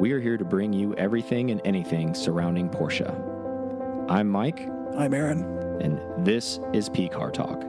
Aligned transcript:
We 0.00 0.12
are 0.12 0.20
here 0.20 0.36
to 0.38 0.44
bring 0.44 0.72
you 0.72 0.94
everything 0.94 1.50
and 1.50 1.60
anything 1.64 2.14
surrounding 2.14 2.70
Porsche. 2.70 3.08
I'm 4.10 4.28
Mike, 4.28 4.66
I'm 4.96 5.12
Aaron. 5.14 5.42
and 5.80 6.00
this 6.26 6.58
is 6.72 6.88
P 6.88 7.08
Car 7.08 7.30
Talk. 7.30 7.62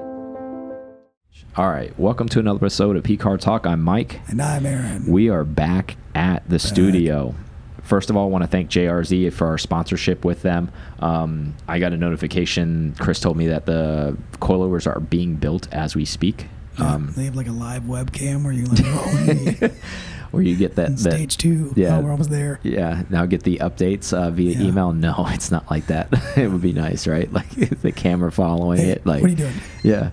All 1.57 1.69
right, 1.69 1.97
welcome 1.99 2.29
to 2.29 2.39
another 2.39 2.57
episode 2.57 2.95
of 2.95 3.03
P 3.03 3.17
Car 3.17 3.37
Talk. 3.37 3.65
I'm 3.67 3.81
Mike. 3.81 4.21
And 4.29 4.41
I'm 4.41 4.65
Aaron. 4.65 5.05
We 5.11 5.29
are 5.29 5.43
back 5.43 5.97
at 6.15 6.47
the 6.49 6.57
studio. 6.59 7.35
First 7.83 8.09
of 8.09 8.15
all, 8.15 8.25
I 8.27 8.29
want 8.29 8.43
to 8.43 8.47
thank 8.47 8.69
JRZ 8.69 9.33
for 9.33 9.47
our 9.47 9.57
sponsorship 9.57 10.23
with 10.23 10.41
them. 10.41 10.71
Um, 10.99 11.55
I 11.67 11.79
got 11.79 11.91
a 11.93 11.97
notification. 11.97 12.95
Chris 12.99 13.19
told 13.19 13.35
me 13.37 13.47
that 13.47 13.65
the 13.65 14.17
coilovers 14.35 14.87
are 14.87 14.99
being 14.99 15.35
built 15.35 15.67
as 15.73 15.95
we 15.95 16.05
speak. 16.05 16.47
Yeah, 16.79 16.93
Um, 16.95 17.13
they 17.17 17.25
have 17.25 17.35
like 17.35 17.47
a 17.47 17.51
live 17.51 17.83
webcam 17.83 18.43
where 18.45 18.53
you 18.53 18.63
like, 18.65 19.73
where 20.31 20.41
you 20.43 20.55
get 20.55 20.75
that, 20.75 20.97
that 20.97 20.99
stage 20.99 21.37
two. 21.37 21.73
yeah. 21.75 21.97
Oh, 21.97 22.01
we're 22.01 22.11
almost 22.11 22.29
there. 22.29 22.59
Yeah, 22.63 23.03
now 23.09 23.25
get 23.25 23.43
the 23.43 23.57
updates 23.59 24.13
uh, 24.13 24.31
via 24.31 24.51
Yeah. 24.57 24.67
email. 24.67 24.93
No, 24.93 25.13
it's 25.29 25.51
not 25.51 25.69
like 25.69 25.87
that. 25.87 26.07
it 26.37 26.49
would 26.49 26.61
be 26.61 26.73
nice, 26.73 27.07
right? 27.07 27.31
Like 27.41 27.49
the 27.49 27.91
camera 27.91 28.31
following 28.31 28.79
Hey, 28.79 28.89
it. 28.91 29.05
Like, 29.05 29.21
what 29.21 29.27
are 29.27 29.31
you 29.31 29.37
doing? 29.37 29.53
Yeah. 29.83 30.11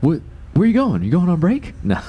What? 0.00 0.20
Where 0.54 0.64
are 0.64 0.66
you 0.66 0.74
going? 0.74 1.02
You 1.02 1.10
going 1.10 1.28
on 1.28 1.40
break? 1.40 1.72
No. 1.84 2.00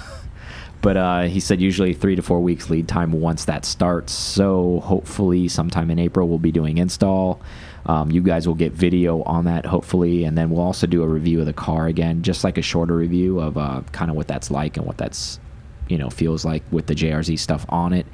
But 0.82 0.98
uh, 0.98 1.22
he 1.24 1.40
said 1.40 1.60
usually 1.62 1.96
three 1.96 2.16
to 2.16 2.22
four 2.22 2.42
weeks 2.42 2.70
lead 2.70 2.88
time 2.88 3.12
once 3.12 3.46
that 3.46 3.66
starts. 3.66 4.14
So 4.14 4.82
hopefully 4.82 5.48
sometime 5.48 5.90
in 5.90 5.98
April 5.98 6.28
we'll 6.28 6.38
be 6.38 6.52
doing 6.52 6.78
install. 6.78 7.42
Um, 7.88 8.12
you 8.12 8.22
guys 8.22 8.48
will 8.48 8.54
get 8.56 8.72
video 8.74 9.24
on 9.24 9.46
that 9.46 9.66
hopefully, 9.66 10.26
and 10.26 10.38
then 10.38 10.50
we'll 10.52 10.62
also 10.62 10.86
do 10.86 11.02
a 11.02 11.08
review 11.08 11.40
of 11.40 11.46
the 11.48 11.54
car 11.54 11.88
again, 11.88 12.22
just 12.22 12.44
like 12.44 12.58
a 12.60 12.62
shorter 12.62 12.96
review 12.96 13.40
of 13.40 13.58
uh, 13.58 13.82
kind 13.94 14.12
of 14.12 14.18
what 14.18 14.28
that's 14.28 14.52
like 14.52 14.78
and 14.78 14.86
what 14.86 14.98
that's 14.98 15.40
you 15.88 15.98
know 15.98 16.10
feels 16.10 16.46
like 16.46 16.64
with 16.72 16.88
the 16.88 16.96
JRZ 16.96 17.38
stuff 17.40 17.66
on 17.70 17.94
it, 17.94 18.06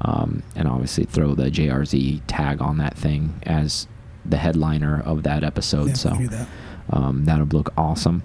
um, 0.00 0.42
and 0.56 0.68
obviously 0.68 1.04
throw 1.04 1.34
the 1.34 1.50
JRZ 1.50 2.22
tag 2.26 2.60
on 2.60 2.78
that 2.78 2.96
thing 2.96 3.34
as 3.44 3.86
the 4.24 4.36
headliner 4.36 5.00
of 5.04 5.22
that 5.24 5.44
episode. 5.44 5.88
Yeah, 5.88 5.94
so 5.94 6.14
do 6.16 6.28
that. 6.28 6.48
um, 6.90 7.24
that 7.26 7.38
would 7.38 7.52
look 7.52 7.72
awesome. 7.76 8.22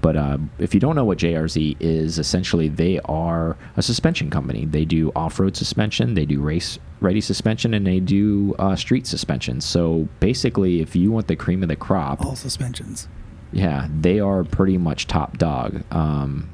But 0.00 0.16
uh, 0.16 0.38
if 0.60 0.74
you 0.74 0.80
don't 0.80 0.94
know 0.94 1.04
what 1.04 1.18
JRZ 1.18 1.76
is, 1.80 2.20
essentially 2.20 2.68
they 2.68 3.00
are 3.06 3.56
a 3.76 3.82
suspension 3.82 4.30
company. 4.30 4.64
They 4.64 4.84
do 4.84 5.10
off-road 5.16 5.56
suspension, 5.56 6.14
they 6.14 6.24
do 6.24 6.40
race-ready 6.40 7.20
suspension, 7.20 7.74
and 7.74 7.84
they 7.84 7.98
do 7.98 8.54
uh, 8.60 8.76
street 8.76 9.08
suspension. 9.08 9.60
So 9.60 10.06
basically, 10.20 10.80
if 10.80 10.94
you 10.94 11.10
want 11.10 11.26
the 11.26 11.34
cream 11.34 11.64
of 11.64 11.68
the 11.68 11.74
crop, 11.74 12.24
All 12.24 12.36
suspensions. 12.36 13.08
yeah, 13.50 13.88
they 14.00 14.20
are 14.20 14.44
pretty 14.44 14.78
much 14.78 15.08
top 15.08 15.36
dog. 15.36 15.82
Um, 15.92 16.50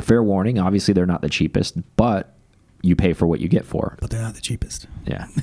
fair 0.00 0.22
warning, 0.22 0.58
obviously 0.58 0.94
they're 0.94 1.06
not 1.06 1.22
the 1.22 1.28
cheapest, 1.28 1.76
but 1.96 2.34
you 2.82 2.96
pay 2.96 3.12
for 3.12 3.26
what 3.26 3.40
you 3.40 3.48
get 3.48 3.64
for. 3.64 3.96
But 4.00 4.10
they're 4.10 4.22
not 4.22 4.34
the 4.34 4.40
cheapest. 4.40 4.86
Yeah. 5.06 5.26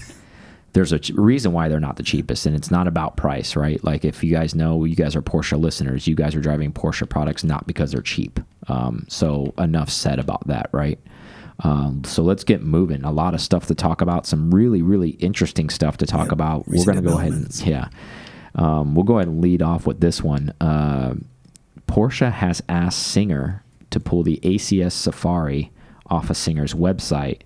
There's 0.74 0.92
a 0.92 1.00
ch- 1.00 1.10
reason 1.12 1.54
why 1.54 1.70
they're 1.70 1.80
not 1.80 1.96
the 1.96 2.04
cheapest, 2.04 2.46
and 2.46 2.56
it's 2.56 2.70
not 2.70 2.88
about 2.88 3.18
price, 3.18 3.56
right? 3.56 3.84
Like 3.84 4.06
if 4.06 4.24
you 4.24 4.32
guys 4.32 4.54
know, 4.54 4.84
you 4.86 4.96
guys 4.96 5.16
are 5.16 5.22
Porsche 5.24 5.60
listeners, 5.60 6.08
you 6.08 6.14
guys 6.16 6.36
are 6.36 6.42
driving 6.42 6.72
Porsche 6.72 7.08
products 7.10 7.44
not 7.44 7.66
because 7.66 7.92
they're 7.92 8.02
cheap. 8.02 8.40
Um, 8.68 9.06
so 9.08 9.54
enough 9.58 9.90
said 9.90 10.20
about 10.20 10.46
that, 10.48 10.70
right? 10.72 11.00
Um, 11.62 12.04
so 12.04 12.22
let's 12.22 12.44
get 12.44 12.62
moving. 12.62 13.04
A 13.04 13.12
lot 13.12 13.34
of 13.34 13.42
stuff 13.42 13.66
to 13.68 13.76
talk 13.76 14.02
about. 14.02 14.28
Some 14.28 14.54
really, 14.54 14.84
really 14.84 15.12
interesting 15.12 15.70
stuff 15.70 15.98
to 15.98 16.06
talk 16.06 16.26
Yep. 16.26 16.32
about. 16.34 16.68
We're 16.68 16.86
gonna 16.86 17.02
go 17.02 17.18
ahead 17.18 17.32
and 17.34 17.66
yeah, 17.66 17.88
um, 18.54 18.94
we'll 18.94 19.06
go 19.06 19.18
ahead 19.18 19.30
and 19.30 19.42
lead 19.42 19.64
off 19.64 19.88
with 19.88 20.00
this 20.00 20.22
one. 20.22 20.54
Uh, 20.62 21.16
Porsche 21.88 22.32
has 22.32 22.62
asked 22.70 23.00
Singer 23.00 23.64
to 23.98 24.10
pull 24.10 24.24
the 24.24 24.40
ACS 24.44 24.94
Safari 24.94 25.72
off 26.08 26.30
a 26.30 26.36
Singer's 26.36 26.74
website 26.74 27.42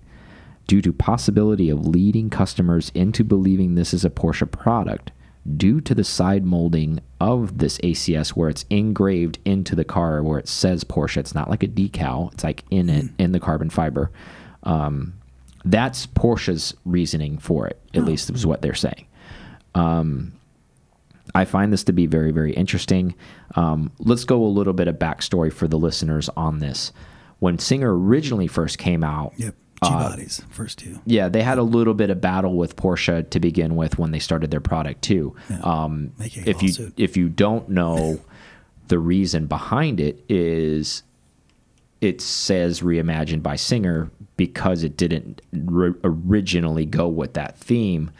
due 0.66 0.82
to 0.82 0.92
possibility 0.92 1.68
of 1.70 1.86
leading 1.86 2.30
customers 2.30 2.92
into 2.94 3.24
believing 3.24 3.74
this 3.74 3.92
is 3.92 4.04
a 4.04 4.10
Porsche 4.10 4.50
product 4.50 5.10
due 5.56 5.80
to 5.80 5.94
the 5.94 6.04
side 6.04 6.44
molding 6.44 7.00
of 7.20 7.58
this 7.58 7.78
ACS 7.78 8.30
where 8.30 8.48
it's 8.48 8.64
engraved 8.70 9.38
into 9.44 9.74
the 9.74 9.84
car 9.84 10.22
where 10.22 10.38
it 10.38 10.48
says 10.48 10.84
Porsche. 10.84 11.16
It's 11.16 11.34
not 11.34 11.50
like 11.50 11.62
a 11.62 11.68
decal. 11.68 12.32
It's 12.32 12.44
like 12.44 12.64
in 12.70 12.88
it 12.88 13.06
in 13.18 13.32
the 13.32 13.40
carbon 13.40 13.70
fiber. 13.70 14.10
Um, 14.62 15.14
that's 15.64 16.06
Porsche's 16.06 16.74
reasoning 16.84 17.38
for 17.38 17.66
it. 17.66 17.80
At 17.94 18.04
least 18.04 18.30
is 18.30 18.46
what 18.46 18.62
they're 18.62 18.74
saying. 18.74 19.06
Um, 19.74 20.32
I 21.34 21.44
find 21.44 21.72
this 21.72 21.84
to 21.84 21.92
be 21.92 22.06
very, 22.06 22.30
very 22.30 22.52
interesting. 22.52 23.14
Um, 23.56 23.90
let's 23.98 24.24
go 24.24 24.44
a 24.44 24.46
little 24.46 24.72
bit 24.74 24.88
of 24.88 24.96
backstory 24.96 25.52
for 25.52 25.66
the 25.66 25.78
listeners 25.78 26.28
on 26.36 26.58
this. 26.58 26.92
When 27.38 27.58
Singer 27.58 27.96
originally 27.98 28.46
first 28.46 28.78
came 28.78 29.02
out, 29.02 29.32
Yep. 29.36 29.54
Uh, 29.80 29.88
G 29.88 29.94
bodies, 29.94 30.42
first 30.50 30.78
two. 30.78 31.00
yeah, 31.06 31.28
they 31.28 31.42
had 31.42 31.58
a 31.58 31.62
little 31.64 31.94
bit 31.94 32.08
of 32.10 32.20
battle 32.20 32.54
with 32.56 32.76
Porsche 32.76 33.28
to 33.30 33.40
begin 33.40 33.74
with 33.74 33.98
when 33.98 34.12
they 34.12 34.20
started 34.20 34.52
their 34.52 34.60
product 34.60 35.02
too. 35.02 35.34
Yeah. 35.50 35.58
Um, 35.58 36.12
if 36.20 36.62
you 36.62 36.92
if 36.96 37.16
you 37.16 37.28
don't 37.28 37.68
know 37.68 38.20
the 38.86 39.00
reason 39.00 39.46
behind 39.46 39.98
it 39.98 40.24
is 40.28 41.02
it 42.00 42.20
says 42.20 42.80
reimagined 42.80 43.42
by 43.42 43.56
Singer 43.56 44.08
because 44.36 44.84
it 44.84 44.96
didn't 44.96 45.42
originally 46.04 46.86
go 46.86 47.08
with 47.08 47.34
that 47.34 47.58
theme 47.58 48.12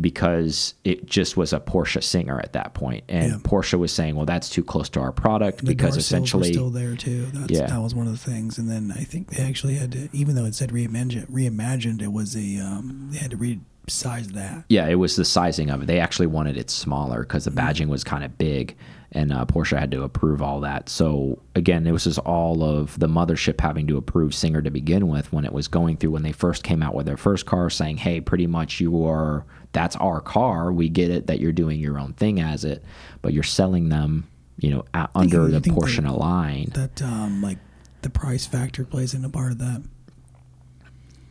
because 0.00 0.74
it 0.84 1.06
just 1.06 1.36
was 1.36 1.52
a 1.52 1.60
Porsche 1.60 2.02
Singer 2.02 2.40
at 2.40 2.52
that 2.54 2.74
point 2.74 3.04
and 3.08 3.32
Yeah. 3.32 3.38
Porsche 3.38 3.78
was 3.78 3.92
saying 3.92 4.16
well 4.16 4.26
that's 4.26 4.48
too 4.50 4.64
close 4.64 4.88
to 4.90 5.00
our 5.00 5.12
product 5.12 5.58
The 5.60 5.66
because 5.66 5.96
essentially 5.96 6.52
still 6.52 6.70
there 6.70 6.96
too. 6.96 7.26
That's, 7.32 7.52
Yeah. 7.52 7.66
that 7.66 7.80
was 7.80 7.94
one 7.94 8.06
of 8.06 8.12
the 8.12 8.18
things. 8.30 8.58
And 8.58 8.68
then 8.68 8.92
I 8.96 9.04
think 9.04 9.28
they 9.30 9.42
actually 9.44 9.74
had 9.76 9.92
to, 9.92 10.08
even 10.12 10.34
though 10.34 10.44
it 10.46 10.54
said 10.54 10.70
reimagined, 10.70 11.30
reimagined, 11.30 12.02
it 12.02 12.12
was 12.12 12.34
a 12.36 12.58
um, 12.58 13.08
they 13.12 13.18
had 13.18 13.30
to 13.30 13.36
resize 13.36 14.32
that. 14.32 14.64
Yeah, 14.68 14.88
it 14.88 14.96
was 14.96 15.16
the 15.16 15.24
sizing 15.24 15.70
of 15.70 15.82
it. 15.82 15.86
They 15.86 16.00
actually 16.00 16.26
wanted 16.26 16.56
it 16.56 16.70
smaller 16.70 17.20
because 17.20 17.44
the 17.44 17.50
Mm-hmm. 17.50 17.60
badging 17.84 17.88
was 17.88 18.02
kind 18.02 18.24
of 18.24 18.36
big, 18.36 18.76
and 19.12 19.32
uh, 19.32 19.44
Porsche 19.46 19.78
had 19.78 19.90
to 19.92 20.02
approve 20.02 20.42
all 20.42 20.60
that. 20.60 20.88
So 20.88 21.38
again, 21.54 21.86
it 21.86 21.92
was 21.92 22.02
just 22.04 22.18
all 22.20 22.64
of 22.64 22.98
the 22.98 23.06
mothership 23.06 23.60
having 23.60 23.86
to 23.86 23.96
approve 23.96 24.34
Singer 24.34 24.60
to 24.62 24.70
begin 24.70 25.06
with 25.06 25.32
when 25.32 25.44
it 25.44 25.52
was 25.52 25.68
going 25.68 25.98
through 25.98 26.10
when 26.10 26.22
they 26.24 26.32
first 26.32 26.64
came 26.64 26.82
out 26.82 26.94
with 26.94 27.06
their 27.06 27.16
first 27.16 27.46
car, 27.46 27.70
saying, 27.70 27.98
"Hey, 27.98 28.20
pretty 28.20 28.46
much 28.48 28.80
you 28.80 29.04
are 29.06 29.44
that's 29.74 29.94
our 29.96 30.22
car. 30.22 30.72
We 30.72 30.88
get 30.88 31.10
it 31.10 31.26
that 31.26 31.38
you're 31.40 31.52
doing 31.52 31.78
your 31.78 31.98
own 31.98 32.14
thing 32.14 32.40
as 32.40 32.64
it, 32.64 32.82
but 33.20 33.34
you're 33.34 33.42
selling 33.42 33.90
them, 33.90 34.26
you 34.58 34.70
know, 34.70 34.84
a 34.94 35.08
under 35.14 35.48
the 35.48 35.60
Porsche 35.60 36.02
they- 36.02 36.08
line." 36.08 36.70
That 36.72 37.02
um, 37.02 37.42
like 37.42 37.58
the 38.00 38.08
price 38.10 38.46
factor 38.46 38.84
plays 38.86 39.12
into 39.12 39.28
part 39.28 39.52
of 39.52 39.58
that. 39.58 39.82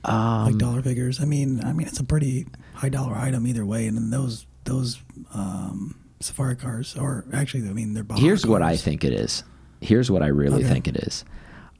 Um, 0.05 0.45
like 0.45 0.57
dollar 0.57 0.81
figures. 0.81 1.21
I 1.21 1.25
mean, 1.25 1.63
I 1.63 1.71
mean, 1.73 1.87
it's 1.87 1.99
a 1.99 2.03
pretty 2.03 2.45
high 2.73 2.89
dollar 2.89 3.15
item 3.15 3.47
either 3.47 3.65
way. 3.65 3.87
And 3.87 3.95
then 3.97 4.09
those 4.09 4.45
those 4.65 4.99
um, 5.33 5.95
Safari 6.19 6.55
cars, 6.57 6.95
or 6.97 7.25
actually, 7.33 7.67
I 7.69 7.73
mean, 7.73 7.93
they're 7.93 8.03
Baja 8.03 8.21
Here's 8.21 8.45
what 8.45 8.61
I 8.61 8.75
think 8.75 9.03
it 9.05 9.13
is. 9.13 9.43
Here's 9.81 10.11
what 10.11 10.21
I 10.21 10.27
really 10.27 10.63
Okay. 10.63 10.73
think 10.73 10.87
it 10.87 10.97
is. 10.97 11.23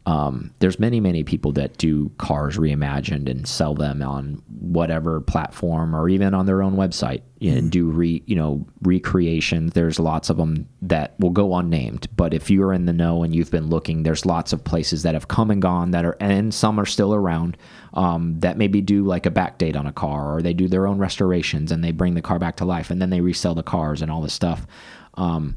Um, 0.05 0.53
there's 0.59 0.79
many, 0.79 0.99
many 0.99 1.23
people 1.23 1.53
that 1.53 1.77
do 1.77 2.11
cars 2.17 2.57
reimagined 2.57 3.29
and 3.29 3.47
sell 3.47 3.73
them 3.73 4.01
on 4.01 4.41
whatever 4.59 5.21
platform 5.21 5.95
or 5.95 6.09
even 6.09 6.33
on 6.33 6.45
their 6.45 6.61
own 6.61 6.75
website 6.75 7.21
and 7.39 7.71
do 7.71 7.89
re, 7.89 8.21
you 8.25 8.35
know, 8.35 8.65
recreations. 8.81 9.71
There's 9.71 9.99
lots 9.99 10.29
of 10.29 10.35
them 10.35 10.67
that 10.81 11.17
will 11.19 11.29
go 11.29 11.55
unnamed. 11.55 12.07
But 12.17 12.33
if 12.33 12.49
you're 12.49 12.73
in 12.73 12.85
the 12.85 12.91
know 12.91 13.23
and 13.23 13.33
you've 13.33 13.51
been 13.51 13.69
looking, 13.69 14.03
there's 14.03 14.25
lots 14.25 14.51
of 14.51 14.63
places 14.65 15.03
that 15.03 15.13
have 15.13 15.29
come 15.29 15.49
and 15.49 15.61
gone 15.61 15.91
that 15.91 16.03
are, 16.03 16.17
and 16.19 16.53
some 16.53 16.79
are 16.79 16.85
still 16.85 17.13
around 17.13 17.55
um, 17.93 18.39
that 18.41 18.57
maybe 18.57 18.81
do 18.81 19.05
like 19.05 19.25
a 19.25 19.31
back 19.31 19.57
date 19.57 19.77
on 19.77 19.87
a 19.87 19.93
car 19.93 20.35
or 20.35 20.41
they 20.41 20.53
do 20.53 20.67
their 20.67 20.85
own 20.85 20.97
restorations 20.97 21.71
and 21.71 21.81
they 21.81 21.91
bring 21.91 22.13
the 22.13 22.21
car 22.21 22.39
back 22.39 22.57
to 22.57 22.65
life 22.65 22.89
and 22.89 23.01
then 23.01 23.09
they 23.09 23.21
resell 23.21 23.55
the 23.55 23.63
cars 23.63 24.01
and 24.01 24.11
all 24.11 24.21
this 24.21 24.33
stuff. 24.33 24.67
Um, 25.13 25.55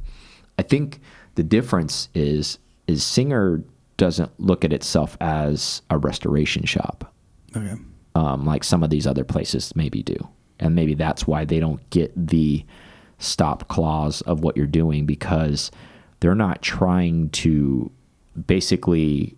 I 0.57 0.63
think 0.63 1.01
the 1.35 1.43
difference 1.43 2.09
is 2.15 2.59
is 2.87 3.03
Singer 3.03 3.65
doesn't 3.97 4.31
look 4.39 4.65
at 4.65 4.73
itself 4.73 5.17
as 5.21 5.83
a 5.91 5.97
restoration 5.99 6.65
shop 6.65 7.13
Okay. 7.57 7.75
um, 8.15 8.45
like 8.45 8.63
some 8.65 8.83
of 8.83 8.91
these 8.91 9.07
other 9.07 9.25
places 9.25 9.75
maybe 9.75 10.03
do, 10.03 10.17
and 10.61 10.75
maybe 10.75 10.95
that's 10.95 11.27
why 11.27 11.45
they 11.45 11.59
don't 11.61 11.89
get 11.91 12.13
the 12.15 12.65
stop 13.19 13.69
clause 13.69 14.21
of 14.23 14.41
what 14.41 14.57
you're 14.57 14.67
doing 14.67 15.07
because 15.07 15.71
they're 16.21 16.35
not 16.35 16.61
trying 16.63 17.31
to 17.31 17.91
basically 18.47 19.35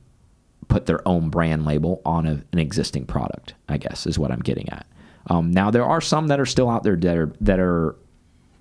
put 0.66 0.86
their 0.86 1.06
own 1.06 1.30
brand 1.30 1.64
label 1.64 2.02
on 2.04 2.26
a, 2.26 2.42
an 2.52 2.58
existing 2.58 3.06
product. 3.06 3.54
I 3.68 3.78
guess 3.78 4.06
is 4.06 4.18
what 4.18 4.30
I'm 4.32 4.40
getting 4.40 4.68
at. 4.70 4.86
Um, 5.28 5.50
now 5.52 5.70
there 5.70 5.84
are 5.84 6.00
some 6.00 6.28
that 6.28 6.40
are 6.40 6.46
still 6.46 6.68
out 6.68 6.82
there 6.82 6.96
that 6.96 7.16
are 7.16 7.32
that 7.40 7.60
are 7.60 7.94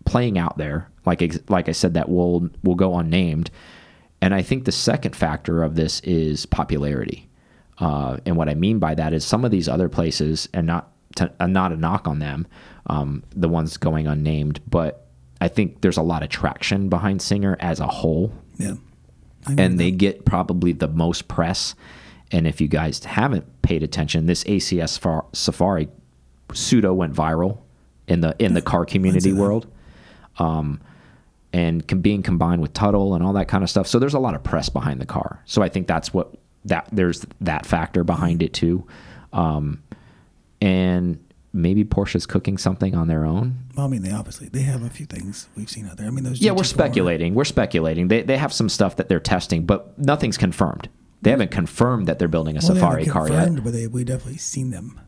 playing 0.06 0.38
out 0.38 0.58
there, 0.58 0.90
like 1.06 1.24
like 1.50 1.68
I 1.70 1.72
said, 1.74 1.96
that 1.96 2.10
will 2.10 2.50
will 2.64 2.76
go 2.76 2.98
unnamed. 2.98 3.50
And 4.22 4.34
I 4.34 4.42
think 4.42 4.66
the 4.66 4.72
second 4.72 5.16
factor 5.16 5.64
of 5.64 5.76
this 5.76 6.00
is 6.02 6.46
popularity. 6.46 7.30
Uh, 7.80 8.18
and 8.26 8.36
what 8.36 8.50
I 8.50 8.56
mean 8.56 8.80
by 8.80 8.96
that 8.96 9.14
is 9.14 9.24
some 9.24 9.46
of 9.46 9.52
these 9.52 9.70
other 9.70 9.90
places, 9.90 10.50
and 10.54 10.66
not 10.66 10.92
to, 11.18 11.32
uh, 11.40 11.46
not 11.48 11.72
a 11.72 11.76
knock 11.78 12.08
on 12.08 12.20
them, 12.20 12.48
um, 12.88 13.24
the 13.36 13.48
ones 13.50 13.78
going 13.78 14.08
unnamed, 14.08 14.60
but 14.68 15.06
I 15.40 15.48
think 15.48 15.82
there's 15.82 15.98
a 15.98 16.02
lot 16.02 16.24
of 16.24 16.30
traction 16.30 16.90
behind 16.90 17.22
Singer 17.22 17.56
as 17.60 17.80
a 17.80 17.86
whole, 17.88 18.32
Yeah. 18.58 18.74
I 19.46 19.54
and 19.60 19.80
they 19.80 19.92
that. 19.92 19.98
get 19.98 20.26
probably 20.26 20.72
the 20.74 20.88
most 20.88 21.28
press. 21.28 21.76
And 22.32 22.48
if 22.48 22.60
you 22.60 22.68
guys 22.68 23.04
haven't 23.04 23.46
paid 23.62 23.84
attention, 23.84 24.26
this 24.26 24.44
ACS 24.46 24.90
Safar- 24.90 25.26
Safari 25.34 25.88
pseudo 26.54 26.94
went 26.94 27.14
viral 27.14 27.60
in 28.08 28.22
the 28.22 28.36
in 28.40 28.54
the 28.56 28.62
car 28.74 28.84
community 28.86 29.32
world. 29.32 29.68
Um, 30.40 30.82
and 31.58 32.02
being 32.04 32.22
combined 32.22 32.62
with 32.62 32.74
Tuthill 32.74 33.16
and 33.16 33.24
all 33.24 33.34
that 33.34 33.48
kind 33.48 33.64
of 33.64 33.70
stuff. 33.70 33.88
So 33.88 33.98
there's 34.00 34.14
a 34.14 34.20
lot 34.20 34.36
of 34.36 34.44
press 34.44 34.70
behind 34.70 35.02
the 35.02 35.06
car. 35.06 35.42
So 35.46 35.62
I 35.64 35.70
think 35.70 35.88
that's 35.88 36.14
what 36.14 36.34
that 36.66 36.88
there's 36.92 37.26
that 37.42 37.66
factor 37.66 38.04
behind 38.04 38.44
it 38.44 38.54
too. 38.54 38.86
Um, 39.34 39.82
and 40.62 41.18
maybe 41.54 41.84
Porsche's 41.84 42.26
cooking 42.26 42.58
something 42.58 42.94
on 42.96 43.08
their 43.08 43.26
own. 43.26 43.58
Well, 43.76 43.86
I 43.86 43.90
mean, 43.90 44.02
they 44.04 44.12
obviously 44.12 44.50
they 44.50 44.62
have 44.62 44.84
a 44.84 44.90
few 44.90 45.06
things 45.06 45.48
we've 45.56 45.70
seen 45.70 45.88
out 45.88 45.98
there. 45.98 46.08
I 46.08 46.12
mean, 46.12 46.24
those 46.24 46.42
Yeah, 46.42 46.52
we're 46.52 46.64
speculating. 46.64 47.34
We're 47.34 47.46
speculating. 47.46 48.08
They 48.08 48.22
they 48.22 48.38
have 48.38 48.54
some 48.54 48.70
stuff 48.70 48.96
that 48.98 49.10
they're 49.10 49.20
testing, 49.20 49.66
but 49.66 49.98
nothing's 49.98 50.38
confirmed. 50.38 50.90
They 51.24 51.32
haven't 51.32 51.52
confirmed 51.52 52.08
that 52.08 52.20
they're 52.20 52.28
building 52.28 52.56
a 52.58 52.60
Well, 52.60 52.76
safari 52.76 53.06
car 53.06 53.30
yet. 53.30 53.64
but 53.64 53.74
they 53.74 53.88
we 53.88 54.04
definitely 54.04 54.38
seen 54.38 54.70
them. 54.72 55.00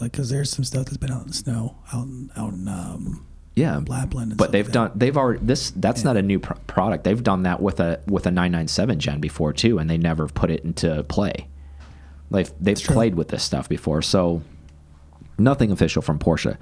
Like, 0.00 0.12
because 0.12 0.30
there's 0.30 0.48
some 0.50 0.64
stuff 0.64 0.86
that's 0.86 0.96
been 0.96 1.10
out 1.10 1.22
in 1.22 1.28
the 1.28 1.34
snow, 1.34 1.76
out 1.92 2.06
in 2.06 2.30
out 2.36 2.54
in 2.54 2.66
um, 2.68 3.26
Yeah, 3.56 3.80
Lapland. 3.86 4.32
And 4.32 4.38
but 4.38 4.52
they've 4.52 4.66
like 4.66 4.72
done. 4.72 4.92
They've 4.94 5.16
already 5.16 5.40
this. 5.44 5.70
That's 5.72 6.04
not 6.04 6.16
a 6.16 6.22
new 6.22 6.38
pro 6.38 6.56
product. 6.66 7.04
They've 7.04 7.22
done 7.22 7.42
that 7.42 7.60
with 7.60 7.80
a 7.80 8.00
with 8.06 8.26
a 8.26 8.30
997 8.30 9.00
gen 9.00 9.20
before 9.20 9.52
too, 9.52 9.78
and 9.78 9.90
they 9.90 9.98
never 9.98 10.28
put 10.28 10.50
it 10.50 10.64
into 10.64 11.02
play. 11.04 11.48
They've 12.30 12.50
they've 12.60 12.80
true. 12.80 12.94
played 12.94 13.16
with 13.16 13.28
this 13.28 13.42
stuff 13.42 13.68
before, 13.68 14.02
so 14.02 14.42
nothing 15.36 15.72
official 15.72 16.00
from 16.00 16.18
Porsche. 16.18 16.56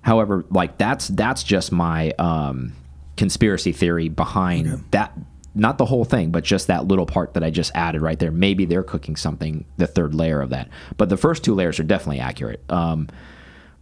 However, 0.00 0.44
like 0.50 0.78
that's 0.78 1.08
that's 1.08 1.42
just 1.44 1.70
my 1.72 2.10
um, 2.12 2.72
conspiracy 3.16 3.72
theory 3.72 4.08
behind 4.08 4.66
Okay. 4.68 4.82
that. 4.92 5.12
Not 5.56 5.78
the 5.78 5.84
whole 5.84 6.04
thing, 6.04 6.32
but 6.32 6.42
just 6.42 6.66
that 6.66 6.88
little 6.88 7.06
part 7.06 7.34
that 7.34 7.44
I 7.44 7.50
just 7.50 7.70
added 7.76 8.02
right 8.02 8.18
there. 8.18 8.32
Maybe 8.32 8.64
they're 8.64 8.82
cooking 8.82 9.14
something, 9.14 9.64
the 9.76 9.86
third 9.86 10.12
layer 10.12 10.40
of 10.40 10.50
that. 10.50 10.68
But 10.96 11.10
the 11.10 11.16
first 11.16 11.44
two 11.44 11.54
layers 11.54 11.78
are 11.78 11.84
definitely 11.84 12.18
accurate. 12.18 12.60
Um, 12.68 13.08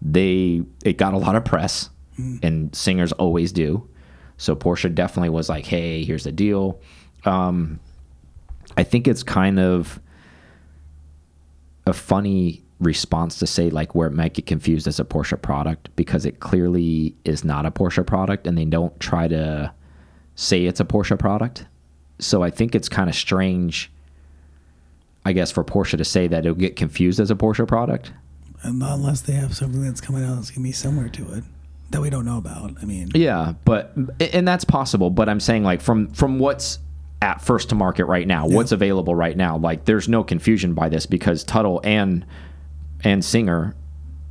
they 0.02 0.62
it 0.84 0.98
got 0.98 1.14
a 1.14 1.16
lot 1.16 1.34
of 1.34 1.46
press, 1.46 1.88
and 2.16 2.74
singers 2.74 3.12
always 3.12 3.52
do. 3.52 3.88
So 4.36 4.56
Porsche 4.56 4.94
definitely 4.94 5.30
was 5.30 5.48
like, 5.48 5.66
"Hey, 5.66 6.04
here's 6.04 6.24
the 6.24 6.32
deal." 6.32 6.80
Um, 7.24 7.80
I 8.76 8.82
think 8.82 9.06
it's 9.06 9.22
kind 9.22 9.58
of 9.60 10.00
a 11.86 11.92
funny 11.92 12.62
response 12.80 13.38
to 13.38 13.46
say 13.46 13.70
like 13.70 13.94
where 13.94 14.08
it 14.08 14.12
might 14.12 14.34
get 14.34 14.46
confused 14.46 14.86
as 14.86 14.98
a 14.98 15.04
Porsche 15.04 15.40
product 15.40 15.94
because 15.94 16.24
it 16.26 16.40
clearly 16.40 17.14
is 17.24 17.44
not 17.44 17.66
a 17.66 17.70
Porsche 17.70 18.06
product, 18.06 18.46
and 18.46 18.56
they 18.58 18.64
don't 18.64 18.98
try 19.00 19.28
to 19.28 19.72
say 20.34 20.64
it's 20.64 20.80
a 20.80 20.84
Porsche 20.84 21.18
product. 21.18 21.66
So 22.18 22.42
I 22.42 22.50
think 22.50 22.74
it's 22.74 22.88
kind 22.88 23.08
of 23.08 23.16
strange. 23.16 23.90
I 25.24 25.32
guess 25.32 25.52
for 25.52 25.62
Porsche 25.62 25.98
to 25.98 26.04
say 26.04 26.26
that 26.26 26.44
it'll 26.44 26.54
get 26.54 26.74
confused 26.74 27.20
as 27.20 27.30
a 27.30 27.36
Porsche 27.36 27.66
product. 27.66 28.12
Unless 28.64 29.22
they 29.22 29.34
have 29.34 29.56
something 29.56 29.82
that's 29.82 30.00
coming 30.00 30.24
out 30.24 30.36
that's 30.36 30.50
gonna 30.50 30.64
be 30.64 30.72
similar 30.72 31.08
to 31.10 31.32
it 31.34 31.44
that 31.92 32.00
we 32.00 32.10
don't 32.10 32.24
know 32.24 32.38
about. 32.38 32.72
I 32.82 32.84
mean, 32.84 33.10
Yeah, 33.14 33.54
but 33.64 33.92
and 34.20 34.46
that's 34.46 34.64
possible. 34.64 35.10
But 35.10 35.28
I'm 35.28 35.40
saying 35.40 35.64
like 35.64 35.80
from 35.80 36.08
from 36.12 36.38
what's 36.38 36.78
at 37.20 37.40
first 37.40 37.68
to 37.68 37.74
market 37.74 38.06
right 38.06 38.26
now, 38.26 38.46
what's 38.48 38.72
available 38.72 39.14
right 39.14 39.36
now, 39.36 39.56
like 39.56 39.84
there's 39.84 40.08
no 40.08 40.24
confusion 40.24 40.74
by 40.74 40.88
this 40.88 41.06
because 41.06 41.44
Tuthill 41.44 41.80
and 41.84 42.26
and 43.04 43.24
Singer 43.24 43.76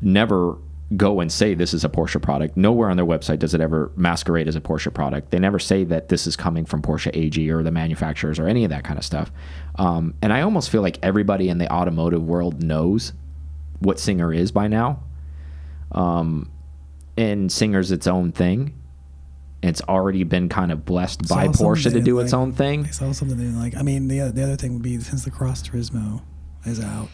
never 0.01 0.57
go 0.97 1.21
and 1.21 1.31
say 1.31 1.53
this 1.53 1.73
is 1.73 1.85
a 1.85 1.89
Porsche 1.89 2.21
product. 2.21 2.57
Nowhere 2.57 2.89
on 2.89 2.97
their 2.97 3.05
website 3.05 3.39
does 3.39 3.53
it 3.53 3.61
ever 3.61 3.91
masquerade 3.95 4.47
as 4.47 4.55
a 4.55 4.61
Porsche 4.61 4.93
product. 4.93 5.31
They 5.31 5.39
never 5.39 5.59
say 5.59 5.83
that 5.85 6.09
this 6.09 6.27
is 6.27 6.35
coming 6.35 6.65
from 6.65 6.81
Porsche 6.81 7.11
AG 7.13 7.49
or 7.49 7.63
the 7.63 7.71
manufacturers 7.71 8.39
or 8.39 8.47
any 8.47 8.65
of 8.65 8.71
that 8.71 8.83
kind 8.83 8.99
of 8.99 9.05
stuff. 9.05 9.31
Um, 9.75 10.15
and 10.21 10.33
I 10.33 10.41
almost 10.41 10.69
feel 10.69 10.81
like 10.81 10.97
everybody 11.01 11.47
in 11.47 11.59
the 11.59 11.71
automotive 11.71 12.23
world 12.23 12.61
knows 12.61 13.13
what 13.79 13.99
Singer 13.99 14.33
is 14.33 14.51
by 14.51 14.67
now. 14.67 15.01
Um, 15.93 16.51
and 17.17 17.51
Singer's 17.51 17.91
its 17.91 18.07
own 18.07 18.31
thing. 18.31 18.77
It's 19.63 19.81
already 19.83 20.23
been 20.23 20.49
kind 20.49 20.71
of 20.71 20.85
blessed 20.85 21.27
by 21.29 21.47
Porsche 21.47 21.91
to 21.91 22.01
do 22.01 22.19
its 22.19 22.33
like. 22.33 22.39
own 22.39 22.51
thing. 22.51 22.85
I 22.85 22.89
saw 22.89 23.11
something 23.11 23.37
they 23.37 23.43
didn't 23.43 23.59
like. 23.59 23.75
I 23.77 23.83
mean, 23.83 24.07
the 24.07 24.31
the 24.31 24.43
other 24.43 24.55
thing 24.55 24.73
would 24.73 24.81
be 24.81 24.99
since 24.99 25.23
the 25.23 25.29
Cross 25.31 25.63
Turismo 25.69 26.21
is 26.65 26.79
out, 26.79 27.09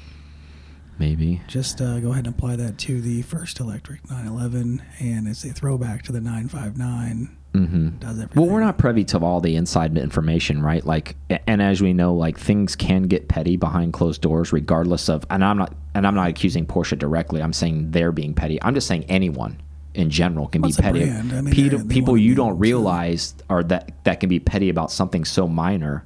Maybe. 1.00 1.42
just 1.48 1.82
uh, 1.82 2.00
go 2.00 2.12
ahead 2.12 2.26
and 2.26 2.34
apply 2.36 2.56
that 2.56 2.78
to 2.80 3.02
the 3.02 3.22
first 3.24 3.60
electric 3.60 4.10
911, 4.10 4.82
and 5.00 5.28
it's 5.28 5.44
a 5.44 5.50
throwback 5.54 6.04
to 6.04 6.12
the 6.12 6.22
959. 6.22 7.38
hmm 7.54 7.90
Does 8.00 8.18
everything. 8.20 8.42
Well, 8.42 8.50
we're 8.52 8.62
not 8.62 8.78
privy 8.78 9.04
to 9.06 9.20
all 9.20 9.42
the 9.42 9.56
inside 9.58 9.98
information, 9.98 10.62
right? 10.62 10.86
Like, 10.86 11.16
and 11.48 11.62
as 11.62 11.82
we 11.82 11.94
know, 11.94 12.16
like 12.16 12.40
things 12.40 12.76
can 12.76 13.04
get 13.04 13.28
petty 13.28 13.58
behind 13.58 13.94
closed 13.94 14.22
doors, 14.22 14.54
regardless 14.54 15.10
of. 15.10 15.26
And 15.30 15.44
I'm 15.44 15.58
not, 15.58 15.74
and 15.94 16.08
I'm 16.08 16.16
not 16.16 16.30
accusing 16.30 16.66
Porsche 16.66 16.98
directly. 16.98 17.42
I'm 17.44 17.54
saying 17.54 17.92
they're 17.92 18.12
being 18.14 18.34
petty. 18.34 18.58
I'm 18.64 18.74
just 18.74 18.88
saying 18.88 19.04
anyone 19.10 19.60
in 19.98 20.10
general 20.10 20.48
can 20.48 20.62
Well, 20.62 20.72
be 20.72 20.82
petty. 20.82 21.04
I 21.10 21.22
mean, 21.22 21.52
Pe- 21.54 21.70
they're- 21.70 21.80
they 21.80 21.84
people 21.94 22.18
you 22.18 22.36
don't 22.36 22.58
realize 22.60 23.34
are 23.50 23.64
that 23.64 23.92
that 24.06 24.20
can 24.20 24.30
be 24.30 24.40
petty 24.40 24.70
about 24.70 24.92
something 24.92 25.26
so 25.26 25.48
minor, 25.48 26.06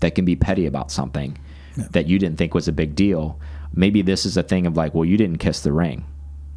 that 0.00 0.14
can 0.14 0.24
be 0.24 0.36
petty 0.36 0.66
about 0.66 0.90
something. 0.90 1.36
Yeah. 1.76 1.84
that 1.90 2.06
you 2.06 2.18
didn't 2.18 2.38
think 2.38 2.54
was 2.54 2.68
a 2.68 2.72
big 2.72 2.94
deal. 2.94 3.38
Maybe 3.74 4.00
this 4.00 4.24
is 4.24 4.38
a 4.38 4.42
thing 4.42 4.66
of 4.66 4.78
like, 4.78 4.94
well, 4.94 5.04
you 5.04 5.18
didn't 5.18 5.36
kiss 5.36 5.60
the 5.60 5.72
ring. 5.72 6.06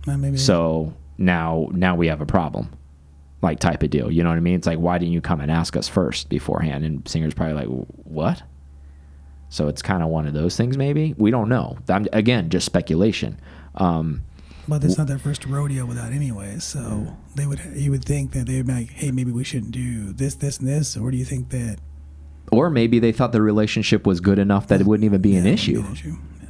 Uh, 0.08 0.38
So 0.38 0.94
now 1.18 1.68
now 1.74 1.94
we 1.98 2.08
have 2.08 2.22
a 2.22 2.26
problem. 2.26 2.70
Like 3.42 3.60
type 3.60 3.84
of 3.84 3.90
deal. 3.90 4.10
You 4.10 4.24
know 4.24 4.30
what 4.30 4.38
I 4.38 4.42
mean? 4.42 4.56
It's 4.56 4.68
like 4.68 4.80
why 4.80 4.98
didn't 4.98 5.12
you 5.14 5.20
come 5.22 5.42
and 5.42 5.52
ask 5.52 5.76
us 5.76 5.90
first 5.90 6.30
beforehand? 6.30 6.86
And 6.86 7.06
singer's 7.06 7.34
probably 7.34 7.56
like, 7.56 7.68
"What?" 8.06 8.44
So 9.50 9.68
it's 9.68 9.82
kind 9.82 10.04
of 10.04 10.10
one 10.10 10.26
of 10.28 10.34
those 10.34 10.56
things 10.56 10.78
maybe. 10.78 11.16
We 11.18 11.32
don't 11.32 11.50
know. 11.50 11.78
I'm, 11.90 12.08
again, 12.14 12.50
just 12.50 12.66
speculation. 12.66 13.40
Um, 13.76 14.22
But 14.70 14.84
it's 14.84 14.98
not 14.98 15.08
their 15.08 15.18
first 15.18 15.46
rodeo 15.46 15.86
with 15.86 15.98
that, 15.98 16.12
anyway. 16.12 16.60
So 16.60 17.16
they 17.36 17.46
would, 17.48 17.60
you 17.74 17.90
would 17.92 18.06
think 18.06 18.32
that 18.34 18.46
they'd 18.46 18.66
be 18.68 18.72
like, 18.74 18.90
"Hey, 18.92 19.12
maybe 19.12 19.32
we 19.32 19.44
shouldn't 19.44 19.72
do 19.72 20.14
this, 20.14 20.36
this, 20.36 20.60
and 20.60 20.68
this," 20.68 20.96
or 20.96 21.10
do 21.12 21.18
you 21.18 21.26
think 21.26 21.50
that 21.50 21.80
or 22.52 22.70
maybe 22.70 23.00
they 23.00 23.12
thought 23.12 23.32
the 23.32 23.42
relationship 23.42 24.08
was 24.08 24.20
good 24.20 24.40
enough 24.40 24.68
that 24.68 24.82
it 24.82 24.88
wouldn't 24.88 25.06
even 25.06 25.22
be 25.22 25.36
an 25.36 25.46
Yeah, 25.46 25.52
would 25.52 25.54
issue 25.54 25.82
Be 25.82 25.88
an 25.88 25.94
issue. 25.94 26.16
Yeah. 26.42 26.50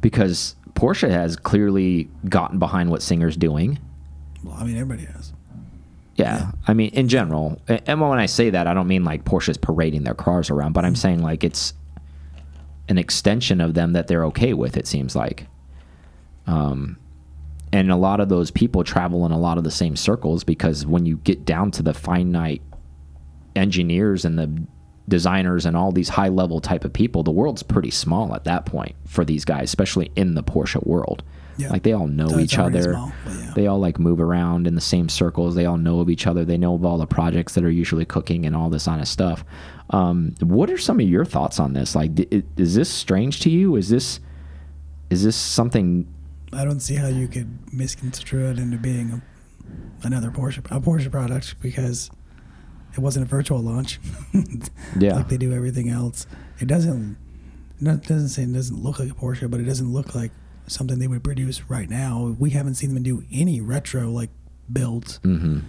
because 0.00 0.54
Porsche 0.74 1.10
has 1.10 1.36
clearly 1.36 2.08
gotten 2.28 2.58
behind 2.58 2.90
what 2.90 3.02
Singer's 3.02 3.36
doing. 3.36 3.78
Well, 4.42 4.56
I 4.58 4.64
mean, 4.64 4.76
everybody 4.76 5.04
has. 5.12 5.32
Yeah. 6.16 6.52
I 6.66 6.74
mean, 6.74 6.90
in 6.90 7.08
general, 7.08 7.60
and 7.68 8.00
when 8.00 8.18
I 8.18 8.26
say 8.26 8.50
that, 8.50 8.66
I 8.66 8.74
don't 8.74 8.88
mean 8.88 9.04
like 9.04 9.24
Porsche's 9.24 9.56
parading 9.58 10.04
their 10.04 10.14
cars 10.14 10.50
around, 10.50 10.72
but 10.72 10.84
I'm 10.84 10.96
saying 10.96 11.22
like 11.22 11.44
it's 11.44 11.72
an 12.88 12.98
extension 12.98 13.60
of 13.60 13.74
them 13.74 13.92
that 13.92 14.06
they're 14.06 14.24
okay 14.26 14.52
with. 14.52 14.76
It 14.76 14.86
seems 14.86 15.14
like, 15.14 15.46
um, 16.46 16.98
and 17.72 17.90
a 17.90 17.96
lot 17.96 18.20
of 18.20 18.28
those 18.28 18.50
people 18.50 18.82
travel 18.84 19.24
in 19.26 19.32
a 19.32 19.38
lot 19.38 19.58
of 19.58 19.64
the 19.64 19.70
same 19.70 19.96
circles 19.96 20.42
because 20.44 20.84
when 20.86 21.06
you 21.06 21.18
get 21.18 21.44
down 21.44 21.70
to 21.72 21.82
the 21.82 21.94
finite 21.94 22.62
engineers 23.56 24.24
and 24.24 24.38
the 24.38 24.50
designers 25.08 25.66
and 25.66 25.76
all 25.76 25.90
these 25.92 26.08
high 26.08 26.28
level 26.28 26.60
type 26.60 26.84
of 26.84 26.92
people, 26.92 27.22
the 27.22 27.30
world's 27.30 27.62
pretty 27.62 27.90
small 27.90 28.34
at 28.34 28.44
that 28.44 28.64
point 28.66 28.94
for 29.06 29.24
these 29.24 29.44
guys, 29.44 29.64
especially 29.64 30.10
in 30.16 30.34
the 30.34 30.42
Porsche 30.42 30.84
world. 30.86 31.22
Yeah. 31.56 31.68
Like 31.70 31.82
they 31.82 31.92
all 31.92 32.06
know 32.06 32.28
So 32.28 32.38
each 32.38 32.58
other. 32.58 32.94
small, 32.94 33.12
yeah. 33.26 33.52
They 33.54 33.66
all 33.66 33.78
like 33.78 33.98
move 33.98 34.20
around 34.20 34.66
in 34.66 34.76
the 34.76 34.80
same 34.80 35.08
circles. 35.08 35.54
They 35.54 35.66
all 35.66 35.76
know 35.76 36.00
of 36.00 36.08
each 36.08 36.26
other. 36.26 36.44
They 36.44 36.56
know 36.56 36.74
of 36.74 36.84
all 36.84 36.96
the 36.96 37.06
projects 37.06 37.54
that 37.54 37.64
are 37.64 37.70
usually 37.70 38.04
cooking 38.04 38.46
and 38.46 38.56
all 38.56 38.70
this 38.70 38.86
kind 38.86 39.00
of 39.00 39.08
stuff. 39.08 39.44
Um, 39.90 40.34
what 40.40 40.70
are 40.70 40.78
some 40.78 41.00
of 41.00 41.08
your 41.08 41.24
thoughts 41.24 41.60
on 41.60 41.72
this? 41.74 41.94
Like, 41.94 42.12
is 42.56 42.74
this 42.76 42.88
strange 42.88 43.40
to 43.40 43.50
you? 43.50 43.76
Is 43.76 43.88
this 43.90 44.20
is 45.10 45.24
this 45.24 45.36
something? 45.36 46.06
I 46.52 46.64
don't 46.64 46.80
see 46.80 46.96
how 46.96 47.06
you 47.08 47.28
could 47.28 47.72
misconstrue 47.72 48.50
it 48.50 48.58
into 48.58 48.76
being 48.76 49.10
a, 50.02 50.06
another 50.06 50.30
Porsche 50.30 50.58
a 50.70 50.80
Porsche 50.80 51.10
product 51.10 51.54
because 51.60 52.10
it 52.94 52.98
wasn't 53.00 53.24
a 53.24 53.28
virtual 53.28 53.60
launch. 53.60 54.00
Yeah. 54.98 55.14
like 55.14 55.28
they 55.28 55.36
do 55.36 55.52
everything 55.52 55.88
else. 55.88 56.26
It 56.58 56.66
doesn't. 56.66 57.16
It 57.80 58.02
doesn't 58.02 58.28
say 58.30 58.42
it 58.42 58.52
doesn't 58.52 58.82
look 58.82 58.98
like 58.98 59.10
a 59.10 59.14
Porsche, 59.14 59.48
but 59.50 59.60
it 59.60 59.64
doesn't 59.64 59.92
look 59.92 60.14
like 60.14 60.32
something 60.66 60.98
they 60.98 61.06
would 61.06 61.22
produce 61.24 61.62
right 61.70 61.88
now. 61.88 62.34
We 62.38 62.50
haven't 62.50 62.74
seen 62.74 62.92
them 62.94 63.02
do 63.02 63.24
any 63.32 63.60
retro 63.60 64.10
like 64.10 64.30
builds 64.72 65.18
hmm 65.22 65.60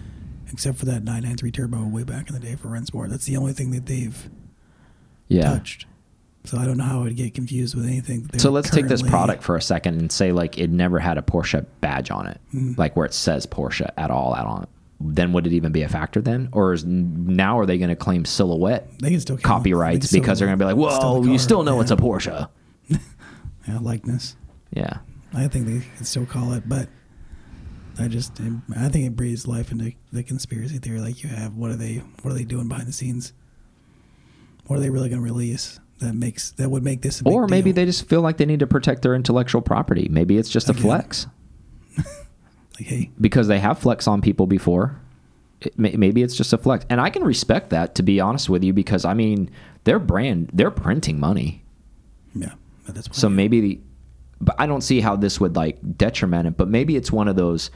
except 0.52 0.76
for 0.76 0.84
that 0.84 1.02
993 1.02 1.50
turbo 1.50 1.86
way 1.86 2.02
back 2.04 2.28
in 2.28 2.34
the 2.34 2.40
day 2.40 2.56
for 2.56 2.68
Rennsport. 2.68 3.08
That's 3.08 3.24
the 3.24 3.38
only 3.38 3.54
thing 3.54 3.70
that 3.70 3.86
they've 3.86 4.28
Yeah. 5.28 5.44
touched. 5.44 5.86
So 6.44 6.58
I 6.58 6.64
don't 6.66 6.76
know 6.76 6.84
how 6.84 7.00
I 7.00 7.02
would 7.04 7.16
get 7.16 7.34
confused 7.34 7.74
with 7.76 7.86
anything. 7.86 8.28
So 8.38 8.50
let's 8.50 8.68
take 8.68 8.88
this 8.88 9.00
product 9.02 9.42
for 9.44 9.54
a 9.56 9.62
second 9.62 10.00
and 10.00 10.10
say 10.10 10.32
like 10.32 10.58
it 10.58 10.70
never 10.70 10.98
had 10.98 11.16
a 11.16 11.22
Porsche 11.22 11.64
badge 11.80 12.10
on 12.10 12.26
it, 12.26 12.40
Mm-hmm. 12.52 12.72
like 12.80 12.96
where 12.96 13.06
it 13.06 13.14
says 13.14 13.46
Porsche 13.46 13.88
at 13.96 14.10
all 14.10 14.34
out 14.34 14.46
on 14.46 14.62
it. 14.64 14.68
Then 15.00 15.32
would 15.32 15.46
it 15.46 15.52
even 15.52 15.72
be 15.72 15.82
a 15.82 15.88
factor 15.88 16.20
then, 16.20 16.48
or 16.52 16.72
is 16.72 16.84
now 16.84 17.58
are 17.58 17.66
they 17.66 17.76
going 17.78 17.88
to 17.90 17.96
claim 17.96 18.24
silhouette 18.24 18.88
They 19.00 19.10
can 19.10 19.20
still 19.20 19.36
copyrights 19.38 20.08
still- 20.08 20.20
because 20.20 20.38
they're 20.38 20.46
going 20.48 20.58
to 20.58 20.64
be 20.64 20.72
like, 20.72 20.76
whoa, 20.76 21.22
you 21.24 21.38
still 21.38 21.62
know 21.64 21.76
yeah. 21.76 21.82
it's 21.82 21.90
a 21.90 21.96
Porsche. 21.96 22.48
yeah, 22.88 23.78
likeness. 23.80 24.36
Yeah. 24.72 24.98
I 25.34 25.48
think 25.48 25.66
they 25.66 25.80
can 25.96 26.04
still 26.04 26.26
call 26.26 26.52
it, 26.54 26.68
but 26.68 26.88
I 27.98 28.08
just 28.08 28.40
I 28.76 28.88
think 28.88 29.06
it 29.06 29.16
breathes 29.16 29.46
life 29.46 29.70
into 29.72 29.92
the 30.12 30.22
conspiracy 30.22 30.78
theory. 30.78 31.00
Like 31.00 31.22
you 31.22 31.28
have, 31.30 31.56
what 31.56 31.70
are 31.70 31.76
they 31.76 31.96
what 32.22 32.30
are 32.32 32.34
they 32.36 32.44
doing 32.44 32.68
behind 32.68 32.86
the 32.88 32.92
scenes? 32.92 33.32
What 34.66 34.76
are 34.76 34.80
they 34.80 34.90
really 34.90 35.08
going 35.08 35.20
to 35.20 35.24
release 35.24 35.78
that 36.02 36.14
makes 36.14 36.50
that 36.52 36.70
would 36.70 36.82
make 36.84 37.02
this 37.02 37.20
a 37.20 37.24
big 37.24 37.32
Or 37.32 37.46
maybe 37.48 37.70
deal? 37.72 37.76
they 37.76 37.86
just 37.86 38.08
feel 38.08 38.20
like 38.20 38.36
they 38.36 38.46
need 38.46 38.60
to 38.60 38.66
protect 38.66 39.02
their 39.02 39.14
intellectual 39.14 39.62
property. 39.62 40.08
Maybe 40.10 40.36
it's 40.36 40.50
just 40.50 40.68
a 40.68 40.74
flex. 40.74 41.26
Like, 42.78 42.86
hey, 42.88 43.10
because 43.20 43.48
they 43.48 43.58
have 43.58 43.78
flex 43.78 44.08
on 44.08 44.22
people 44.22 44.46
before. 44.46 44.98
It, 45.60 45.78
maybe 45.78 46.22
it's 46.22 46.34
just 46.34 46.52
a 46.54 46.58
flex, 46.58 46.86
and 46.88 47.00
I 47.02 47.10
can 47.10 47.22
respect 47.22 47.68
that 47.70 47.94
to 47.96 48.02
be 48.02 48.18
honest 48.18 48.48
with 48.48 48.64
you 48.64 48.72
because 48.72 49.04
I 49.04 49.12
mean 49.14 49.50
their 49.84 49.98
brand 49.98 50.50
they're 50.54 50.70
printing 50.70 51.20
money, 51.20 51.62
yeah, 52.34 52.54
that's 52.88 53.16
so 53.16 53.28
maybe 53.28 53.60
the, 53.60 53.80
but 54.40 54.56
I 54.58 54.66
don't 54.66 54.80
see 54.80 55.00
how 55.00 55.16
this 55.16 55.38
would 55.38 55.54
like 55.54 55.78
detriment 55.98 56.48
it. 56.48 56.56
But 56.56 56.68
maybe 56.68 56.96
it's 56.96 57.12
one 57.12 57.28
of 57.28 57.36
those, 57.36 57.70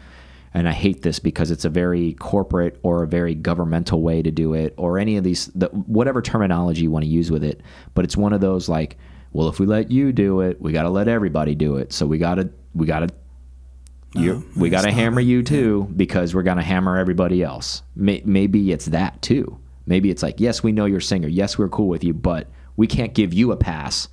and 0.56 0.66
I 0.66 0.72
hate 0.72 1.02
this 1.02 1.18
because 1.18 1.50
it's 1.50 1.66
a 1.66 1.68
very 1.68 2.14
corporate 2.14 2.78
or 2.82 3.02
a 3.02 3.06
very 3.06 3.34
governmental 3.34 4.00
way 4.00 4.22
to 4.22 4.30
do 4.30 4.54
it, 4.54 4.72
or 4.78 4.98
any 4.98 5.18
of 5.18 5.22
these 5.22 5.48
the, 5.54 5.66
whatever 5.68 6.22
terminology 6.22 6.80
you 6.80 6.90
want 6.90 7.04
to 7.04 7.10
use 7.10 7.30
with 7.30 7.44
it. 7.44 7.60
But 7.94 8.06
it's 8.06 8.16
one 8.16 8.32
of 8.32 8.40
those 8.40 8.66
like, 8.66 8.96
well, 9.34 9.48
if 9.48 9.60
we 9.60 9.66
let 9.66 9.90
you 9.90 10.12
do 10.12 10.40
it, 10.40 10.58
we 10.58 10.72
got 10.72 10.84
to 10.84 10.88
let 10.88 11.08
everybody 11.08 11.54
do 11.54 11.76
it. 11.76 11.92
So 11.92 12.06
we 12.06 12.16
got 12.16 12.36
to 12.36 12.48
we 12.74 12.86
got 12.86 13.00
to 13.00 13.14
you, 14.14 14.36
Uh, 14.36 14.40
we 14.58 14.70
got 14.70 14.84
to 14.84 14.90
hammer 14.92 15.20
it. 15.20 15.24
you 15.24 15.42
too 15.42 15.92
because 15.94 16.34
we're 16.34 16.42
going 16.42 16.56
to 16.56 16.62
hammer 16.62 16.96
everybody 16.96 17.42
else. 17.42 17.82
May, 17.94 18.22
maybe 18.24 18.72
it's 18.72 18.86
that 18.86 19.20
too. 19.20 19.58
Maybe 19.84 20.10
it's 20.10 20.22
like, 20.22 20.40
yes, 20.40 20.62
we 20.62 20.72
know 20.72 20.86
you're 20.86 20.98
a 20.98 21.02
singer. 21.02 21.28
Yes, 21.28 21.58
we're 21.58 21.68
cool 21.68 21.88
with 21.88 22.02
you, 22.02 22.14
but 22.14 22.48
we 22.76 22.86
can't 22.86 23.12
give 23.12 23.34
you 23.34 23.52
a 23.52 23.56
pass 23.58 24.08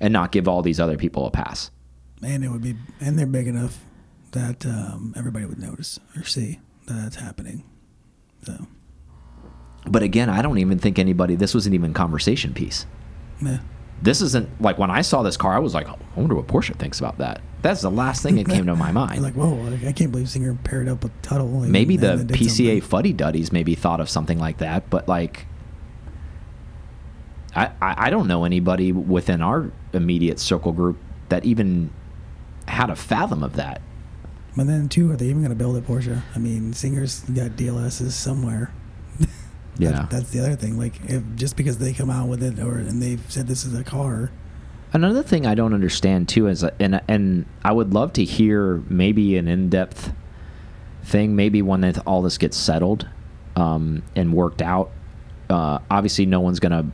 and 0.00 0.10
not 0.10 0.32
give 0.32 0.48
all 0.48 0.62
these 0.62 0.80
other 0.80 0.96
people 0.96 1.26
a 1.26 1.30
pass. 1.30 1.70
and 2.22 2.42
it 2.42 2.48
would 2.48 2.62
be, 2.62 2.76
and 2.98 3.18
they're 3.18 3.26
big 3.26 3.46
enough 3.46 3.84
that 4.32 4.64
um, 4.66 5.14
everybody 5.16 5.44
would 5.46 5.58
notice 5.58 5.98
or 6.16 6.24
see 6.24 6.60
that 6.86 6.94
that's 6.94 7.16
happening. 7.16 7.64
So, 8.44 8.66
But 9.86 10.02
again, 10.02 10.28
I 10.28 10.42
don't 10.42 10.58
even 10.58 10.78
think 10.78 10.98
anybody, 10.98 11.34
this 11.36 11.54
wasn't 11.54 11.74
even 11.74 11.94
conversation 11.94 12.52
piece. 12.54 12.86
yeah. 13.40 13.58
This 14.00 14.20
isn't 14.20 14.48
like 14.60 14.78
when 14.78 14.90
I 14.90 15.02
saw 15.02 15.22
this 15.22 15.36
car, 15.36 15.54
I 15.54 15.60
was 15.60 15.74
like, 15.74 15.88
I 15.88 15.94
wonder 16.16 16.34
what 16.34 16.48
Porsche 16.48 16.74
thinks 16.74 16.98
about 16.98 17.18
that. 17.18 17.40
That's 17.60 17.82
the 17.82 17.90
last 17.90 18.20
thing 18.24 18.34
that 18.34 18.48
came 18.48 18.66
to 18.66 18.74
my 18.74 18.90
mind. 19.02 19.22
Like, 19.22 19.34
whoa, 19.34 19.54
like, 19.54 19.84
I 19.84 19.92
can't 19.92 20.10
believe 20.10 20.28
Singer 20.28 20.58
paired 20.64 20.88
up 20.88 21.04
with 21.04 21.12
Tuthill. 21.22 21.62
and- 21.62 21.70
maybe 21.70 21.96
the 21.96 22.10
and 22.12 22.20
then 22.20 22.26
did 22.26 22.36
PCA 22.36 22.82
fuddy 22.82 23.12
duddies 23.12 23.52
maybe 23.52 23.76
thought 23.76 24.00
of 24.00 24.10
something 24.10 24.40
like 24.40 24.58
that, 24.58 24.90
but 24.90 25.06
like, 25.06 25.46
I, 27.54 27.66
I 27.80 28.06
I 28.06 28.10
don't 28.10 28.26
know 28.26 28.44
anybody 28.44 28.90
within 28.90 29.40
our 29.40 29.70
immediate 29.92 30.40
circle 30.40 30.72
group 30.72 30.98
that 31.28 31.44
even 31.44 31.90
had 32.66 32.90
a 32.90 32.96
fathom 32.96 33.44
of 33.44 33.54
that. 33.54 33.80
But 34.56 34.66
then, 34.66 34.88
too, 34.88 35.10
are 35.10 35.16
they 35.16 35.26
even 35.26 35.38
going 35.40 35.50
to 35.50 35.56
build 35.56 35.76
a 35.76 35.80
Porsche? 35.80 36.22
I 36.34 36.38
mean, 36.38 36.72
Singer's 36.74 37.20
got 37.20 37.52
DLSs 37.52 38.10
somewhere. 38.12 38.72
Yeah. 39.78 39.92
That- 39.92 40.10
that's 40.10 40.30
the 40.30 40.40
other 40.40 40.54
thing. 40.54 40.78
Like, 40.78 41.00
if 41.08 41.22
just 41.34 41.56
because 41.56 41.78
they 41.78 41.94
come 41.94 42.10
out 42.10 42.28
with 42.28 42.42
it 42.42 42.58
or 42.60 42.74
and 42.76 43.00
they've 43.02 43.24
said 43.30 43.46
this 43.48 43.64
is 43.64 43.74
a 43.78 43.82
car, 43.82 44.30
Another 44.92 45.22
thing 45.22 45.46
I 45.46 45.54
don't 45.54 45.72
understand 45.72 46.28
too 46.28 46.46
is, 46.48 46.62
and 46.78 47.00
and 47.08 47.46
I 47.64 47.72
would 47.72 47.94
love 47.94 48.12
to 48.12 48.24
hear 48.24 48.82
maybe 48.90 49.38
an 49.38 49.48
in-depth 49.48 50.12
thing, 51.04 51.34
maybe 51.34 51.62
when 51.62 51.80
that 51.80 52.06
all 52.06 52.20
this 52.20 52.36
gets 52.36 52.58
settled 52.58 53.08
um, 53.56 54.02
and 54.14 54.34
worked 54.34 54.60
out. 54.60 54.90
Uh, 55.48 55.78
obviously, 55.90 56.26
no 56.26 56.40
one's 56.40 56.60
gonna 56.60 56.92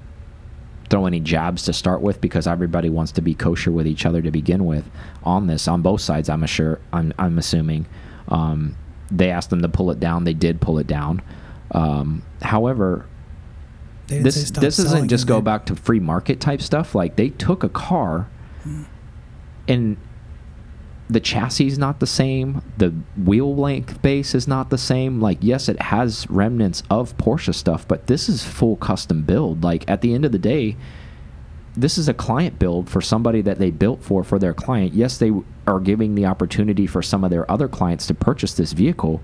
throw 0.88 1.06
any 1.06 1.20
jabs 1.20 1.64
to 1.64 1.72
start 1.72 2.00
with 2.00 2.20
because 2.20 2.46
everybody 2.46 2.88
wants 2.88 3.12
to 3.12 3.22
be 3.22 3.34
kosher 3.34 3.70
with 3.70 3.86
each 3.86 4.06
other 4.06 4.22
to 4.22 4.30
begin 4.30 4.64
with 4.64 4.88
on 5.22 5.46
this 5.46 5.68
on 5.68 5.82
both 5.82 6.00
sides. 6.00 6.28
I'm 6.28 6.44
sure. 6.46 6.80
I'm 6.92 7.12
I'm 7.18 7.38
assuming. 7.38 7.86
Um, 8.28 8.76
they 9.10 9.30
asked 9.30 9.50
them 9.50 9.62
to 9.62 9.68
pull 9.68 9.90
it 9.90 10.00
down. 10.00 10.24
They 10.24 10.34
did 10.34 10.60
pull 10.60 10.78
it 10.78 10.86
down. 10.86 11.22
Um, 11.72 12.22
however, 12.42 13.06
they 14.06 14.18
didn't 14.18 14.32
say 14.32 14.40
this 14.40 14.50
this 14.50 14.78
isn't 14.78 15.08
just 15.08 15.26
go 15.26 15.40
back 15.40 15.66
to 15.66 15.76
free 15.76 16.00
market 16.00 16.40
type 16.40 16.62
stuff. 16.62 16.94
Like 16.94 17.16
they 17.16 17.30
took 17.30 17.62
a 17.62 17.68
car, 17.68 18.28
and 19.66 19.96
the 21.10 21.20
chassis 21.20 21.66
is 21.66 21.78
not 21.78 22.00
the 22.00 22.06
same. 22.06 22.62
The 22.76 22.90
wheel 23.16 23.54
length 23.56 24.02
base 24.02 24.34
is 24.34 24.46
not 24.46 24.70
the 24.70 24.78
same. 24.78 25.20
Like 25.20 25.38
yes, 25.40 25.68
it 25.68 25.80
has 25.80 26.28
remnants 26.30 26.82
of 26.90 27.16
Porsche 27.16 27.54
stuff, 27.54 27.88
but 27.88 28.06
this 28.06 28.28
is 28.28 28.44
full 28.44 28.76
custom 28.76 29.22
build. 29.22 29.64
Like 29.64 29.88
at 29.88 30.02
the 30.02 30.14
end 30.14 30.24
of 30.24 30.32
the 30.32 30.38
day, 30.38 30.76
this 31.74 31.96
is 31.96 32.08
a 32.08 32.14
client 32.14 32.58
build 32.58 32.90
for 32.90 33.00
somebody 33.00 33.40
that 33.42 33.58
they 33.58 33.70
built 33.70 34.02
for 34.02 34.22
for 34.22 34.38
their 34.38 34.52
client. 34.52 34.94
Yes, 34.94 35.16
they 35.16 35.32
are 35.66 35.80
giving 35.80 36.14
the 36.14 36.26
opportunity 36.26 36.86
for 36.86 37.02
some 37.02 37.24
of 37.24 37.30
their 37.30 37.50
other 37.50 37.68
clients 37.68 38.06
to 38.08 38.14
purchase 38.14 38.54
this 38.54 38.72
vehicle. 38.72 39.22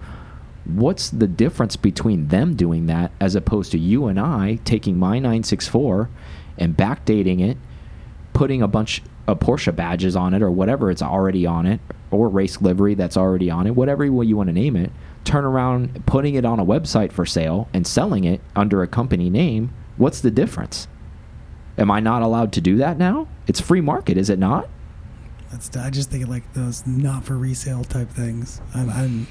What's 0.64 1.10
the 1.10 1.26
difference 1.26 1.76
between 1.76 2.28
them 2.28 2.54
doing 2.54 2.86
that 2.86 3.12
as 3.20 3.34
opposed 3.34 3.72
to 3.72 3.78
you 3.78 4.06
and 4.06 4.18
I 4.18 4.60
taking 4.64 4.98
my 4.98 5.18
964 5.18 6.08
and 6.56 6.76
backdating 6.76 7.40
it, 7.40 7.58
putting 8.34 8.60
a 8.60 8.68
bunch 8.68 9.02
of 9.26 9.38
Porsche 9.38 9.74
badges 9.74 10.14
on 10.14 10.34
it 10.34 10.42
or 10.42 10.50
whatever 10.50 10.90
it's 10.90 11.00
already 11.00 11.46
on 11.46 11.64
it, 11.64 11.80
or 12.10 12.28
race 12.28 12.60
livery 12.60 12.94
that's 12.94 13.16
already 13.16 13.50
on 13.50 13.66
it, 13.66 13.74
whatever 13.74 14.04
you 14.04 14.12
want 14.12 14.48
to 14.48 14.52
name 14.52 14.76
it, 14.76 14.92
turn 15.24 15.44
around, 15.44 16.04
putting 16.04 16.34
it 16.34 16.44
on 16.44 16.60
a 16.60 16.64
website 16.64 17.10
for 17.10 17.24
sale 17.24 17.68
and 17.72 17.86
selling 17.86 18.24
it 18.24 18.40
under 18.54 18.82
a 18.82 18.86
company 18.86 19.30
name? 19.30 19.72
What's 19.96 20.20
the 20.20 20.30
difference? 20.30 20.86
Am 21.78 21.90
I 21.90 22.00
not 22.00 22.22
allowed 22.22 22.52
to 22.52 22.60
do 22.60 22.76
that 22.76 22.98
now? 22.98 23.26
It's 23.46 23.60
free 23.60 23.80
market, 23.80 24.18
is 24.18 24.28
it 24.28 24.38
not? 24.38 24.68
That's 25.50 25.76
I 25.76 25.90
just 25.90 26.10
think 26.10 26.24
of 26.24 26.28
like 26.28 26.52
those 26.52 26.86
not 26.86 27.24
for 27.24 27.36
resale 27.36 27.84
type 27.84 28.10
things. 28.10 28.60
I'm, 28.74 28.90
I'm 28.90 29.26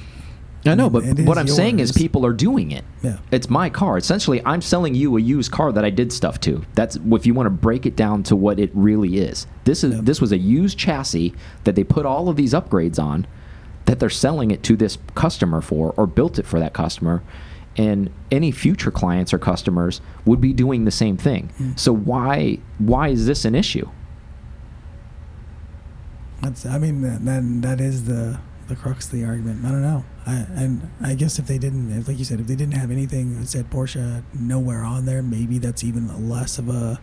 I 0.65 0.75
know, 0.75 0.89
but 0.89 1.03
what 1.19 1.37
I'm 1.37 1.47
saying 1.47 1.79
is 1.79 1.91
people 1.91 2.25
are 2.25 2.33
doing 2.33 2.71
it. 2.71 2.85
Yeah. 3.01 3.17
It's 3.31 3.49
my 3.49 3.69
car. 3.69 3.97
Essentially, 3.97 4.41
I'm 4.45 4.61
selling 4.61 4.95
you 4.95 5.17
a 5.17 5.21
used 5.21 5.51
car 5.51 5.71
that 5.71 5.83
I 5.83 5.89
did 5.89 6.13
stuff 6.13 6.39
to. 6.41 6.63
That's 6.73 6.95
if 6.95 7.25
you 7.25 7.33
want 7.33 7.47
to 7.47 7.51
break 7.51 7.85
it 7.85 7.95
down 7.95 8.23
to 8.23 8.35
what 8.35 8.59
it 8.59 8.71
really 8.73 9.17
is. 9.17 9.45
This 9.65 9.83
is 9.83 9.95
Yep. 9.95 10.05
this 10.05 10.21
was 10.21 10.31
a 10.31 10.37
used 10.37 10.77
chassis 10.77 11.33
that 11.65 11.75
they 11.75 11.83
put 11.83 12.05
all 12.05 12.29
of 12.29 12.35
these 12.35 12.53
upgrades 12.53 12.97
on 12.97 13.27
that 13.85 13.99
they're 13.99 14.09
selling 14.09 14.51
it 14.51 14.63
to 14.63 14.77
this 14.77 14.97
customer 15.15 15.59
for 15.59 15.93
or 15.97 16.07
built 16.07 16.39
it 16.39 16.45
for 16.45 16.59
that 16.59 16.73
customer. 16.73 17.21
And 17.75 18.11
any 18.31 18.51
future 18.51 18.91
clients 18.91 19.33
or 19.33 19.39
customers 19.39 19.99
would 20.25 20.39
be 20.39 20.53
doing 20.53 20.85
the 20.85 20.91
same 20.91 21.17
thing. 21.17 21.51
Mm. 21.59 21.77
So 21.77 21.93
why 21.93 22.59
why 22.77 23.09
is 23.09 23.25
this 23.25 23.43
an 23.45 23.55
issue? 23.55 23.89
That's 26.41 26.65
I 26.65 26.77
mean 26.77 27.01
that, 27.01 27.25
then 27.25 27.61
that 27.61 27.81
is 27.81 28.05
the 28.05 28.39
the 28.67 28.75
crux 28.75 29.05
of 29.07 29.11
the 29.11 29.25
argument. 29.25 29.65
I 29.65 29.69
don't 29.69 29.81
know. 29.81 30.03
I 30.25 30.33
and 30.55 30.89
I 31.01 31.15
guess 31.15 31.37
if 31.39 31.47
they 31.47 31.57
didn't, 31.57 31.91
if, 31.97 32.07
like 32.07 32.17
you 32.17 32.25
said, 32.25 32.39
if 32.39 32.47
they 32.47 32.55
didn't 32.55 32.75
have 32.75 32.91
anything 32.91 33.39
that 33.39 33.47
said 33.47 33.69
Porsche 33.69 34.23
nowhere 34.33 34.83
on 34.83 35.05
there, 35.05 35.21
maybe 35.21 35.57
that's 35.57 35.83
even 35.83 36.29
less 36.29 36.57
of 36.57 36.69
a 36.69 36.99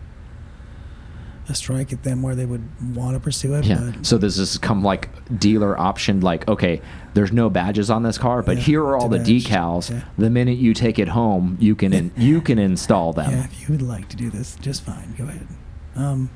a 1.49 1.55
strike 1.55 1.91
at 1.91 2.03
them 2.03 2.21
where 2.21 2.35
they 2.35 2.45
would 2.45 2.95
want 2.95 3.15
to 3.15 3.19
pursue 3.19 3.55
it. 3.55 3.65
Yeah. 3.65 3.91
But 3.95 4.05
So 4.05 4.17
this 4.17 4.37
has 4.37 4.57
come 4.59 4.83
like 4.83 5.09
dealer 5.39 5.77
option, 5.79 6.21
like 6.21 6.47
okay, 6.47 6.81
there's 7.13 7.31
no 7.31 7.49
badges 7.49 7.89
on 7.89 8.03
this 8.03 8.17
car, 8.17 8.41
but 8.43 8.57
Yeah, 8.57 8.63
here 8.63 8.83
are 8.83 8.95
all 8.95 9.09
the 9.09 9.17
badge. 9.17 9.27
decals. 9.27 9.89
Yeah. 9.91 10.03
The 10.17 10.29
minute 10.29 10.59
you 10.59 10.73
take 10.73 10.99
it 10.99 11.09
home, 11.09 11.57
you 11.59 11.75
can 11.75 11.93
in, 11.93 12.11
you 12.15 12.41
can 12.41 12.59
install 12.59 13.11
them. 13.19 13.31
yeah, 13.31 13.45
if 13.45 13.59
you 13.61 13.67
would 13.69 13.81
like 13.81 14.07
to 14.09 14.15
do 14.17 14.29
this, 14.29 14.55
just 14.61 14.83
fine. 14.83 15.15
Go 15.17 15.23
ahead. 15.25 15.47
Um, 15.95 16.29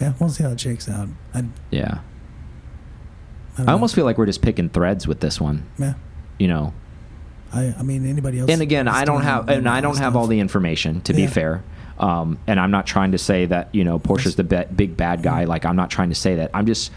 yeah, 0.00 0.14
we'll 0.18 0.30
see 0.30 0.42
how 0.42 0.50
it 0.50 0.60
shakes 0.60 0.88
out. 0.88 1.08
I, 1.34 1.40
I, 1.40 1.44
Yeah. 1.70 1.98
Don't 3.58 3.68
I 3.68 3.72
almost 3.72 3.94
feel 3.94 4.04
like 4.04 4.18
we're 4.18 4.26
just 4.26 4.42
picking 4.42 4.68
threads 4.68 5.06
with 5.06 5.20
this 5.20 5.40
one. 5.40 5.66
yeah. 5.78 5.94
You 6.38 6.48
know. 6.48 6.72
I 7.52 7.74
I 7.78 7.82
mean 7.82 8.06
anybody 8.06 8.38
else. 8.40 8.50
And 8.50 8.60
again, 8.62 8.88
I 8.88 9.04
don't 9.04 9.22
have 9.22 9.48
and 9.48 9.68
I 9.68 9.80
don't 9.80 9.98
have 9.98 10.16
all 10.16 10.26
the 10.26 10.40
information 10.40 11.00
to 11.02 11.12
be 11.14 11.26
fair. 11.26 11.62
Um, 11.98 12.38
and 12.46 12.60
I'm 12.60 12.70
not 12.70 12.86
trying 12.86 13.12
to 13.12 13.18
say 13.18 13.46
that 13.46 13.74
you 13.74 13.82
know 13.84 13.98
Porsche's 13.98 14.36
the 14.36 14.44
big 14.44 14.96
bad 14.96 15.22
guy. 15.22 15.44
Like 15.44 15.64
I'm 15.64 15.76
not 15.76 15.90
trying 15.90 16.10
to 16.10 16.14
say 16.14 16.36
that. 16.36 16.50
I'm 16.54 16.66
just, 16.66 16.92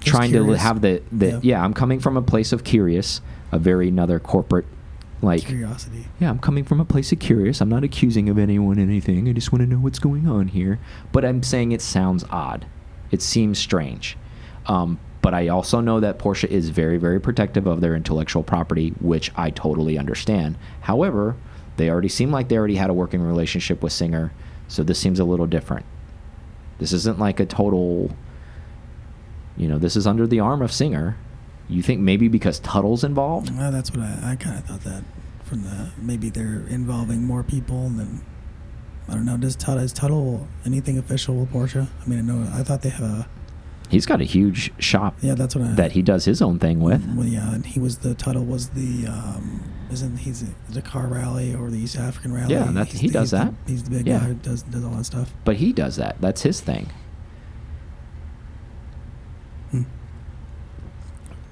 Just 0.00 0.14
trying 0.16 0.32
to 0.32 0.52
have 0.52 0.80
the 0.80 1.02
the 1.12 1.26
Yeah. 1.26 1.40
yeah. 1.42 1.64
I'm 1.64 1.74
coming 1.74 2.00
from 2.00 2.16
a 2.16 2.22
place 2.22 2.52
of 2.52 2.64
curious, 2.64 3.20
a 3.52 3.58
very 3.58 3.88
another 3.88 4.18
corporate, 4.18 4.64
like 5.20 5.44
curiosity. 5.44 6.06
Yeah, 6.20 6.30
I'm 6.30 6.38
coming 6.38 6.64
from 6.64 6.80
a 6.80 6.86
place 6.86 7.12
of 7.12 7.18
curious. 7.18 7.60
I'm 7.60 7.68
not 7.68 7.84
accusing 7.84 8.30
of 8.30 8.38
anyone 8.38 8.78
anything. 8.78 9.28
I 9.28 9.32
just 9.32 9.52
want 9.52 9.60
to 9.62 9.66
know 9.68 9.76
what's 9.78 9.98
going 9.98 10.26
on 10.26 10.48
here. 10.48 10.78
But 11.12 11.24
I'm 11.26 11.42
saying 11.42 11.72
it 11.72 11.82
sounds 11.82 12.24
odd. 12.30 12.64
It 13.10 13.20
seems 13.20 13.58
strange. 13.58 14.16
Um, 14.66 14.98
but 15.22 15.34
I 15.34 15.48
also 15.48 15.80
know 15.80 16.00
that 16.00 16.18
Porsche 16.18 16.48
is 16.48 16.70
very, 16.70 16.96
very 16.96 17.20
protective 17.20 17.66
of 17.66 17.80
their 17.80 17.94
intellectual 17.94 18.42
property, 18.42 18.90
which 19.00 19.30
I 19.36 19.50
totally 19.50 19.98
understand. 19.98 20.56
However, 20.82 21.36
they 21.76 21.90
already 21.90 22.08
seem 22.08 22.30
like 22.30 22.48
they 22.48 22.56
already 22.56 22.76
had 22.76 22.90
a 22.90 22.94
working 22.94 23.22
relationship 23.22 23.82
with 23.82 23.92
Singer, 23.92 24.32
so 24.68 24.82
this 24.82 24.98
seems 24.98 25.20
a 25.20 25.24
little 25.24 25.46
different. 25.46 25.84
This 26.78 26.92
isn't 26.92 27.18
like 27.18 27.40
a 27.40 27.46
total, 27.46 28.14
you 29.56 29.68
know, 29.68 29.78
this 29.78 29.96
is 29.96 30.06
under 30.06 30.26
the 30.26 30.40
arm 30.40 30.62
of 30.62 30.72
Singer. 30.72 31.16
You 31.68 31.82
think 31.82 32.00
maybe 32.00 32.28
because 32.28 32.58
Tuthill's 32.58 33.04
involved? 33.04 33.56
Well, 33.56 33.70
that's 33.70 33.90
what 33.90 34.00
I, 34.00 34.32
I 34.32 34.36
kind 34.36 34.58
of 34.58 34.64
thought 34.64 34.80
that 34.82 35.04
from 35.44 35.64
the 35.64 35.90
maybe 35.98 36.30
they're 36.30 36.64
involving 36.68 37.24
more 37.24 37.42
people 37.42 37.88
than 37.90 38.24
I 39.08 39.14
don't 39.14 39.24
know. 39.24 39.36
Does 39.36 39.56
Tuthill 39.56 39.82
is 39.82 39.92
Tuthill 39.92 40.46
anything 40.64 40.96
official 40.96 41.34
with 41.34 41.52
Porsche? 41.52 41.86
I 42.00 42.08
mean, 42.08 42.18
I 42.20 42.22
know 42.22 42.50
I 42.54 42.62
thought 42.62 42.82
they 42.82 42.90
have 42.90 43.04
a 43.04 43.28
He's 43.90 44.06
got 44.06 44.20
a 44.20 44.24
huge 44.24 44.72
shop 44.78 45.16
yeah. 45.20 45.34
That's 45.34 45.54
what 45.56 45.64
I 45.66 45.72
that 45.72 45.92
he 45.92 46.02
does 46.02 46.24
his 46.24 46.40
own 46.40 46.58
thing 46.58 46.80
with. 46.80 47.04
Well, 47.16 47.26
yeah, 47.26 47.52
and 47.54 47.66
he 47.66 47.80
was 47.80 47.98
the 47.98 48.14
Tuthill 48.14 48.46
was 48.46 48.68
the 48.70 49.06
um, 49.08 49.62
isn't 49.90 50.18
he's 50.18 50.44
the 50.68 50.80
car 50.82 51.06
rally 51.08 51.54
or 51.54 51.70
the 51.70 51.78
East 51.78 51.96
African 51.96 52.32
rally? 52.32 52.54
Yeah, 52.54 52.70
that's- 52.70 52.98
he 53.00 53.08
the- 53.08 53.12
does 53.14 53.30
he's 53.32 53.40
the- 53.40 53.44
that. 53.46 53.54
he's 53.66 53.82
the 53.84 53.90
big 53.90 54.06
Yeah. 54.06 54.18
guy 54.20 54.24
who 54.26 54.34
does 54.34 54.62
does 54.62 54.84
all 54.84 54.92
that 54.92 55.04
stuff. 55.06 55.34
But 55.44 55.56
he 55.56 55.72
does 55.72 55.96
that. 55.96 56.20
That's 56.20 56.42
his 56.42 56.60
thing. 56.60 56.90
Hmm. 59.72 59.82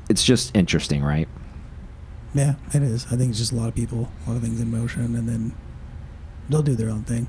it's 0.08 0.24
just 0.24 0.56
interesting, 0.56 1.02
right? 1.02 1.28
Yeah, 2.34 2.54
it 2.72 2.82
is. 2.82 3.06
I 3.06 3.16
think 3.16 3.30
it's 3.30 3.38
just 3.38 3.52
a 3.52 3.56
lot 3.56 3.68
of 3.68 3.74
people, 3.74 4.08
a 4.26 4.30
lot 4.30 4.36
of 4.36 4.42
things 4.42 4.60
in 4.60 4.70
motion, 4.70 5.14
and 5.16 5.28
then 5.28 5.54
they'll 6.48 6.62
do 6.62 6.74
their 6.76 6.90
own 6.90 7.02
thing. 7.04 7.28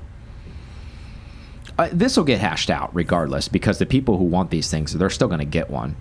Uh, 1.80 1.88
this 1.92 2.14
will 2.14 2.24
get 2.24 2.38
hashed 2.38 2.68
out 2.68 2.94
regardless 2.94 3.48
because 3.48 3.78
the 3.78 3.86
people 3.86 4.18
who 4.18 4.24
want 4.24 4.50
these 4.50 4.70
things, 4.70 4.92
they're 4.92 5.08
still 5.08 5.28
going 5.28 5.40
to 5.40 5.46
get 5.46 5.70
one. 5.70 5.96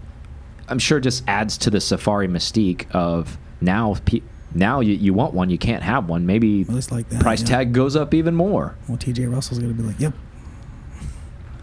I'm 0.68 0.78
sure 0.78 0.98
it 0.98 1.02
just 1.02 1.24
adds 1.26 1.58
to 1.60 1.70
the 1.70 1.80
Safari 1.80 2.28
mystique 2.28 2.92
of 2.92 3.38
now 3.62 3.96
pe 4.04 4.22
now 4.54 4.82
you, 4.82 4.94
you 4.94 5.14
want 5.14 5.34
one, 5.34 5.50
you 5.50 5.58
can't 5.58 5.82
have 5.82 6.10
one. 6.10 6.26
Maybe 6.26 6.66
like 6.66 7.08
that. 7.08 7.22
price 7.22 7.40
yeah. 7.42 7.48
tag 7.48 7.72
goes 7.72 7.96
up 7.96 8.14
even 8.14 8.36
more. 8.36 8.76
Well, 8.90 8.98
TJ 8.98 9.32
Russell's 9.32 9.60
gonna 9.60 9.74
be 9.74 9.84
like, 9.84 9.98
"Yep, 10.02 10.14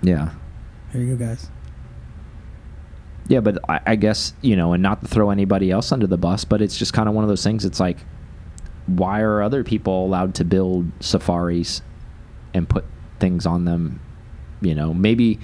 Yeah. 0.01 0.31
here 0.93 1.03
you 1.03 1.15
go, 1.15 1.27
guys." 1.27 1.51
Yeah, 3.29 3.41
but 3.41 3.59
I, 3.69 3.81
I 3.85 3.97
guess, 3.97 4.33
you 4.41 4.57
know, 4.57 4.73
and 4.73 4.83
not 4.83 5.03
to 5.03 5.09
throw 5.09 5.29
anybody 5.29 5.71
else 5.71 5.93
under 5.93 6.07
the 6.07 6.17
bus, 6.17 6.47
but 6.47 6.63
it's 6.63 6.79
just 6.79 6.95
kind 6.95 7.07
of 7.07 7.15
one 7.15 7.23
of 7.23 7.29
those 7.29 7.45
things. 7.45 7.67
It's 7.67 7.81
like, 7.81 7.99
why 8.87 9.21
are 9.21 9.43
other 9.43 9.63
people 9.63 10.07
allowed 10.07 10.35
to 10.37 10.45
build 10.45 10.91
safaris 11.01 11.83
and 12.55 12.67
put 12.67 12.87
things 13.19 13.45
on 13.45 13.67
them? 13.67 14.01
You 14.67 14.75
know, 14.75 14.93
maybe 14.93 15.39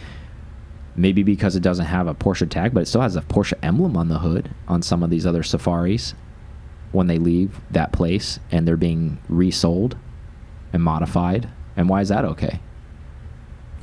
maybe 0.96 1.22
because 1.22 1.56
it 1.56 1.62
doesn't 1.62 1.86
have 1.86 2.06
a 2.06 2.14
Porsche 2.14 2.48
tag, 2.48 2.74
but 2.74 2.80
it 2.80 2.86
still 2.86 3.00
has 3.00 3.16
a 3.16 3.22
Porsche 3.22 3.54
emblem 3.62 3.96
on 3.96 4.08
the 4.08 4.18
hood 4.18 4.50
on 4.68 4.82
some 4.82 5.02
of 5.02 5.10
these 5.10 5.24
other 5.24 5.42
safaris 5.42 6.14
when 6.90 7.06
they 7.06 7.18
leave 7.18 7.60
that 7.70 7.92
place 7.92 8.38
and 8.50 8.66
they're 8.66 8.76
being 8.76 9.18
resold 9.28 9.96
and 10.72 10.82
modified. 10.82 11.48
And 11.76 11.88
why 11.88 12.00
is 12.02 12.08
that 12.08 12.24
okay? 12.24 12.60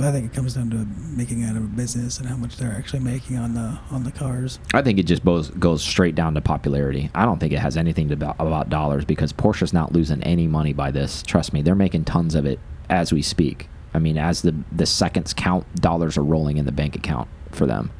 I 0.01 0.11
think 0.11 0.31
it 0.31 0.33
comes 0.33 0.53
down 0.53 0.69
to 0.69 0.87
making 1.17 1.43
out 1.43 1.57
of 1.57 1.63
a 1.63 1.67
business 1.67 2.19
and 2.19 2.27
how 2.27 2.37
much 2.37 2.55
they're 2.55 2.71
actually 2.71 3.01
making 3.01 3.37
on 3.37 3.53
the 3.53 3.77
on 3.91 4.03
the 4.03 4.11
cars. 4.11 4.59
I 4.73 4.81
think 4.81 4.97
it 4.97 5.03
just 5.03 5.25
goes 5.25 5.49
goes 5.49 5.83
straight 5.83 6.15
down 6.15 6.35
to 6.35 6.41
popularity. 6.41 7.09
I 7.13 7.25
don't 7.25 7.39
think 7.39 7.51
it 7.51 7.59
has 7.59 7.75
anything 7.75 8.07
to 8.09 8.13
about, 8.13 8.35
about 8.39 8.69
dollars 8.69 9.03
because 9.03 9.33
Porsche's 9.33 9.73
not 9.73 9.91
losing 9.91 10.23
any 10.23 10.47
money 10.47 10.71
by 10.71 10.91
this. 10.91 11.21
Trust 11.23 11.51
me, 11.51 11.61
they're 11.61 11.75
making 11.75 12.05
tons 12.05 12.35
of 12.35 12.45
it 12.45 12.59
as 12.89 13.11
we 13.11 13.21
speak. 13.21 13.67
I 13.93 13.99
mean, 13.99 14.17
as 14.17 14.41
the 14.41 14.55
the 14.71 14.85
seconds 14.85 15.33
count, 15.33 15.65
dollars 15.75 16.17
are 16.17 16.23
rolling 16.23 16.57
in 16.57 16.65
the 16.65 16.71
bank 16.71 16.95
account 16.95 17.27
for 17.51 17.65
them. 17.65 17.91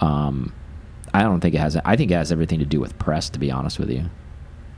Um, 0.00 0.52
I 1.12 1.22
don't 1.22 1.40
think 1.40 1.54
it 1.54 1.58
has. 1.58 1.76
I 1.76 1.96
think 1.96 2.10
it 2.10 2.14
has 2.14 2.32
everything 2.32 2.58
to 2.60 2.64
do 2.64 2.80
with 2.80 2.98
press. 2.98 3.28
To 3.30 3.38
be 3.38 3.50
honest 3.50 3.78
with 3.78 3.90
you, 3.90 4.04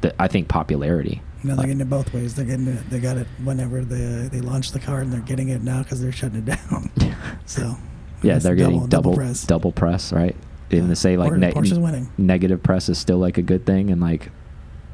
the, 0.01 0.15
I 0.21 0.29
think 0.29 0.49
popularity. 0.49 1.23
No, 1.45 1.57
they're 1.57 1.67
getting 1.67 1.81
it 1.81 1.91
both 1.91 2.13
ways. 2.15 2.35
They're 2.35 2.45
getting 2.45 2.69
it. 2.69 2.89
They 2.91 3.01
got 3.01 3.17
it 3.17 3.27
whenever 3.43 3.85
they 3.85 4.29
they 4.29 4.41
launch 4.41 4.73
the 4.73 4.81
car, 4.81 5.01
and 5.01 5.13
they're 5.13 5.21
getting 5.21 5.49
it 5.49 5.63
now 5.63 5.83
because 5.83 6.01
they're 6.01 6.13
shutting 6.13 6.39
it 6.39 6.45
down. 6.45 6.91
so 7.47 7.77
Yeah, 8.23 8.39
they're 8.39 8.55
getting 8.55 8.87
double 8.87 9.15
press. 9.15 9.45
double 9.45 9.73
press, 9.73 10.13
right? 10.13 10.37
Even 10.71 10.89
to 10.89 10.97
say 10.97 11.17
like 11.17 11.33
ne- 11.35 12.07
negative 12.17 12.63
press 12.63 12.89
is 12.89 12.99
still 12.99 13.19
like 13.19 13.39
a 13.39 13.43
good 13.43 13.67
thing, 13.67 13.91
and 13.91 14.01
like 14.01 14.31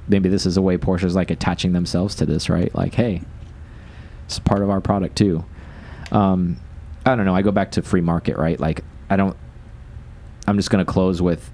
maybe 0.09 0.29
this 0.29 0.47
is 0.47 0.57
a 0.57 0.63
way 0.63 0.77
Porsche's 0.77 1.15
like 1.15 1.31
attaching 1.31 1.73
themselves 1.73 2.15
to 2.17 2.27
this, 2.27 2.49
right? 2.49 2.75
Like, 2.75 2.95
hey, 2.95 3.23
it's 4.29 4.39
part 4.39 4.61
of 4.63 4.69
our 4.69 4.81
product 4.83 5.17
too. 5.17 5.43
Um, 6.13 6.59
I 7.07 7.17
don't 7.17 7.25
know. 7.25 7.35
I 7.35 7.41
go 7.41 7.51
back 7.51 7.71
to 7.73 7.83
free 7.83 8.03
market, 8.03 8.37
right? 8.37 8.61
Like, 8.61 8.85
I 9.09 9.17
don't. 9.17 9.35
I'm 10.47 10.57
just 10.57 10.69
gonna 10.71 10.85
close 10.85 11.21
with. 11.23 11.51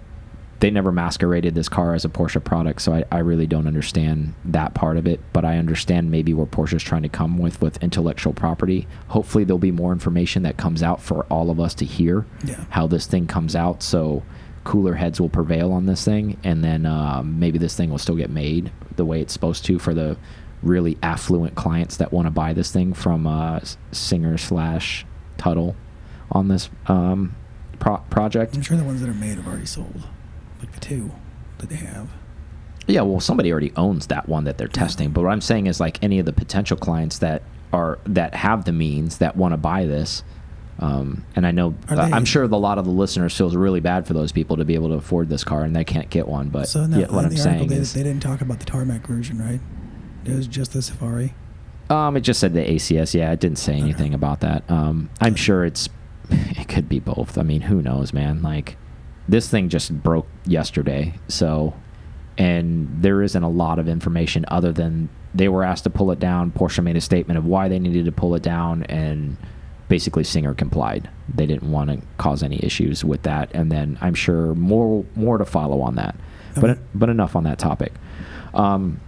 They 0.61 0.71
never 0.71 0.90
masqueraded 0.93 1.54
this 1.54 1.69
car 1.69 1.95
as 1.95 2.04
a 2.04 2.09
Porsche 2.09 2.43
product, 2.43 2.81
so 2.83 2.95
I, 2.95 3.04
I 3.12 3.19
really 3.19 3.47
don't 3.47 3.66
understand 3.66 4.35
that 4.47 4.73
part 4.75 4.97
of 4.97 5.07
it. 5.07 5.21
But 5.33 5.45
I 5.45 5.59
understand 5.59 6.11
maybe 6.11 6.35
where 6.35 6.47
Porsche's 6.47 6.83
trying 6.83 7.02
to 7.02 7.09
come 7.09 7.38
with 7.38 7.61
with 7.61 7.81
intellectual 7.83 8.33
property. 8.33 8.88
Hopefully, 9.09 9.45
there'll 9.45 9.59
be 9.59 9.71
more 9.71 9.93
information 9.93 10.43
that 10.43 10.57
comes 10.57 10.83
out 10.83 11.00
for 11.00 11.25
all 11.26 11.50
of 11.50 11.61
us 11.61 11.75
to 11.75 11.85
hear 11.85 12.26
Yeah. 12.45 12.64
how 12.71 12.87
this 12.88 13.07
thing 13.07 13.26
comes 13.28 13.54
out. 13.54 13.83
So 13.85 14.23
cooler 14.64 14.95
heads 14.95 15.21
will 15.21 15.28
prevail 15.28 15.71
on 15.73 15.87
this 15.87 16.04
thing, 16.04 16.38
and 16.43 16.64
then 16.64 16.87
um, 16.87 17.38
maybe 17.38 17.59
this 17.59 17.76
thing 17.76 17.90
will 17.90 17.99
still 17.99 18.16
get 18.16 18.31
made 18.31 18.73
the 18.97 19.04
way 19.04 19.21
it's 19.21 19.33
supposed 19.33 19.64
to 19.66 19.78
for 19.78 19.92
the 19.94 20.16
really 20.64 20.98
affluent 21.03 21.55
clients 21.55 21.96
that 21.98 22.12
want 22.12 22.27
to 22.27 22.31
buy 22.31 22.53
this 22.53 22.70
thing 22.72 22.94
from 22.94 23.27
uh, 23.27 23.61
Singer 23.92 24.38
slash 24.38 25.07
Tuthill 25.38 25.74
on 26.31 26.48
this 26.48 26.70
um, 26.87 27.35
pro- 27.79 27.98
project. 28.11 28.55
I'm 28.55 28.62
sure 28.62 28.77
the 28.77 28.85
ones 28.85 29.00
that 29.00 29.09
are 29.09 29.14
made 29.14 29.37
have 29.37 29.46
already 29.46 29.66
sold, 29.66 30.03
like 30.61 30.72
the 30.72 30.81
two 30.81 31.12
that 31.59 31.68
they 31.68 31.77
have. 31.77 32.09
Yeah, 32.87 33.03
well, 33.03 33.20
somebody 33.20 33.50
already 33.50 33.72
owns 33.77 34.09
that 34.09 34.29
one 34.29 34.44
that 34.44 34.59
they're 34.59 34.68
testing. 34.68 35.11
But 35.11 35.24
what 35.24 35.33
I'm 35.33 35.40
saying 35.40 35.66
is, 35.66 35.81
like 35.81 36.03
any 36.03 36.18
of 36.18 36.27
the 36.27 36.33
potential 36.33 36.77
clients 36.77 37.18
that 37.18 37.42
are 37.72 37.98
that 38.07 38.35
have 38.35 38.64
the 38.64 38.72
means 38.72 39.18
that 39.18 39.37
want 39.37 39.53
to 39.53 39.57
buy 39.57 39.87
this, 39.87 40.22
um, 40.79 41.24
and 41.35 41.46
I 41.46 41.50
know 41.50 41.74
uh, 41.88 42.11
I'm 42.12 42.24
sure 42.24 42.42
a 42.42 42.48
lot 42.48 42.79
of 42.79 42.85
the 42.85 42.90
listeners 42.90 43.37
feels 43.37 43.57
really 43.57 43.81
bad 43.81 44.07
for 44.07 44.12
those 44.12 44.33
people 44.33 44.59
to 44.59 44.64
be 44.64 44.74
able 44.74 44.88
to 44.88 44.94
afford 44.94 45.29
this 45.29 45.44
car 45.44 45.62
and 45.62 45.74
they 45.74 45.85
can't 45.85 46.11
get 46.11 46.29
one. 46.29 46.48
But 46.48 46.68
so 46.68 46.85
yeah, 46.85 47.07
what 47.07 47.24
I'm 47.24 47.37
saying 47.37 47.68
they, 47.68 47.77
is, 47.77 47.94
they 47.94 48.03
didn't 48.03 48.22
talk 48.22 48.40
about 48.40 48.59
the 48.59 48.66
tarmac 48.66 49.07
version, 49.07 49.38
right? 49.38 49.61
It 50.27 50.35
was 50.35 50.47
just 50.47 50.73
the 50.73 50.83
Safari. 50.83 51.35
um, 51.91 52.17
it 52.17 52.21
just 52.21 52.41
said 52.41 52.55
the 52.55 52.65
ACS. 52.65 53.15
Yeah, 53.15 53.33
it 53.33 53.41
didn't 53.41 53.59
say 53.59 53.75
anything 53.75 54.15
about 54.15 54.41
that. 54.41 54.69
Um, 54.71 55.11
I'm 55.21 55.35
sure 55.35 55.65
it's 55.65 55.89
it 56.31 56.69
could 56.69 56.89
be 56.89 56.99
both. 57.01 57.37
I 57.39 57.43
mean, 57.43 57.63
who 57.63 57.83
knows, 57.83 58.13
man? 58.13 58.43
Like 58.43 58.77
this 59.29 59.49
thing 59.49 59.69
just 59.69 60.03
broke 60.03 60.27
yesterday, 60.47 61.15
so 61.29 61.75
and 62.37 62.89
there 63.01 63.23
isn't 63.23 63.43
a 63.43 63.49
lot 63.49 63.79
of 63.79 63.89
information 63.89 64.45
other 64.49 64.73
than 64.73 65.09
they 65.35 65.49
were 65.49 65.63
asked 65.65 65.85
to 65.85 65.91
pull 65.91 66.11
it 66.11 66.19
down. 66.19 66.51
Porsche 66.53 66.83
made 66.83 66.97
a 66.97 67.01
statement 67.01 67.39
of 67.39 67.45
why 67.45 67.69
they 67.69 67.79
needed 67.79 68.05
to 68.07 68.13
pull 68.13 68.35
it 68.35 68.43
down, 68.43 68.83
and 68.85 69.37
basically 69.89 70.25
Singer 70.25 70.55
complied. 70.55 71.09
They 71.33 71.47
didn't 71.47 71.71
want 71.71 71.91
to 71.91 72.01
cause 72.17 72.43
any 72.43 72.59
issues 72.65 73.05
with 73.05 73.23
that, 73.23 73.51
and 73.55 73.71
then 73.71 73.99
I'm 74.01 74.15
sure 74.15 74.55
more 74.55 75.05
more 75.15 75.39
to 75.39 75.45
follow 75.45 75.81
on 75.83 75.97
that. 75.97 76.17
But 76.61 76.79
but 76.95 77.09
enough 77.09 77.37
on 77.37 77.45
that 77.45 77.59
topic. 77.59 77.93
Um, 78.55 79.01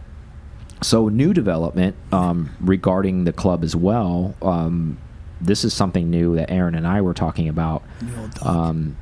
so 0.82 1.08
new 1.08 1.32
development 1.32 1.96
um, 2.12 2.54
regarding 2.60 3.24
the 3.24 3.32
club 3.32 3.64
as 3.64 3.74
well. 3.74 4.34
Um, 4.42 4.98
this 5.40 5.64
is 5.64 5.74
something 5.74 6.10
new 6.10 6.36
that 6.36 6.50
Aaron 6.50 6.74
and 6.74 6.86
I 6.86 7.00
were 7.00 7.14
talking 7.14 7.48
about 7.48 7.82
The 8.00 8.20
old 8.20 8.32
talk. 8.34 8.46
um, 8.46 8.96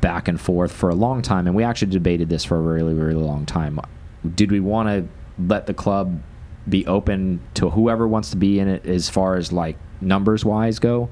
back 0.00 0.28
and 0.28 0.40
forth 0.40 0.72
for 0.72 0.88
a 0.88 0.94
long 0.94 1.22
time, 1.22 1.46
and 1.46 1.54
we 1.56 1.62
actually 1.64 1.90
debated 1.92 2.28
this 2.28 2.44
for 2.44 2.56
a 2.56 2.60
really, 2.60 2.94
really 2.94 3.14
long 3.22 3.46
time. 3.46 3.78
Did 4.34 4.50
we 4.50 4.60
want 4.60 4.88
to 4.88 5.08
let 5.42 5.66
the 5.66 5.74
club 5.74 6.20
be 6.68 6.86
open 6.86 7.40
to 7.54 7.70
whoever 7.70 8.08
wants 8.08 8.30
to 8.30 8.36
be 8.36 8.58
in 8.58 8.66
it 8.68 8.84
as 8.86 9.08
far 9.08 9.36
as 9.36 9.52
like 9.52 9.76
numbers 10.00 10.44
wise 10.44 10.78
go? 10.78 11.08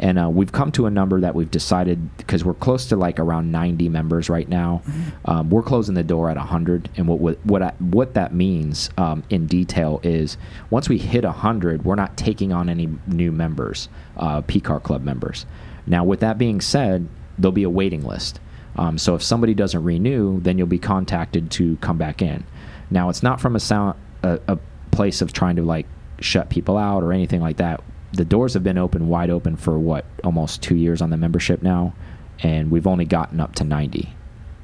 And 0.00 0.18
uh, 0.18 0.30
we've 0.30 0.52
come 0.52 0.70
to 0.72 0.86
a 0.86 0.90
number 0.90 1.20
that 1.20 1.34
we've 1.34 1.50
decided 1.50 2.16
because 2.16 2.44
we're 2.44 2.54
close 2.54 2.86
to 2.86 2.96
like 2.96 3.18
around 3.18 3.50
90 3.50 3.88
members 3.88 4.28
right 4.28 4.48
now. 4.48 4.82
Um, 5.24 5.50
we're 5.50 5.62
closing 5.62 5.94
the 5.94 6.04
door 6.04 6.30
at 6.30 6.36
100, 6.36 6.88
and 6.96 7.08
what 7.08 7.18
what 7.18 7.38
what, 7.44 7.62
I, 7.62 7.72
what 7.78 8.14
that 8.14 8.32
means 8.32 8.90
um, 8.96 9.24
in 9.30 9.46
detail 9.46 10.00
is 10.02 10.36
once 10.70 10.88
we 10.88 10.98
hit 10.98 11.24
100, 11.24 11.84
we're 11.84 11.96
not 11.96 12.16
taking 12.16 12.52
on 12.52 12.68
any 12.68 12.88
new 13.06 13.32
members, 13.32 13.88
uh, 14.16 14.42
PCAR 14.42 14.82
Club 14.82 15.02
members. 15.02 15.46
Now, 15.86 16.04
with 16.04 16.20
that 16.20 16.38
being 16.38 16.60
said, 16.60 17.08
there'll 17.38 17.52
be 17.52 17.64
a 17.64 17.70
waiting 17.70 18.04
list. 18.04 18.40
Um, 18.76 18.98
so 18.98 19.14
if 19.16 19.22
somebody 19.22 19.54
doesn't 19.54 19.82
renew, 19.82 20.40
then 20.40 20.58
you'll 20.58 20.68
be 20.68 20.78
contacted 20.78 21.50
to 21.52 21.76
come 21.78 21.98
back 21.98 22.22
in. 22.22 22.44
Now, 22.90 23.08
it's 23.08 23.22
not 23.22 23.40
from 23.40 23.56
a 23.56 23.60
sound 23.60 23.98
a, 24.22 24.40
a 24.46 24.58
place 24.90 25.22
of 25.22 25.32
trying 25.32 25.56
to 25.56 25.62
like 25.62 25.86
shut 26.20 26.50
people 26.50 26.76
out 26.76 27.02
or 27.02 27.12
anything 27.12 27.40
like 27.40 27.56
that. 27.58 27.82
The 28.12 28.24
doors 28.24 28.54
have 28.54 28.64
been 28.64 28.78
open 28.78 29.08
wide 29.08 29.30
open 29.30 29.56
for 29.56 29.78
what 29.78 30.04
almost 30.24 30.62
two 30.62 30.76
years 30.76 31.02
on 31.02 31.10
the 31.10 31.16
membership 31.16 31.62
now, 31.62 31.94
and 32.40 32.70
we've 32.70 32.86
only 32.86 33.04
gotten 33.04 33.40
up 33.40 33.54
to 33.56 33.64
90, 33.64 34.14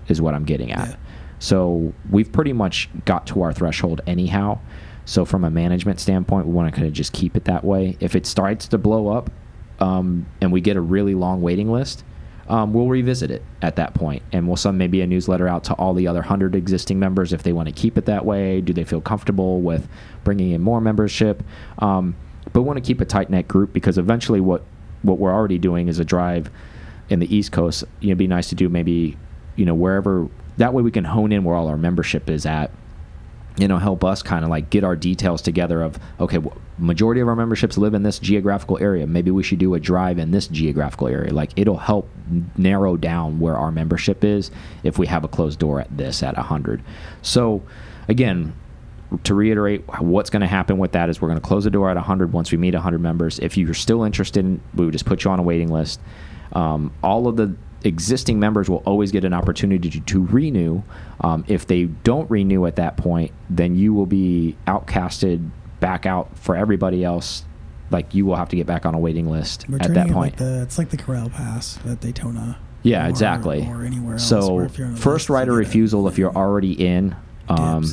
is 0.09 0.21
what 0.21 0.35
I'm 0.35 0.45
getting 0.45 0.73
at. 0.73 0.89
Yeah. 0.89 0.97
So 1.39 1.93
we've 2.11 2.31
pretty 2.33 2.53
much 2.53 2.89
got 3.05 3.27
to 3.29 3.43
our 3.43 3.53
threshold 3.53 4.01
anyhow. 4.07 4.61
So 5.05 5.25
from 5.25 5.45
a 5.45 5.51
management 5.51 6.01
standpoint, 6.01 6.47
we 6.47 6.53
want 6.53 6.73
to 6.73 6.75
kind 6.75 6.87
of 6.87 6.95
just 6.95 7.13
keep 7.13 7.37
it 7.37 7.45
that 7.45 7.65
way. 7.65 7.97
If 8.01 8.17
it 8.17 8.25
starts 8.25 8.69
to 8.69 8.79
blow 8.79 9.09
up, 9.09 9.31
um, 9.81 10.27
and 10.41 10.53
we 10.53 10.61
get 10.61 10.77
a 10.77 10.81
really 10.81 11.15
long 11.15 11.43
waiting 11.43 11.71
list, 11.71 12.05
um, 12.49 12.73
we'll 12.73 12.89
revisit 12.89 13.31
it 13.31 13.43
at 13.63 13.77
that 13.77 13.95
point, 13.95 14.23
and 14.33 14.47
we'll 14.47 14.57
send 14.57 14.77
maybe 14.79 15.01
a 15.01 15.07
newsletter 15.07 15.49
out 15.49 15.65
to 15.65 15.75
all 15.75 15.95
the 15.95 16.07
other 16.07 16.23
hundred 16.23 16.55
existing 16.55 16.99
members 16.99 17.33
if 17.33 17.43
they 17.43 17.53
want 17.53 17.69
to 17.69 17.75
keep 17.75 17.97
it 17.97 18.05
that 18.07 18.25
way. 18.25 18.61
Do 18.61 18.73
they 18.73 18.85
feel 18.85 19.01
comfortable 19.01 19.61
with 19.61 19.89
bringing 20.25 20.53
in 20.53 20.61
more 20.61 20.81
membership? 20.81 21.43
Um, 21.79 22.17
but 22.53 22.63
want 22.63 22.77
to 22.77 22.81
keep 22.83 23.01
a 23.01 23.05
tight 23.05 23.31
knit 23.31 23.49
group 23.49 23.73
because 23.73 23.99
eventually, 23.99 24.41
what 24.41 24.63
what 25.03 25.19
we're 25.19 25.33
already 25.33 25.59
doing 25.59 25.89
is 25.89 25.99
a 25.99 26.05
drive 26.05 26.51
in 27.09 27.21
the 27.21 27.35
East 27.35 27.53
Coast. 27.53 27.85
You 28.01 28.09
know, 28.09 28.13
it'd 28.13 28.19
be 28.19 28.27
nice 28.27 28.49
to 28.49 28.55
do 28.55 28.69
maybe 28.69 29.17
you 29.57 29.65
know 29.65 29.75
wherever. 29.75 30.29
That 30.57 30.73
way, 30.73 30.83
we 30.83 30.91
can 30.91 31.05
hone 31.05 31.33
in 31.33 31.45
where 31.45 31.57
all 31.57 31.69
our 31.69 31.77
membership 31.77 32.31
is 32.31 32.47
at 32.47 32.71
you 33.57 33.69
know 33.69 33.79
help 33.79 34.03
us 34.03 34.23
kind 34.23 34.45
of 34.45 34.51
like 34.51 34.71
get 34.71 34.85
our 34.85 34.97
details 34.97 35.41
together 35.41 35.83
of 35.83 35.99
okay 36.19 36.39
majority 36.79 37.21
of 37.21 37.29
our 37.29 37.37
memberships 37.37 37.79
live 37.79 37.95
in 37.95 38.03
this 38.03 38.19
geographical 38.19 38.79
area 38.79 39.07
maybe 39.07 39.31
we 39.31 39.43
should 39.43 39.59
do 39.59 39.75
a 39.75 39.81
drive 39.81 40.19
in 40.19 40.33
this 40.33 40.49
geographical 40.49 41.07
area 41.07 41.33
like 41.33 41.53
it'll 41.57 41.77
help 41.77 42.09
narrow 42.57 42.97
down 42.97 43.39
where 43.39 43.57
our 43.57 43.71
membership 43.71 44.25
is 44.25 44.51
if 44.83 44.99
we 44.99 45.07
have 45.07 45.23
a 45.23 45.29
closed 45.29 45.59
door 45.59 45.81
at 45.81 45.97
this 45.97 46.23
at 46.23 46.37
100 46.37 46.83
so 47.23 47.63
again 48.09 48.53
to 49.18 49.35
reiterate 49.35 49.85
what's 50.00 50.31
going 50.31 50.40
to 50.40 50.46
happen 50.46 50.79
with 50.79 50.92
that 50.92 51.09
is 51.09 51.20
we're 51.20 51.29
going 51.29 51.40
to 51.40 51.46
close 51.46 51.64
the 51.64 51.70
door 51.70 51.90
at 51.90 51.96
100 51.96 52.33
once 52.33 52.50
we 52.50 52.59
meet 52.59 52.74
100 52.74 53.00
members 53.00 53.38
if 53.38 53.57
you're 53.57 53.74
still 53.74 54.03
interested 54.03 54.44
in, 54.44 54.61
we 54.74 54.85
would 54.85 54.92
just 54.92 55.07
put 55.07 55.24
you 55.24 55.31
on 55.31 55.38
a 55.38 55.42
waiting 55.42 55.68
list 55.68 56.00
um, 56.53 56.92
all 57.03 57.27
of 57.27 57.37
the 57.37 57.55
existing 57.85 58.40
members 58.40 58.68
will 58.68 58.83
always 58.87 59.12
get 59.12 59.24
an 59.24 59.35
opportunity 59.35 59.90
to, 59.90 60.00
to 60.00 60.24
renew. 60.27 60.83
Um, 61.20 61.44
if 61.46 61.66
they 61.66 61.85
don't 61.85 62.29
renew 62.31 62.66
at 62.66 62.77
that 62.77 62.96
point, 62.96 63.33
then 63.50 63.77
you 63.77 63.92
will 63.92 64.07
be 64.07 64.57
outcasted 64.66 65.50
back 65.81 66.07
out 66.07 66.37
for 66.38 66.57
everybody 66.57 67.05
else. 67.05 67.44
Like 67.90 68.14
you 68.14 68.24
will 68.24 68.37
have 68.37 68.48
to 68.48 68.57
get 68.57 68.66
back 68.66 68.87
on 68.87 68.94
a 68.94 68.98
waiting 68.98 69.31
list 69.31 69.68
We're 69.68 69.79
at 69.79 69.94
that 69.94 70.09
point. 70.09 70.33
Like 70.33 70.37
the, 70.37 70.62
it's 70.62 70.79
like 70.79 70.90
the 70.90 70.96
Corral 70.96 71.29
Pass 71.29 71.79
at 71.87 72.00
Daytona. 72.00 72.59
Yeah, 72.83 73.07
or- 73.07 73.11
exactly. 73.11 73.66
Or 73.68 73.85
anywhere 73.85 74.14
else. 74.14 74.29
so 74.29 74.68
first 74.96 75.29
right 75.29 75.48
of 75.48 75.55
refusal 75.55 76.09
if 76.09 76.18
you're 76.18 76.35
already 76.35 76.72
in. 76.72 77.14
Um. 77.48 77.85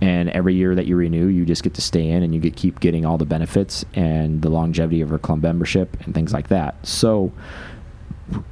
And 0.00 0.28
every 0.30 0.54
year 0.54 0.74
that 0.74 0.86
you 0.86 0.96
renew, 0.96 1.26
you 1.26 1.44
just 1.44 1.62
get 1.62 1.74
to 1.74 1.80
stay 1.80 2.08
in 2.10 2.22
and 2.22 2.34
you 2.34 2.40
get 2.40 2.54
keep 2.56 2.80
getting 2.80 3.04
all 3.06 3.16
the 3.18 3.24
benefits 3.26 3.84
and 3.94 4.42
the 4.42 4.50
longevity 4.50 5.00
of 5.00 5.08
your 5.10 5.18
club 5.18 5.42
membership 5.42 5.96
and 6.04 6.14
things 6.14 6.32
like 6.32 6.48
that. 6.48 6.74
So 6.86 7.32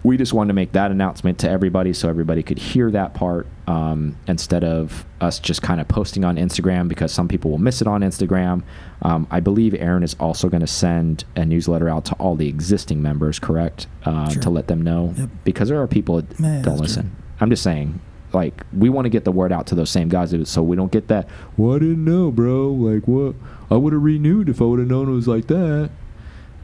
we 0.04 0.16
just 0.16 0.32
wanted 0.32 0.48
to 0.48 0.54
make 0.54 0.70
that 0.72 0.92
announcement 0.92 1.36
to 1.40 1.50
everybody 1.50 1.92
so 1.92 2.08
everybody 2.08 2.44
could 2.44 2.58
hear 2.58 2.92
that 2.92 3.12
part 3.12 3.48
um, 3.66 4.16
instead 4.28 4.62
of 4.62 5.04
us 5.20 5.40
just 5.40 5.62
kind 5.62 5.80
of 5.80 5.88
posting 5.88 6.24
on 6.24 6.36
Instagram 6.36 6.86
because 6.86 7.10
some 7.12 7.26
people 7.26 7.50
will 7.50 7.58
miss 7.58 7.80
it 7.82 7.88
on 7.88 8.02
Instagram. 8.02 8.62
Um, 9.02 9.26
I 9.32 9.40
believe 9.40 9.74
Aaron 9.74 10.04
is 10.04 10.14
also 10.20 10.48
going 10.48 10.60
to 10.60 10.66
send 10.68 11.24
a 11.34 11.44
newsletter 11.44 11.88
out 11.88 12.04
to 12.06 12.14
all 12.14 12.36
the 12.36 12.46
existing 12.48 13.02
members, 13.02 13.40
correct? 13.40 13.88
Uh, 14.04 14.28
Sure. 14.30 14.42
To 14.42 14.50
let 14.50 14.68
them 14.68 14.80
know 14.80 15.12
Yep. 15.18 15.28
because 15.42 15.68
there 15.70 15.82
are 15.82 15.88
people 15.88 16.22
that 16.22 16.30
Yeah, 16.38 16.46
don't 16.46 16.62
that's 16.62 16.64
true. 16.76 16.80
listen. 16.80 17.16
I'm 17.40 17.50
just 17.50 17.64
saying, 17.64 18.00
like, 18.34 18.64
we 18.72 18.88
want 18.88 19.04
to 19.06 19.10
get 19.10 19.24
the 19.24 19.32
word 19.32 19.52
out 19.52 19.66
to 19.68 19.74
those 19.74 19.90
same 19.90 20.08
guys 20.08 20.34
so 20.48 20.62
we 20.62 20.76
don't 20.76 20.92
get 20.92 21.08
that, 21.08 21.28
well, 21.56 21.76
I 21.76 21.78
didn't 21.78 22.04
know, 22.04 22.30
bro. 22.30 22.68
Like, 22.72 23.06
what? 23.08 23.34
I 23.70 23.76
would 23.76 23.92
have 23.92 24.02
renewed 24.02 24.48
if 24.48 24.60
I 24.60 24.64
would 24.64 24.78
have 24.80 24.88
known 24.88 25.08
it 25.08 25.12
was 25.12 25.28
like 25.28 25.46
that. 25.46 25.90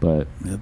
But 0.00 0.26
Yep. 0.44 0.61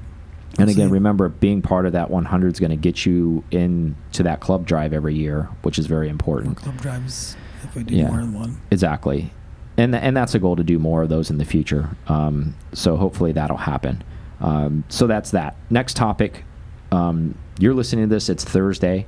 and 0.58 0.70
again, 0.70 0.90
remember, 0.90 1.28
being 1.28 1.62
part 1.62 1.86
of 1.86 1.92
that 1.92 2.10
100 2.10 2.52
is 2.52 2.60
going 2.60 2.70
to 2.70 2.76
get 2.76 3.06
you 3.06 3.44
into 3.50 4.22
that 4.22 4.40
club 4.40 4.66
drive 4.66 4.92
every 4.92 5.14
year, 5.14 5.48
which 5.62 5.78
is 5.78 5.86
very 5.86 6.06
More 6.06 6.12
important. 6.12 6.56
club 6.56 6.76
drives 6.80 7.36
if 7.64 7.74
we 7.74 7.84
do 7.84 7.94
Yeah. 7.94 8.08
more 8.08 8.18
than 8.20 8.32
one. 8.34 8.56
Exactly, 8.70 9.32
and 9.76 9.92
th 9.92 10.02
and 10.04 10.16
that's 10.16 10.34
a 10.34 10.38
goal 10.38 10.56
to 10.56 10.64
do 10.64 10.78
more 10.78 11.02
of 11.02 11.08
those 11.08 11.30
in 11.30 11.38
the 11.38 11.44
future. 11.44 11.90
Um, 12.08 12.54
so 12.72 12.96
hopefully 12.96 13.32
that'll 13.32 13.56
happen. 13.58 14.02
Um, 14.40 14.84
so 14.88 15.06
that's 15.06 15.30
that. 15.32 15.56
Next 15.70 15.96
topic. 15.96 16.44
Um, 16.92 17.34
you're 17.58 17.74
listening 17.74 18.08
to 18.08 18.14
this. 18.14 18.28
It's 18.28 18.44
Thursday. 18.44 19.06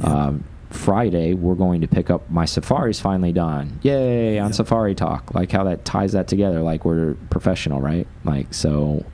Yep. 0.00 0.34
Friday, 0.74 1.34
we're 1.34 1.54
going 1.54 1.80
to 1.80 1.88
pick 1.88 2.10
up 2.10 2.28
my 2.30 2.44
Safari's 2.44 3.00
finally 3.00 3.32
done. 3.32 3.78
Yay 3.82 4.38
on. 4.38 4.52
Safari 4.52 4.94
Talk. 4.94 5.34
Like 5.34 5.52
how 5.52 5.64
that 5.64 5.84
ties 5.84 6.12
that 6.12 6.28
together. 6.28 6.60
Like 6.60 6.84
we're 6.84 7.14
professional, 7.30 7.80
right? 7.80 8.06
Like 8.24 8.52
so 8.52 9.04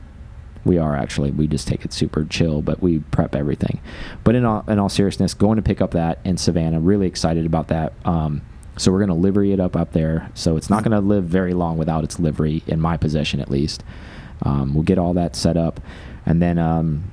we 0.64 0.78
are 0.78 0.96
actually. 0.96 1.30
We 1.30 1.46
just 1.46 1.68
take 1.68 1.84
it 1.84 1.92
super 1.92 2.24
chill, 2.24 2.62
but 2.62 2.82
we 2.82 2.98
prep 2.98 3.34
everything. 3.34 3.80
But 4.24 4.34
in 4.34 4.44
all, 4.44 4.64
in 4.68 4.78
all 4.78 4.88
seriousness, 4.88 5.34
going 5.34 5.56
to 5.56 5.62
pick 5.62 5.80
up 5.80 5.92
that 5.92 6.18
in 6.24 6.36
Savannah. 6.36 6.80
Really 6.80 7.06
excited 7.06 7.46
about 7.46 7.68
that. 7.68 7.92
Um, 8.04 8.42
so 8.76 8.90
we're 8.90 8.98
going 8.98 9.08
to 9.08 9.14
livery 9.14 9.52
it 9.52 9.60
up 9.60 9.76
up 9.76 9.92
there. 9.92 10.30
So 10.34 10.56
it's 10.56 10.70
not 10.70 10.82
going 10.82 10.92
to 10.92 11.00
live 11.00 11.24
very 11.24 11.54
long 11.54 11.76
without 11.76 12.04
its 12.04 12.18
livery, 12.18 12.62
in 12.66 12.80
my 12.80 12.96
possession 12.96 13.40
at 13.40 13.50
least. 13.50 13.84
Um, 14.42 14.74
we'll 14.74 14.84
get 14.84 14.98
all 14.98 15.12
that 15.14 15.36
set 15.36 15.56
up, 15.56 15.80
and 16.24 16.40
then 16.40 16.58
um, 16.58 17.10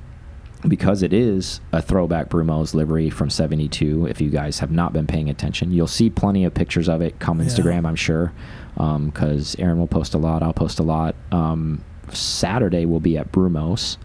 because 0.66 1.02
it 1.02 1.12
is 1.12 1.60
a 1.72 1.80
throwback 1.80 2.28
Brumo's 2.28 2.74
livery 2.74 3.10
from 3.10 3.30
72 3.30 4.06
if 4.06 4.20
you 4.20 4.28
guys 4.30 4.58
have 4.58 4.70
not 4.72 4.92
been 4.92 5.06
paying 5.06 5.30
attention. 5.30 5.70
You'll 5.70 5.86
see 5.86 6.10
plenty 6.10 6.44
of 6.44 6.54
pictures 6.54 6.88
of 6.88 7.00
it 7.00 7.18
come 7.20 7.40
Yeah. 7.40 7.46
instagram 7.46 7.86
i'm 7.86 7.94
sure 7.96 8.32
because 8.74 9.54
aaron 9.58 9.78
will 9.78 9.86
post 9.86 10.14
a 10.14 10.18
lot 10.18 10.42
i'll 10.42 10.52
post 10.52 10.78
a 10.78 10.82
lot. 10.82 11.14
Um, 11.32 11.84
saturday 12.12 12.86
we'll 12.86 13.00
be 13.00 13.16
at 13.18 13.30
brumos 13.32 13.98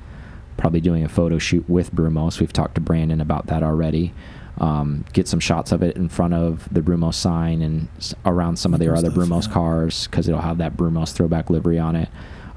probably 0.58 0.82
doing 0.82 1.04
a 1.04 1.10
photo 1.10 1.40
shoot 1.40 1.68
with 1.68 1.94
brumos. 1.94 2.40
We've 2.40 2.54
talked 2.54 2.76
to 2.76 2.82
brandon 2.82 3.20
about 3.22 3.48
that 3.48 3.64
already. 3.64 4.14
Um, 4.60 5.04
get 5.12 5.28
some 5.28 5.40
shots 5.40 5.72
of 5.72 5.82
it 5.82 5.96
in 5.98 6.10
front 6.10 6.36
of 6.36 6.72
the 6.72 6.82
brumos 6.82 7.16
sign 7.16 7.62
and 7.64 7.88
around 8.24 8.58
some 8.58 8.72
of 8.74 8.80
their 8.80 8.96
other 8.96 9.10
stuff, 9.10 9.28
brumos 9.28 9.48
yeah. 9.48 9.54
cars 9.54 10.08
because 10.08 10.28
it'll 10.30 10.42
have 10.42 10.60
that 10.60 10.78
brumos 10.78 11.12
throwback 11.12 11.50
livery 11.50 11.80
on 11.80 11.96
it. 11.96 12.10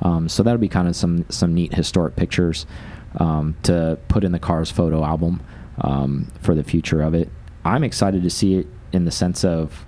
Um, 0.02 0.28
so 0.28 0.42
that'll 0.42 0.58
be 0.60 0.68
kind 0.68 0.88
of 0.88 0.94
some 0.94 1.24
some 1.30 1.54
neat 1.54 1.72
historic 1.74 2.14
pictures 2.16 2.66
um, 3.18 3.56
to 3.64 3.98
put 4.08 4.24
in 4.24 4.32
the 4.32 4.38
Cars 4.38 4.70
photo 4.70 5.04
album 5.04 5.40
um, 5.80 6.30
for 6.40 6.54
the 6.54 6.64
future 6.64 7.02
of 7.02 7.14
it. 7.14 7.28
I'm 7.64 7.84
excited 7.84 8.22
to 8.22 8.30
see 8.30 8.56
it 8.58 8.66
in 8.92 9.04
the 9.04 9.10
sense 9.10 9.44
of 9.44 9.84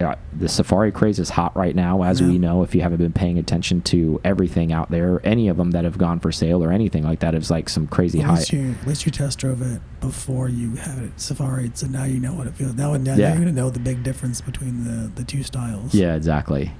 uh, 0.00 0.14
the 0.32 0.48
Safari 0.48 0.92
craze 0.92 1.18
is 1.18 1.30
hot 1.30 1.56
right 1.56 1.74
now, 1.74 2.04
as 2.04 2.20
Yeah. 2.20 2.28
we 2.28 2.38
know. 2.38 2.62
If 2.62 2.72
you 2.72 2.82
haven't 2.82 2.98
been 2.98 3.12
paying 3.12 3.36
attention 3.36 3.80
to 3.82 4.20
everything 4.22 4.72
out 4.72 4.90
there, 4.92 5.20
any 5.24 5.48
of 5.48 5.56
them 5.56 5.72
that 5.72 5.82
have 5.82 5.98
gone 5.98 6.20
for 6.20 6.30
sale 6.30 6.62
or 6.62 6.70
anything 6.70 7.02
like 7.02 7.18
that, 7.20 7.34
is 7.34 7.50
like 7.50 7.68
some 7.68 7.88
crazy 7.88 8.20
high. 8.20 8.44
you, 8.50 8.76
at 8.80 8.86
least 8.86 9.06
you 9.06 9.10
test 9.10 9.40
drove 9.40 9.60
it 9.60 9.80
before 10.00 10.48
you 10.48 10.76
had 10.76 10.98
it 10.98 11.18
Safari, 11.20 11.72
so 11.74 11.88
now 11.88 12.04
you 12.04 12.20
know 12.20 12.32
what 12.32 12.46
it 12.46 12.54
feels. 12.54 12.74
Now, 12.74 12.92
now 12.96 13.16
Yeah. 13.16 13.28
you're 13.30 13.42
going 13.42 13.48
to 13.48 13.60
know 13.60 13.70
the 13.70 13.80
big 13.80 14.04
difference 14.04 14.40
between 14.40 14.84
the, 14.84 15.08
the 15.08 15.24
two 15.24 15.42
styles. 15.42 15.92
Yeah, 15.94 16.14
exactly. 16.14 16.70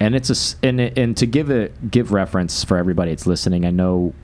And 0.00 0.14
it's 0.14 0.30
a 0.30 0.66
and 0.66 0.80
and 0.80 1.16
to 1.18 1.26
give 1.26 1.50
it 1.50 1.90
give 1.90 2.10
reference 2.10 2.64
for 2.64 2.76
everybody 2.78 3.10
that's 3.12 3.26
listening. 3.26 3.64
I 3.66 3.70
know 3.70 4.14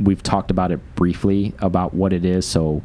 we've 0.00 0.22
talked 0.22 0.50
about 0.50 0.72
it 0.72 0.80
briefly 0.96 1.54
about 1.60 1.94
what 1.94 2.12
it 2.12 2.24
is, 2.24 2.46
so 2.46 2.82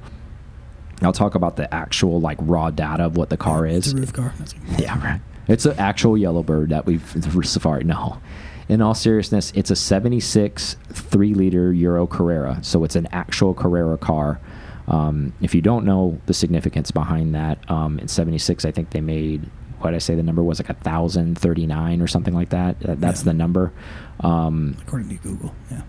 I'll 1.01 1.13
talk 1.13 1.35
about 1.35 1.55
the 1.55 1.73
actual 1.73 2.19
like 2.19 2.37
raw 2.41 2.69
data 2.71 3.03
of 3.05 3.17
what 3.17 3.29
the 3.29 3.37
car 3.37 3.65
It's 3.65 3.87
is. 3.87 3.93
a 3.93 3.97
RUF 3.97 4.13
car. 4.13 4.33
Yeah, 4.77 5.01
right. 5.03 5.21
It's 5.47 5.65
an 5.65 5.79
actual 5.79 6.17
Yellowbird 6.17 6.69
that 6.69 6.85
we've 6.85 7.03
Safari. 7.43 7.83
No, 7.83 8.19
in 8.67 8.81
all 8.81 8.93
seriousness, 8.93 9.51
it's 9.55 9.71
a 9.71 9.75
'76 9.75 10.75
three-liter 10.91 11.73
Euro 11.73 12.05
Carrera, 12.05 12.59
so 12.61 12.83
it's 12.83 12.95
an 12.95 13.07
actual 13.11 13.53
Carrera 13.53 13.97
car. 13.97 14.39
Um, 14.87 15.33
if 15.41 15.53
you 15.55 15.61
don't 15.61 15.85
know 15.85 16.19
the 16.25 16.33
significance 16.33 16.91
behind 16.91 17.33
that, 17.35 17.57
um, 17.69 17.97
in 17.99 18.07
'76, 18.07 18.65
I 18.65 18.71
think 18.71 18.89
they 18.91 19.01
made 19.01 19.49
what 19.79 19.91
did 19.91 19.95
I 19.95 19.99
say 19.99 20.13
the 20.15 20.23
number 20.23 20.43
was 20.43 20.59
like 20.59 20.69
a 20.69 20.73
thousand 20.73 21.37
thirty-nine 21.37 22.01
or 22.01 22.07
something 22.07 22.33
like 22.33 22.49
that. 22.49 22.75
That's 22.81 23.21
Yeah. 23.21 23.25
the 23.25 23.33
number. 23.33 23.71
Um, 24.19 24.75
according 24.81 25.09
to 25.09 25.15
Google. 25.15 25.55
Yeah. 25.71 25.81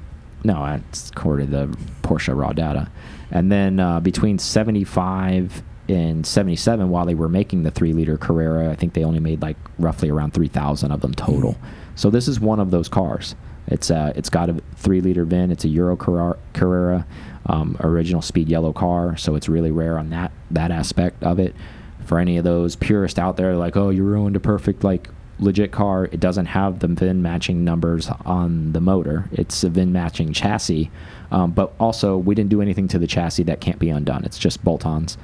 No, 0.44 0.80
according 1.12 1.50
to 1.50 1.66
the 1.66 1.78
Porsche 2.02 2.36
raw 2.36 2.52
data. 2.52 2.90
And 3.30 3.50
then 3.50 3.78
uh, 3.78 4.00
between 4.00 4.38
75 4.38 5.62
and 5.88 6.26
77, 6.26 6.88
while 6.88 7.04
they 7.04 7.14
were 7.14 7.28
making 7.28 7.62
the 7.62 7.70
three 7.70 7.92
liter 7.92 8.16
Carrera, 8.16 8.70
I 8.70 8.74
think 8.74 8.94
they 8.94 9.04
only 9.04 9.20
made 9.20 9.42
like 9.42 9.56
roughly 9.78 10.10
around 10.10 10.34
3,000 10.34 10.90
of 10.90 11.00
them 11.00 11.14
total. 11.14 11.56
So 11.94 12.10
this 12.10 12.28
is 12.28 12.40
one 12.40 12.60
of 12.60 12.70
those 12.70 12.88
cars. 12.88 13.34
It's 13.66 13.90
uh, 13.90 14.12
it's 14.16 14.30
got 14.30 14.50
a 14.50 14.60
three 14.76 15.00
liter 15.00 15.24
VIN. 15.24 15.52
It's 15.52 15.64
a 15.64 15.68
Euro 15.68 15.96
Carrera 15.96 17.06
um, 17.46 17.76
original 17.80 18.22
speed 18.22 18.48
yellow 18.48 18.72
car. 18.72 19.16
So 19.16 19.34
it's 19.36 19.48
really 19.48 19.70
rare 19.70 19.98
on 19.98 20.10
that 20.10 20.32
that 20.50 20.70
aspect 20.70 21.22
of 21.22 21.38
it. 21.38 21.54
For 22.04 22.18
any 22.18 22.38
of 22.38 22.44
those 22.44 22.74
purists 22.74 23.18
out 23.18 23.36
there, 23.36 23.54
like, 23.54 23.76
oh, 23.76 23.90
you 23.90 24.02
ruined 24.02 24.34
a 24.34 24.40
perfect 24.40 24.82
like 24.82 25.08
legit 25.40 25.72
car. 25.72 26.04
It 26.06 26.20
doesn't 26.20 26.46
have 26.46 26.80
the 26.80 26.88
VIN 26.88 27.22
matching 27.22 27.64
numbers 27.64 28.08
on 28.24 28.72
the 28.72 28.80
motor. 28.80 29.28
It's 29.32 29.64
a 29.64 29.68
VIN 29.68 29.92
matching 29.92 30.32
chassis. 30.32 30.90
Um, 31.30 31.52
but 31.52 31.72
also, 31.78 32.16
we 32.16 32.34
didn't 32.34 32.50
do 32.50 32.60
anything 32.60 32.88
to 32.88 32.98
the 32.98 33.06
chassis 33.06 33.44
that 33.44 33.60
can't 33.60 33.78
be 33.78 33.90
undone. 33.90 34.24
It's 34.24 34.38
just 34.38 34.62
bolt-ons. 34.64 35.16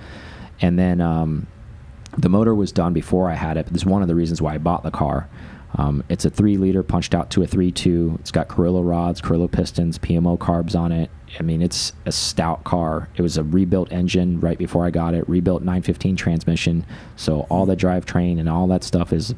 And 0.60 0.78
then 0.78 1.00
um, 1.00 1.46
the 2.16 2.28
motor 2.28 2.54
was 2.54 2.72
done 2.72 2.92
before 2.92 3.30
I 3.30 3.34
had 3.34 3.56
it. 3.56 3.66
This 3.66 3.82
is 3.82 3.86
one 3.86 4.02
of 4.02 4.08
the 4.08 4.14
reasons 4.14 4.40
why 4.40 4.54
I 4.54 4.58
bought 4.58 4.82
the 4.82 4.90
car. 4.90 5.28
Um, 5.78 6.02
it's 6.08 6.24
a 6.24 6.30
three 6.30 6.56
liter 6.56 6.82
punched 6.82 7.14
out 7.14 7.30
to 7.32 7.42
a 7.42 7.46
three 7.46 7.70
two. 7.70 8.16
It's 8.20 8.30
got 8.30 8.48
Carrillo 8.48 8.82
rods, 8.82 9.20
Carrillo 9.20 9.48
pistons, 9.48 9.98
PMO 9.98 10.38
carbs 10.38 10.78
on 10.78 10.90
it. 10.90 11.10
I 11.38 11.42
mean, 11.42 11.60
it's 11.60 11.92
a 12.06 12.12
stout 12.12 12.64
car. 12.64 13.08
It 13.16 13.22
was 13.22 13.36
a 13.36 13.44
rebuilt 13.44 13.92
engine 13.92 14.40
right 14.40 14.56
before 14.56 14.86
I 14.86 14.90
got 14.90 15.12
it, 15.12 15.28
rebuilt 15.28 15.62
915 15.62 16.16
transmission. 16.16 16.86
So 17.16 17.40
all 17.50 17.66
the 17.66 17.76
drivetrain 17.76 18.38
and 18.38 18.48
all 18.48 18.66
that 18.68 18.84
stuff 18.84 19.12
is 19.12 19.34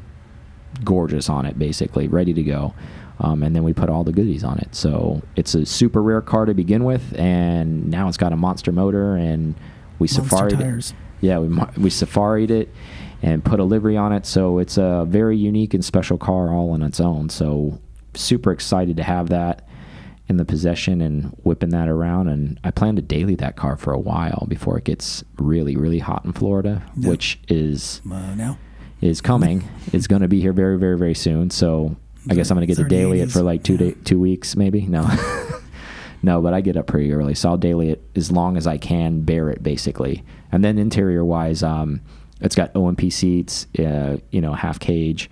gorgeous 0.83 1.29
on 1.29 1.45
it, 1.45 1.57
basically 1.59 2.07
ready 2.07 2.33
to 2.33 2.43
go. 2.43 2.73
Um, 3.21 3.43
and 3.43 3.53
then 3.53 3.63
we 3.63 3.73
put 3.73 3.89
all 3.89 4.03
the 4.05 4.13
goodies 4.13 4.43
on 4.45 4.59
it. 4.59 4.73
So 4.73 5.21
it's 5.35 5.53
a 5.53 5.65
super 5.65 6.01
rare 6.01 6.21
car 6.21 6.45
to 6.45 6.53
begin 6.53 6.85
with, 6.85 7.13
and 7.19 7.89
now 7.89 8.07
it's 8.07 8.15
got 8.17 8.31
a 8.31 8.37
monster 8.37 8.71
motor, 8.71 9.15
and 9.15 9.55
we 9.99 10.07
Monster 10.07 10.21
safaried 10.21 10.59
it. 10.61 10.93
Yeah, 11.21 11.39
we 11.39 11.47
we 11.49 11.89
safaried 11.89 12.49
it 12.49 12.73
and 13.21 13.43
put 13.43 13.59
a 13.59 13.65
livery 13.65 13.97
on 13.97 14.13
it. 14.13 14.25
So 14.25 14.59
it's 14.59 14.77
a 14.77 15.05
very 15.09 15.35
unique 15.35 15.73
and 15.73 15.83
special 15.83 16.17
car 16.17 16.53
all 16.53 16.71
on 16.71 16.81
its 16.81 17.01
own. 17.01 17.27
So 17.27 17.77
super 18.13 18.51
excited 18.53 18.95
to 18.95 19.03
have 19.03 19.27
that 19.29 19.67
in 20.29 20.37
the 20.37 20.45
possession 20.45 21.01
and 21.01 21.25
whipping 21.43 21.71
that 21.71 21.89
around. 21.89 22.29
And 22.29 22.57
I 22.63 22.71
plan 22.71 22.95
to 22.95 23.01
daily 23.01 23.35
that 23.35 23.57
car 23.57 23.75
for 23.75 23.91
a 23.91 23.99
while 23.99 24.45
before 24.47 24.77
it 24.77 24.85
gets 24.85 25.25
really 25.37 25.75
really 25.75 25.99
hot 25.99 26.23
in 26.23 26.31
Florida, 26.31 26.83
Yeah. 26.95 27.09
which 27.09 27.37
is 27.49 28.01
Uh, 28.09 28.33
now. 28.35 28.57
Is 29.01 29.21
coming. 29.21 29.63
it's 29.93 30.07
going 30.07 30.21
to 30.21 30.27
be 30.27 30.41
here 30.41 30.53
very, 30.53 30.77
very, 30.77 30.97
very 30.97 31.13
soon. 31.15 31.49
So 31.49 31.95
I 32.29 32.33
guess 32.35 32.51
I'm 32.51 32.55
going 32.57 32.67
to 32.67 32.73
get 32.73 32.81
to 32.81 32.87
daily 32.87 33.21
it 33.21 33.31
for 33.31 33.41
like 33.41 33.63
two 33.63 33.73
Yeah. 33.73 33.91
day, 33.91 33.95
two 34.03 34.19
weeks, 34.19 34.55
maybe. 34.55 34.81
No, 34.81 35.09
no, 36.23 36.41
but 36.41 36.53
I 36.53 36.61
get 36.61 36.75
up 36.77 36.87
pretty 36.87 37.11
early, 37.13 37.33
so 37.33 37.49
I'll 37.49 37.57
daily 37.57 37.89
it 37.91 38.03
as 38.15 38.31
long 38.31 38.57
as 38.57 38.67
I 38.67 38.77
can 38.77 39.21
bear 39.21 39.49
it, 39.49 39.63
basically. 39.63 40.23
And 40.51 40.63
then 40.63 40.77
interior 40.77 41.23
wise, 41.23 41.63
um, 41.63 42.01
it's 42.41 42.55
got 42.55 42.73
OMP 42.75 43.11
seats, 43.11 43.67
uh, 43.79 44.17
you 44.31 44.41
know, 44.41 44.53
half 44.53 44.79
cage. 44.79 45.29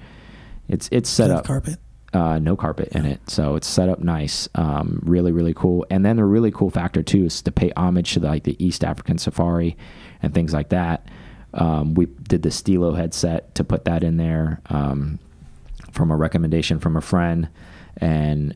It's 0.70 0.88
it's 0.92 1.10
set 1.10 1.32
up. 1.32 1.46
carpet. 1.46 1.78
Uh, 2.14 2.40
no 2.40 2.56
carpet 2.56 2.88
in 2.94 3.06
it, 3.06 3.20
so 3.30 3.56
it's 3.56 3.68
set 3.68 3.90
up 3.90 4.00
nice. 4.00 4.48
Um, 4.56 5.02
really, 5.04 5.32
really 5.34 5.54
cool. 5.54 5.86
And 5.90 6.06
then 6.06 6.20
a 6.20 6.26
really 6.26 6.52
cool 6.52 6.70
factor 6.70 7.04
too 7.04 7.26
is 7.26 7.42
to 7.44 7.52
pay 7.52 7.72
homage 7.76 8.14
to 8.14 8.22
the, 8.22 8.28
like 8.28 8.44
the 8.44 8.56
East 8.66 8.84
African 8.84 9.18
safari 9.18 9.76
and 10.24 10.34
things 10.34 10.54
like 10.54 10.70
that. 10.70 11.06
Um, 11.54 11.94
we 11.94 12.06
did 12.06 12.44
the 12.44 12.52
Stilo 12.52 12.94
headset 12.94 13.56
to 13.56 13.64
put 13.64 13.86
that 13.86 14.04
in 14.04 14.18
there 14.18 14.62
um, 14.70 15.20
from 15.92 16.12
a 16.12 16.16
recommendation 16.16 16.80
from 16.80 16.96
a 16.96 17.02
friend, 17.02 17.50
and 17.98 18.56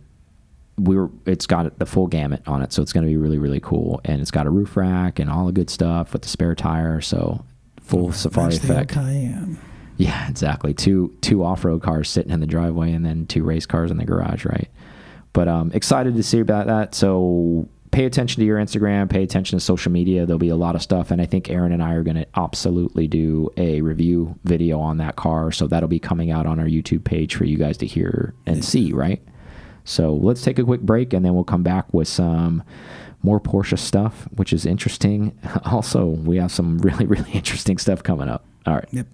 we 0.78 0.96
were. 0.96 1.10
It's 1.26 1.46
got 1.46 1.80
the 1.80 1.86
full 1.86 2.08
gamut 2.08 2.44
on 2.48 2.62
it, 2.62 2.74
so 2.74 2.82
it's 2.82 2.94
going 2.94 3.06
to 3.06 3.10
be 3.10 3.18
really, 3.18 3.40
really 3.40 3.60
cool. 3.60 4.02
And 4.04 4.22
it's 4.22 4.32
got 4.32 4.46
a 4.46 4.50
roof 4.50 4.76
rack 4.78 5.20
and 5.20 5.30
all 5.30 5.46
the 5.46 5.52
good 5.52 5.70
stuff 5.70 6.14
with 6.14 6.24
the 6.24 6.30
spare 6.30 6.56
tire, 6.56 7.02
so 7.02 7.44
full 7.82 8.12
safari 8.12 8.58
the 8.58 8.68
old 8.68 8.72
effect. 8.72 8.92
Yeah, 9.98 10.28
exactly. 10.30 10.74
Two 10.74 11.16
two 11.22 11.44
off 11.44 11.64
road 11.64 11.82
cars 11.82 12.10
sitting 12.10 12.32
in 12.32 12.40
the 12.40 12.48
driveway, 12.48 12.92
and 12.92 13.06
then 13.06 13.26
two 13.28 13.44
race 13.44 13.66
cars 13.66 13.92
in 13.92 13.98
the 13.98 14.06
garage, 14.06 14.46
right? 14.46 14.70
But 15.34 15.48
um, 15.48 15.72
excited 15.74 16.16
to 16.16 16.24
see 16.24 16.40
about 16.40 16.68
that. 16.68 16.94
So 16.94 17.70
pay 17.92 18.06
attention 18.06 18.40
to 18.40 18.46
your 18.46 18.58
Instagram, 18.58 19.10
pay 19.10 19.22
attention 19.22 19.60
to 19.60 19.64
social 19.64 19.92
media. 19.92 20.26
There'll 20.26 20.40
be 20.40 20.50
a 20.50 20.56
lot 20.56 20.76
of 20.76 20.82
stuff, 20.82 21.12
and 21.12 21.22
I 21.22 21.26
think 21.26 21.50
Aaron 21.50 21.72
and 21.72 21.84
I 21.84 21.94
are 21.94 22.04
going 22.04 22.16
to 22.16 22.28
absolutely 22.36 23.08
do 23.08 23.50
a 23.58 23.82
review 23.82 24.40
video 24.44 24.80
on 24.80 24.98
that 24.98 25.18
car. 25.18 25.52
So 25.52 25.68
that'll 25.68 25.90
be 25.90 26.00
coming 26.00 26.32
out 26.32 26.46
on 26.46 26.60
our 26.60 26.66
YouTube 26.66 27.04
page 27.04 27.36
for 27.36 27.46
you 27.46 27.58
guys 27.58 27.78
to 27.78 27.86
hear 27.86 28.34
and 28.46 28.64
see, 28.64 28.94
right? 28.94 29.22
So 29.84 30.14
let's 30.14 30.42
take 30.42 30.58
a 30.58 30.64
quick 30.64 30.82
break, 30.82 31.14
and 31.14 31.26
then 31.26 31.34
we'll 31.34 31.44
come 31.44 31.64
back 31.64 31.94
with 31.94 32.08
some 32.08 32.64
more 33.24 33.40
Porsche 33.40 33.78
stuff, 33.78 34.28
which 34.32 34.54
is 34.54 34.66
interesting. 34.66 35.38
Also, 35.66 36.06
we 36.06 36.38
have 36.38 36.52
some 36.52 36.80
really 36.80 37.06
really 37.06 37.32
interesting 37.34 37.78
stuff 37.78 38.04
coming 38.04 38.30
up. 38.30 38.46
All 38.66 38.76
right. 38.76 38.88
Yep. 38.92 39.08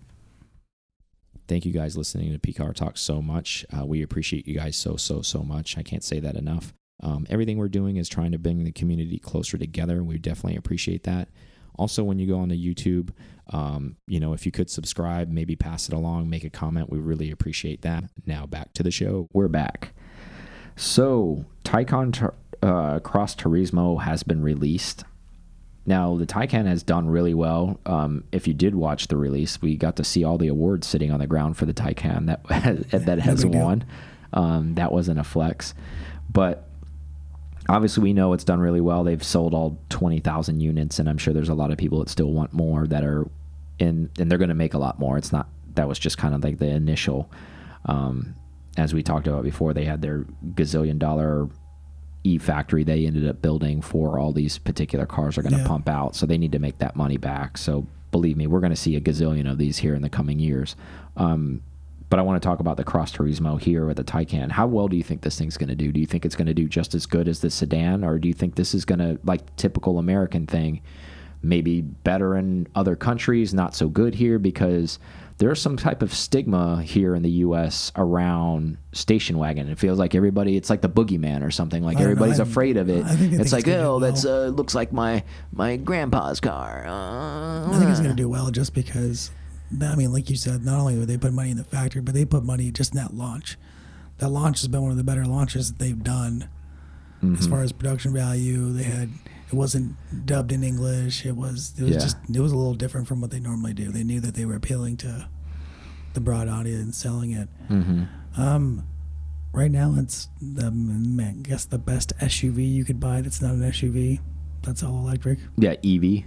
Thank 1.47 1.65
you 1.65 1.71
guys 1.71 1.95
listening 1.95 2.37
to 2.37 2.39
PCAR 2.39 2.75
Talk 2.75 2.97
so 2.97 3.21
much. 3.21 3.65
Uh, 3.75 3.85
we 3.85 4.01
appreciate 4.01 4.47
you 4.47 4.55
guys 4.55 4.75
so, 4.75 4.97
so, 4.97 5.21
so 5.21 5.43
much. 5.43 5.77
I 5.77 5.83
can't 5.83 6.03
say 6.03 6.19
that 6.19 6.35
enough. 6.35 6.73
Um, 7.01 7.27
everything 7.29 7.57
we're 7.57 7.67
doing 7.67 7.97
is 7.97 8.10
trying 8.10 8.31
to 8.31 8.39
bring 8.39 8.63
the 8.63 8.71
community 8.71 9.19
closer 9.19 9.57
together. 9.57 10.03
We 10.03 10.17
definitely 10.17 10.57
appreciate 10.57 11.03
that. 11.03 11.29
Also, 11.77 12.03
when 12.03 12.17
you 12.17 12.27
go 12.27 12.36
on 12.36 12.51
onto 12.51 12.55
YouTube, 12.55 13.10
um, 13.51 13.97
you 14.07 14.19
know, 14.19 14.33
if 14.33 14.45
you 14.45 14.51
could 14.51 14.69
subscribe, 14.69 15.29
maybe 15.29 15.55
pass 15.55 15.88
it 15.88 15.93
along, 15.93 16.29
make 16.29 16.43
a 16.43 16.49
comment, 16.49 16.89
we 16.89 16.97
really 16.97 17.29
appreciate 17.29 17.81
that. 17.83 18.05
Now 18.25 18.45
back 18.45 18.73
to 18.73 18.83
the 18.83 18.91
show. 18.91 19.27
We're 19.31 19.47
back. 19.47 19.93
So, 20.75 21.45
Taycan 21.63 22.33
uh, 22.62 22.99
Cross 22.99 23.36
Turismo 23.36 24.01
has 24.01 24.23
been 24.23 24.41
released. 24.41 25.03
Now, 25.86 26.17
the 26.17 26.25
Taycan 26.25 26.65
has 26.65 26.83
done 26.83 27.07
really 27.07 27.33
well. 27.33 27.79
Um, 27.86 28.25
if 28.31 28.47
you 28.47 28.53
did 28.53 28.75
watch 28.75 29.07
the 29.07 29.15
release, 29.15 29.62
we 29.62 29.77
got 29.77 29.95
to 29.95 30.03
see 30.03 30.23
all 30.23 30.38
the 30.38 30.49
awards 30.49 30.86
sitting 30.86 31.12
on 31.12 31.19
the 31.19 31.27
ground 31.27 31.57
for 31.57 31.65
the 31.65 31.73
Taycan 31.73 32.25
that 32.25 32.43
that 33.05 33.19
has 33.19 33.45
won. 33.45 33.86
Um, 34.33 34.75
that 34.75 34.91
wasn't 34.91 35.19
a 35.19 35.23
flex, 35.23 35.73
but 36.29 36.66
obviously 37.69 38.03
we 38.03 38.13
know 38.13 38.34
it's 38.34 38.43
done 38.43 38.60
really 38.60 38.82
well. 38.82 39.03
They've 39.03 39.23
sold 39.23 39.53
all 39.53 39.77
twenty 39.89 40.19
thousand 40.19 40.62
units, 40.62 40.99
and 40.99 41.08
I'm 41.10 41.17
sure 41.17 41.34
there's 41.34 41.49
a 41.49 41.53
lot 41.56 41.71
of 41.71 41.77
people 41.77 41.99
that 41.99 42.10
still 42.10 42.32
want 42.32 42.53
more 42.53 42.88
that 42.88 43.03
are 43.03 43.27
in, 43.80 44.10
and 44.19 44.30
they're 44.32 44.38
going 44.38 44.49
to 44.49 44.56
make 44.56 44.73
a 44.73 44.77
lot 44.80 44.99
more. 44.99 45.17
It's 45.17 45.32
not 45.32 45.47
that 45.75 45.88
was 45.88 45.99
just 45.99 46.17
kind 46.17 46.34
of 46.34 46.43
like 46.43 46.58
the 46.60 46.67
initial. 46.67 47.30
Um, 47.86 48.36
as 48.77 48.93
we 48.93 49.01
talked 49.03 49.27
about 49.27 49.43
before, 49.43 49.73
they 49.73 49.86
had 49.86 50.01
their 50.01 50.25
gazillion 50.53 50.99
dollar 50.99 51.49
E 52.23 52.38
factory 52.38 52.84
they 52.84 53.06
ended 53.06 53.27
up 53.27 53.41
building 53.41 53.82
for 53.82 54.19
all 54.19 54.34
these 54.34 54.58
particular 54.58 55.06
cars 55.06 55.38
are 55.38 55.41
going 55.43 55.53
to 55.53 55.60
Yeah. 55.62 55.67
pump 55.67 55.88
out. 55.88 56.15
So 56.15 56.25
they 56.25 56.38
need 56.38 56.51
to 56.51 56.60
make 56.60 56.80
that 56.80 56.95
money 56.95 57.15
back. 57.17 57.58
So 57.58 57.88
believe 58.12 58.36
me, 58.38 58.47
we're 58.47 58.60
going 58.60 58.71
to 58.71 58.75
see 58.75 58.95
a 58.95 59.01
gazillion 59.01 59.49
of 59.49 59.58
these 59.58 59.77
here 59.77 59.93
in 59.95 60.01
the 60.01 60.10
coming 60.10 60.38
years. 60.39 60.75
Um, 61.15 61.62
but 62.09 62.19
I 62.19 62.21
want 62.21 62.41
to 62.41 62.45
talk 62.47 62.59
about 62.59 62.77
the 62.77 62.83
Cross 62.83 63.13
Turismo 63.13 63.59
here 63.59 63.85
with 63.85 63.97
the 63.97 64.03
Taycan. 64.03 64.51
How 64.51 64.65
well 64.67 64.87
do 64.87 64.95
you 64.95 65.03
think 65.03 65.21
this 65.21 65.37
thing's 65.37 65.57
going 65.57 65.69
to 65.69 65.75
do? 65.75 65.91
Do 65.91 65.99
you 65.99 66.05
think 66.07 66.25
it's 66.25 66.35
going 66.35 66.47
to 66.47 66.53
do 66.53 66.67
just 66.67 66.95
as 66.95 67.05
good 67.05 67.27
as 67.27 67.41
the 67.41 67.49
sedan, 67.49 68.03
or 68.03 68.17
do 68.19 68.27
you 68.27 68.33
think 68.33 68.55
this 68.55 68.73
is 68.73 68.85
going 68.85 68.99
to, 68.99 69.19
like 69.25 69.55
typical 69.57 69.99
American 69.99 70.47
thing, 70.47 70.81
maybe 71.41 71.81
better 71.81 72.35
in 72.37 72.67
other 72.75 72.95
countries, 72.95 73.53
not 73.53 73.75
so 73.75 73.89
good 73.89 74.15
here? 74.15 74.39
Because 74.39 74.99
there's 75.39 75.61
some 75.61 75.77
type 75.77 76.01
of 76.01 76.13
stigma 76.13 76.81
here 76.81 77.13
in 77.13 77.21
the 77.21 77.29
U.S. 77.29 77.91
around 77.95 78.77
station 78.93 79.37
wagon. 79.37 79.69
It 79.69 79.77
feels 79.77 79.99
like 79.99 80.15
everybody, 80.15 80.55
it's 80.57 80.69
like 80.69 80.81
the 80.81 80.89
boogeyman 80.89 81.43
or 81.45 81.51
something. 81.51 81.83
Like 81.83 81.97
know. 81.97 82.03
everybody's 82.05 82.39
I- 82.39 82.43
afraid 82.43 82.77
of 82.77 82.89
it. 82.89 83.05
I 83.05 83.15
think 83.15 83.31
they 83.33 83.37
It's 83.37 83.51
like, 83.51 83.67
it's 83.67 83.75
gonna 83.75 83.87
oh, 83.91 83.99
that's 83.99 84.23
well. 84.25 84.45
uh, 84.45 84.47
looks 84.47 84.73
like 84.73 84.91
my 84.93 85.23
my 85.51 85.75
grandpa's 85.77 86.39
car. 86.39 86.85
Uh, 86.87 87.67
I 87.67 87.77
think 87.77 87.91
it's 87.91 87.99
going 87.99 88.15
to 88.15 88.15
do 88.15 88.29
well 88.29 88.49
just 88.49 88.73
because, 88.73 89.29
I 89.82 89.95
mean, 89.95 90.13
like 90.13 90.30
you 90.30 90.36
said, 90.38 90.63
not 90.63 90.80
only 90.80 90.97
would 90.97 91.08
they 91.10 91.17
put 91.17 91.34
money 91.34 91.51
in 91.51 91.58
the 91.58 91.63
factory, 91.63 92.01
but 92.01 92.13
they 92.13 92.25
put 92.25 92.43
money 92.43 92.71
just 92.71 92.93
in 92.93 92.97
that 93.01 93.13
launch. 93.13 93.58
That 94.19 94.30
launch 94.30 94.62
has 94.62 94.67
been 94.67 94.82
one 94.82 94.91
of 94.91 94.97
the 94.97 95.03
better 95.03 95.25
launches 95.25 95.71
that 95.71 95.80
they've 95.80 96.03
done 96.03 96.49
Mm-hmm. 97.23 97.34
as 97.41 97.47
far 97.47 97.63
as 97.63 97.71
production 97.71 98.13
value. 98.13 98.71
They 98.71 98.84
had 98.84 99.10
it 99.47 99.53
wasn't 99.56 99.95
dubbed 100.27 100.51
in 100.51 100.63
English. 100.63 101.25
It 101.25 101.36
was 101.36 101.73
it 101.75 101.82
was 101.82 101.93
Yeah. 101.93 101.99
just 101.99 102.17
it 102.32 102.39
was 102.39 102.51
a 102.51 102.56
little 102.56 102.75
different 102.75 103.08
from 103.08 103.21
what 103.21 103.32
they 103.32 103.39
normally 103.39 103.73
do. 103.73 103.91
They 103.91 104.03
knew 104.03 104.19
that 104.19 104.36
they 104.36 104.45
were 104.45 104.56
appealing 104.56 104.97
to 104.97 105.27
the 106.13 106.19
broad 106.21 106.47
audience 106.47 106.84
and 106.84 106.93
selling 106.95 107.32
it. 107.32 107.49
hmm 107.69 108.03
Um, 108.38 108.84
right 109.51 109.71
now 109.71 109.95
it's 109.97 110.30
the 110.39 110.69
man, 110.69 111.38
I 111.43 111.49
guess 111.49 111.65
the 111.65 111.80
best 111.80 112.13
SUV 112.19 112.71
you 112.71 112.86
could 112.86 112.99
buy. 112.99 113.21
That's 113.21 113.41
not 113.41 113.53
an 113.56 113.62
SUV. 113.63 114.19
That's 114.62 114.84
all 114.84 114.99
electric, 114.99 115.39
Yeah, 115.58 115.71
EV, 115.84 116.23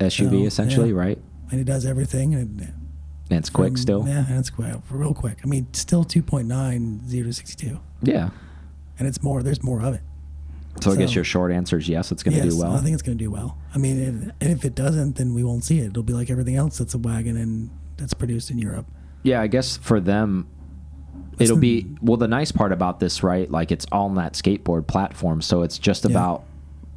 SUV 0.00 0.42
Oh, 0.42 0.46
essentially, 0.46 0.88
yeah. 0.90 0.96
right? 0.96 1.18
And 1.50 1.60
it 1.60 1.64
does 1.64 1.84
everything. 1.86 2.34
And 2.34 2.60
it, 2.60 2.68
And 3.30 3.38
it's 3.38 3.50
quick 3.50 3.72
from- 3.72 3.76
still. 3.76 4.04
Yeah, 4.06 4.26
and 4.28 4.38
it's 4.38 4.50
quick, 4.50 4.74
real 4.90 5.14
quick. 5.14 5.38
I 5.44 5.46
mean, 5.46 5.66
still 5.72 6.04
2.9 6.04 7.08
0 7.08 7.24
to 7.26 7.32
62, 7.32 7.80
Yeah. 8.02 8.30
and 8.98 9.06
it's 9.08 9.22
more. 9.22 9.42
There's 9.42 9.62
more 9.62 9.80
of 9.82 9.94
it. 9.94 10.02
So, 10.82 10.92
I 10.92 10.96
guess 10.96 11.14
your 11.14 11.24
short 11.24 11.52
answer 11.52 11.78
is 11.78 11.88
yes, 11.88 12.12
it's 12.12 12.22
going 12.22 12.36
to 12.36 12.44
yes, 12.44 12.54
do 12.54 12.60
well. 12.60 12.72
I 12.74 12.80
think 12.82 12.92
it's 12.92 13.02
going 13.02 13.16
to 13.16 13.24
do 13.24 13.30
well. 13.30 13.56
I 13.74 13.78
mean, 13.78 13.98
and 13.98 14.32
and 14.42 14.50
if 14.50 14.62
it 14.64 14.74
doesn't, 14.74 15.16
then 15.16 15.32
we 15.32 15.42
won't 15.42 15.64
see 15.64 15.78
it. 15.78 15.86
It'll 15.86 16.02
be 16.02 16.12
like 16.12 16.30
everything 16.30 16.54
else 16.56 16.76
that's 16.78 16.92
a 16.92 16.98
wagon 16.98 17.36
and 17.38 17.70
that's 17.96 18.12
produced 18.12 18.50
in 18.50 18.58
Europe. 18.58 18.86
yeah, 19.22 19.40
I 19.40 19.46
guess 19.46 19.78
for 19.78 20.00
them, 20.00 20.46
it'll 21.38 21.56
be 21.56 21.86
well. 22.02 22.18
The 22.18 22.28
nice 22.28 22.52
part 22.52 22.72
about 22.72 23.00
this, 23.00 23.22
right? 23.22 23.50
Like 23.50 23.72
it's 23.72 23.86
all 23.90 24.04
on 24.10 24.16
that 24.16 24.34
skateboard 24.34 24.86
platform, 24.86 25.40
so 25.40 25.62
it's 25.62 25.78
just 25.78 26.04
Yeah. 26.04 26.10
about 26.10 26.44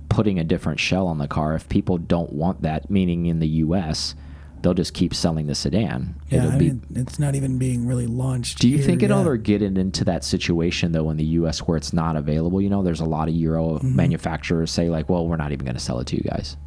putting 0.09 0.39
a 0.39 0.43
different 0.43 0.79
shell 0.81 1.07
on 1.07 1.17
the 1.17 1.27
car. 1.27 1.55
If 1.55 1.69
people 1.69 1.97
don't 1.97 2.33
want 2.33 2.61
that, 2.63 2.89
meaning 2.91 3.27
in 3.27 3.39
the 3.39 3.47
U.S., 3.63 4.13
they'll 4.61 4.73
just 4.73 4.93
keep 4.93 5.13
selling 5.13 5.47
the 5.47 5.55
sedan. 5.55 6.15
Yeah, 6.29 6.39
it'll 6.39 6.51
I 6.51 6.57
be 6.57 6.65
mean, 6.71 6.85
it's 6.95 7.19
not 7.19 7.35
even 7.35 7.57
being 7.57 7.87
really 7.87 8.07
launched. 8.07 8.59
Do 8.59 8.67
you 8.69 8.77
here 8.77 8.85
think 8.85 9.03
it'll 9.03 9.19
ever 9.19 9.37
get 9.37 9.61
into 9.61 10.03
that 10.05 10.23
situation 10.23 10.91
though 10.91 11.09
in 11.09 11.17
the 11.17 11.25
U.S. 11.25 11.59
where 11.59 11.77
it's 11.77 11.93
not 11.93 12.15
available? 12.15 12.61
You 12.61 12.69
know, 12.69 12.83
there's 12.83 13.01
a 13.01 13.05
lot 13.05 13.27
of 13.27 13.33
Euro 13.35 13.75
Mm-hmm. 13.79 13.95
manufacturers 13.95 14.71
say 14.71 14.89
like, 14.89 15.09
"Well, 15.09 15.27
we're 15.27 15.37
not 15.37 15.51
even 15.51 15.65
going 15.65 15.75
to 15.75 15.81
sell 15.81 15.99
it 15.99 16.07
to 16.07 16.15
you 16.17 16.23
guys." 16.23 16.57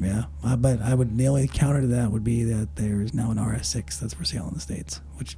Yeah, 0.00 0.24
uh, 0.42 0.56
but 0.56 0.80
I 0.82 0.94
would 0.94 1.16
the 1.16 1.28
only 1.28 1.46
counter 1.46 1.80
to 1.82 1.86
that 1.88 2.10
would 2.10 2.24
be 2.24 2.42
that 2.44 2.74
there 2.76 3.02
is 3.02 3.14
now 3.14 3.30
an 3.30 3.36
RS6 3.36 4.00
that's 4.00 4.14
for 4.14 4.24
sale 4.24 4.48
in 4.48 4.54
the 4.54 4.60
states, 4.60 5.00
which 5.16 5.36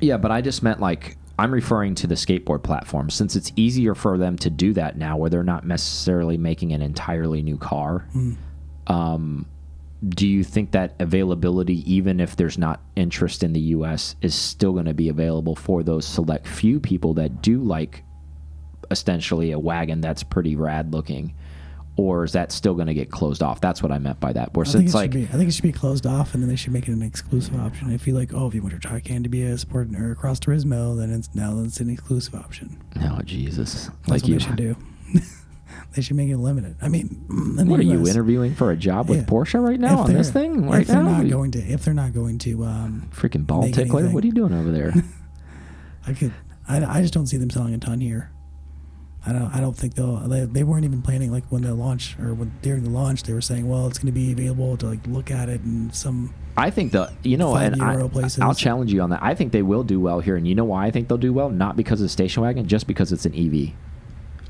Yeah, 0.00 0.18
but 0.18 0.30
I 0.30 0.42
just 0.42 0.62
meant 0.62 0.80
like 0.80 1.16
I'm 1.38 1.52
referring 1.52 1.94
to 1.96 2.06
the 2.06 2.14
skateboard 2.14 2.62
platform 2.62 3.08
since 3.10 3.36
it's 3.36 3.52
easier 3.56 3.94
for 3.94 4.18
them 4.18 4.36
to 4.38 4.50
do 4.50 4.72
that 4.74 4.96
now, 4.98 5.16
where 5.16 5.30
they're 5.30 5.42
not 5.42 5.66
necessarily 5.66 6.36
making 6.36 6.72
an 6.72 6.82
entirely 6.82 7.42
new 7.42 7.56
car. 7.58 8.06
Um, 8.86 9.46
do 10.08 10.26
you 10.28 10.44
think 10.44 10.72
that 10.72 10.94
availability, 11.00 11.90
even 11.92 12.20
if 12.20 12.36
there's 12.36 12.58
not 12.58 12.82
interest 12.96 13.42
in 13.42 13.52
the 13.52 13.60
U.S., 13.60 14.14
is 14.20 14.34
still 14.34 14.72
going 14.72 14.84
to 14.84 14.94
be 14.94 15.08
available 15.08 15.56
for 15.56 15.82
those 15.82 16.06
select 16.06 16.46
few 16.46 16.78
people 16.80 17.14
that 17.14 17.42
do 17.42 17.62
like 17.62 18.02
essentially 18.90 19.52
a 19.52 19.58
wagon 19.58 20.00
that's 20.00 20.22
pretty 20.22 20.56
rad 20.56 20.92
looking? 20.92 21.34
Or 21.98 22.24
is 22.24 22.32
that 22.32 22.52
still 22.52 22.74
going 22.74 22.88
to 22.88 22.94
get 22.94 23.10
closed 23.10 23.42
off? 23.42 23.62
That's 23.62 23.82
what 23.82 23.90
I 23.90 23.98
meant 23.98 24.20
by 24.20 24.34
that. 24.34 24.52
Where 24.52 24.66
I 24.66 24.70
think, 24.70 24.88
it 24.90 24.94
like 24.94 25.12
should 25.12 25.18
be, 25.18 25.24
I 25.24 25.38
think 25.38 25.48
it 25.48 25.52
should 25.52 25.62
be 25.62 25.72
closed 25.72 26.06
off, 26.06 26.34
and 26.34 26.42
then 26.42 26.50
they 26.50 26.56
should 26.56 26.74
make 26.74 26.88
it 26.88 26.92
an 26.92 27.02
exclusive 27.02 27.58
option. 27.58 27.90
If 27.90 28.06
you 28.06 28.12
like, 28.12 28.34
oh, 28.34 28.48
if 28.48 28.54
you 28.54 28.60
want 28.60 28.72
your 28.72 28.80
Taycan 28.80 29.22
to 29.22 29.30
be 29.30 29.44
a 29.44 29.56
sport 29.56 29.88
or 29.94 30.12
a 30.12 30.14
cross 30.14 30.38
Turismo, 30.38 30.94
then 30.94 31.10
it's 31.10 31.34
now 31.34 31.58
it's 31.60 31.80
an 31.80 31.88
exclusive 31.88 32.34
option. 32.34 32.78
oh 33.00 33.20
Jesus, 33.24 33.86
That's 33.86 34.08
like 34.08 34.22
what 34.22 34.28
you, 34.28 34.38
should 34.40 34.56
do. 34.56 34.76
they 35.96 36.02
should 36.02 36.16
make 36.16 36.28
it 36.28 36.36
limited. 36.36 36.76
I 36.82 36.88
mean, 36.88 37.24
what 37.66 37.80
are 37.80 37.82
you 37.82 38.06
interviewing 38.06 38.54
for 38.54 38.70
a 38.70 38.76
job 38.76 39.08
with 39.08 39.20
Yeah. 39.20 39.24
Porsche 39.24 39.60
right 39.60 39.80
now 39.80 40.00
on 40.00 40.12
this 40.12 40.30
thing 40.30 40.68
right 40.68 40.82
if 40.82 40.88
they're 40.88 41.02
now? 41.02 41.22
not 41.22 41.30
going 41.30 41.50
to, 41.52 41.58
if 41.58 41.84
they're 41.86 41.94
not 41.94 42.12
going 42.12 42.36
to, 42.40 42.64
um, 42.64 43.08
freaking 43.14 43.46
ball 43.46 43.68
tickler. 43.70 44.08
What 44.10 44.22
are 44.22 44.26
you 44.26 44.32
doing 44.34 44.52
over 44.52 44.70
there? 44.70 44.92
I 46.06 46.12
could, 46.12 46.34
I, 46.68 46.84
I 46.84 47.00
just 47.00 47.14
don't 47.14 47.26
see 47.26 47.38
them 47.38 47.48
selling 47.48 47.72
a 47.72 47.78
ton 47.78 48.00
here. 48.00 48.30
I 49.26 49.32
don't, 49.32 49.56
I 49.56 49.60
don't 49.60 49.76
think 49.76 49.94
they'll. 49.94 50.18
They, 50.28 50.44
they 50.44 50.62
weren't 50.62 50.84
even 50.84 51.02
planning 51.02 51.32
like 51.32 51.44
when 51.48 51.62
the 51.62 51.74
launch 51.74 52.16
or 52.20 52.32
when 52.32 52.52
during 52.62 52.84
the 52.84 52.90
launch 52.90 53.24
they 53.24 53.32
were 53.32 53.40
saying, 53.40 53.68
well, 53.68 53.88
it's 53.88 53.98
going 53.98 54.06
to 54.06 54.12
be 54.12 54.30
available 54.30 54.76
to 54.76 54.86
like 54.86 55.04
look 55.08 55.32
at 55.32 55.48
it 55.48 55.62
and 55.62 55.92
some. 55.92 56.32
I 56.56 56.70
think 56.70 56.92
the 56.92 57.12
you 57.24 57.36
know, 57.36 57.56
and 57.56 57.82
I, 57.82 58.06
places. 58.06 58.38
I'll 58.38 58.54
challenge 58.54 58.92
you 58.92 59.00
on 59.00 59.10
that. 59.10 59.22
I 59.22 59.34
think 59.34 59.50
they 59.50 59.62
will 59.62 59.82
do 59.82 59.98
well 59.98 60.20
here, 60.20 60.36
and 60.36 60.46
you 60.46 60.54
know 60.54 60.64
why 60.64 60.86
I 60.86 60.90
think 60.92 61.08
they'll 61.08 61.18
do 61.18 61.32
well? 61.32 61.50
Not 61.50 61.76
because 61.76 62.00
of 62.00 62.04
the 62.04 62.08
station 62.08 62.42
wagon, 62.42 62.68
just 62.68 62.86
because 62.86 63.10
it's 63.10 63.26
an 63.26 63.34
EV. 63.34 63.72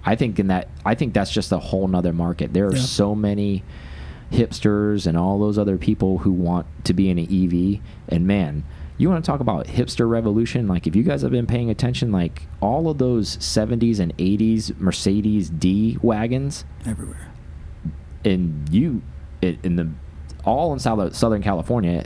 I 0.06 0.14
think 0.14 0.38
in 0.38 0.46
that 0.46 0.68
I 0.84 0.94
think 0.94 1.12
that's 1.14 1.30
just 1.32 1.50
a 1.52 1.58
whole 1.58 1.88
nother 1.88 2.12
market. 2.12 2.52
There 2.54 2.68
are 2.68 2.74
Yeah. 2.76 2.80
so 2.80 3.14
many 3.14 3.64
hipsters 4.32 5.06
and 5.06 5.16
all 5.16 5.38
those 5.38 5.58
other 5.58 5.76
people 5.78 6.18
who 6.18 6.32
want 6.32 6.66
to 6.84 6.92
be 6.94 7.10
in 7.10 7.18
an 7.18 7.26
EV, 7.30 7.80
and 8.08 8.26
man, 8.26 8.64
you 8.98 9.08
want 9.10 9.24
to 9.24 9.30
talk 9.30 9.40
about 9.40 9.66
hipster 9.66 10.08
revolution? 10.08 10.66
Like, 10.66 10.86
if 10.86 10.96
you 10.96 11.02
guys 11.02 11.22
have 11.22 11.30
been 11.30 11.46
paying 11.46 11.70
attention, 11.70 12.10
like 12.12 12.42
all 12.60 12.88
of 12.88 12.98
those 12.98 13.36
70s 13.38 14.00
and 14.00 14.16
80s 14.18 14.72
Mercedes 14.80 15.50
D 15.50 15.98
wagons, 16.02 16.64
Everywhere. 16.86 17.32
and 18.24 18.68
you, 18.72 19.02
it, 19.42 19.58
in 19.62 19.76
the 19.76 19.88
all 20.44 20.72
in 20.72 20.78
South, 20.78 21.14
Southern 21.14 21.42
California, 21.42 22.04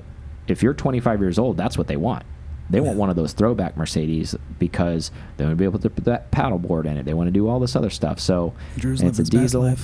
if 0.48 0.62
you're 0.62 0.74
25 0.74 1.20
years 1.20 1.38
old, 1.38 1.56
that's 1.56 1.76
what 1.78 1.86
they 1.86 1.96
want. 1.96 2.24
They 2.70 2.80
want 2.80 2.96
one 2.98 3.11
of 3.11 3.16
those 3.16 3.33
throwback 3.33 3.76
Mercedes 3.76 4.35
because 4.59 5.11
they 5.37 5.44
want 5.44 5.52
to 5.52 5.56
be 5.56 5.64
able 5.64 5.80
to 5.80 5.90
put 5.90 6.04
that 6.04 6.30
paddleboard 6.30 6.87
in 6.87 6.96
it. 6.96 7.04
They 7.04 7.14
want 7.14 7.26
to 7.26 7.33
do 7.33 7.48
all 7.48 7.59
this 7.59 7.74
other 7.74 7.90
stuff. 7.90 8.20
So 8.20 8.54
it's 8.76 8.85
a 8.85 8.88
living 8.88 9.06
his 9.09 9.30
best 9.30 9.30
diesel. 9.30 9.76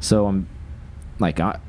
So 0.00 0.26
I'm 0.26 0.48
like 1.18 1.40
I 1.40 1.60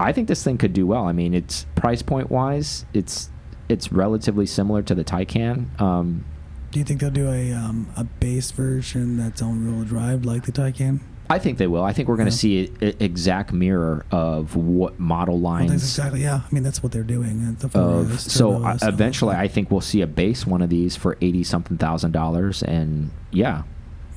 I 0.00 0.12
think 0.12 0.28
this 0.28 0.42
thing 0.44 0.58
could 0.58 0.72
do 0.72 0.86
well. 0.86 1.04
I 1.06 1.12
mean, 1.12 1.34
it's 1.34 1.66
price 1.74 2.02
point 2.02 2.30
wise, 2.30 2.86
it's 2.94 3.30
it's 3.68 3.92
relatively 3.92 4.46
similar 4.46 4.82
to 4.82 4.94
the 4.94 5.04
Taycan. 5.04 5.80
Um, 5.80 6.24
Do 6.70 6.78
you 6.78 6.84
think 6.84 7.00
they'll 7.00 7.10
do 7.10 7.28
a 7.28 7.52
um, 7.52 7.90
a 7.96 8.04
base 8.04 8.50
version 8.52 9.16
that's 9.16 9.42
on 9.42 9.66
real 9.66 9.84
drive 9.84 10.24
like 10.24 10.44
the 10.44 10.52
Taycan? 10.52 11.00
I 11.30 11.38
think 11.38 11.58
they 11.58 11.66
will. 11.66 11.84
I 11.84 11.92
think 11.92 12.08
we're 12.08 12.16
going 12.16 12.30
to 12.30 12.34
Yeah. 12.48 12.66
see 12.66 12.72
an 12.80 12.94
exact 13.00 13.52
mirror 13.52 14.06
of 14.10 14.56
what 14.56 14.98
model 14.98 15.34
Well, 15.38 15.52
lines. 15.52 15.70
that's 15.72 15.82
exactly. 15.84 16.22
Yeah, 16.22 16.40
I 16.50 16.54
mean 16.54 16.62
that's 16.62 16.82
what 16.82 16.90
they're 16.92 17.02
doing. 17.02 17.56
The 17.58 17.78
of 17.78 18.12
is 18.12 18.20
so 18.32 18.52
turbo, 18.54 18.64
uh, 18.66 18.78
eventually, 18.82 19.36
I 19.36 19.46
think 19.48 19.70
we'll 19.70 19.80
see 19.82 20.00
a 20.00 20.06
base 20.06 20.46
one 20.46 20.62
of 20.62 20.70
these 20.70 20.96
for 20.96 21.16
eighty 21.20 21.44
something 21.44 21.76
thousand 21.76 22.12
dollars, 22.12 22.62
and 22.62 23.10
yeah, 23.30 23.62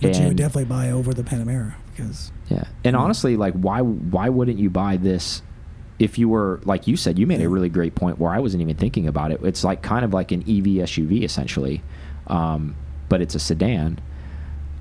But 0.01 0.17
you 0.19 0.27
would 0.29 0.37
definitely 0.37 0.65
buy 0.65 0.89
over 0.89 1.13
the 1.13 1.23
Panamera 1.23 1.73
because 1.95 2.31
Yeah, 2.49 2.63
and 2.83 2.95
Mm. 2.95 2.99
honestly, 2.99 3.35
like, 3.37 3.53
why 3.55 3.81
why 3.81 4.29
wouldn't 4.29 4.57
you 4.59 4.69
buy 4.69 4.95
this? 4.97 5.41
If 5.99 6.17
you 6.17 6.29
were 6.29 6.59
like 6.65 6.87
you 6.87 6.95
said, 6.97 7.19
you 7.19 7.27
made 7.27 7.41
a 7.41 7.49
really 7.49 7.69
great 7.69 7.93
point 7.93 8.19
where 8.19 8.31
I 8.31 8.39
wasn't 8.39 8.61
even 8.63 8.75
thinking 8.77 9.05
about 9.07 9.31
it. 9.31 9.39
It's 9.43 9.63
like 9.63 9.81
kind 9.81 10.03
of 10.05 10.13
like 10.13 10.31
an 10.31 10.41
EV 10.47 10.81
SUV 10.81 11.23
essentially, 11.23 11.83
um, 12.27 12.73
but 13.09 13.21
it's 13.21 13.35
a 13.35 13.39
sedan. 13.39 13.99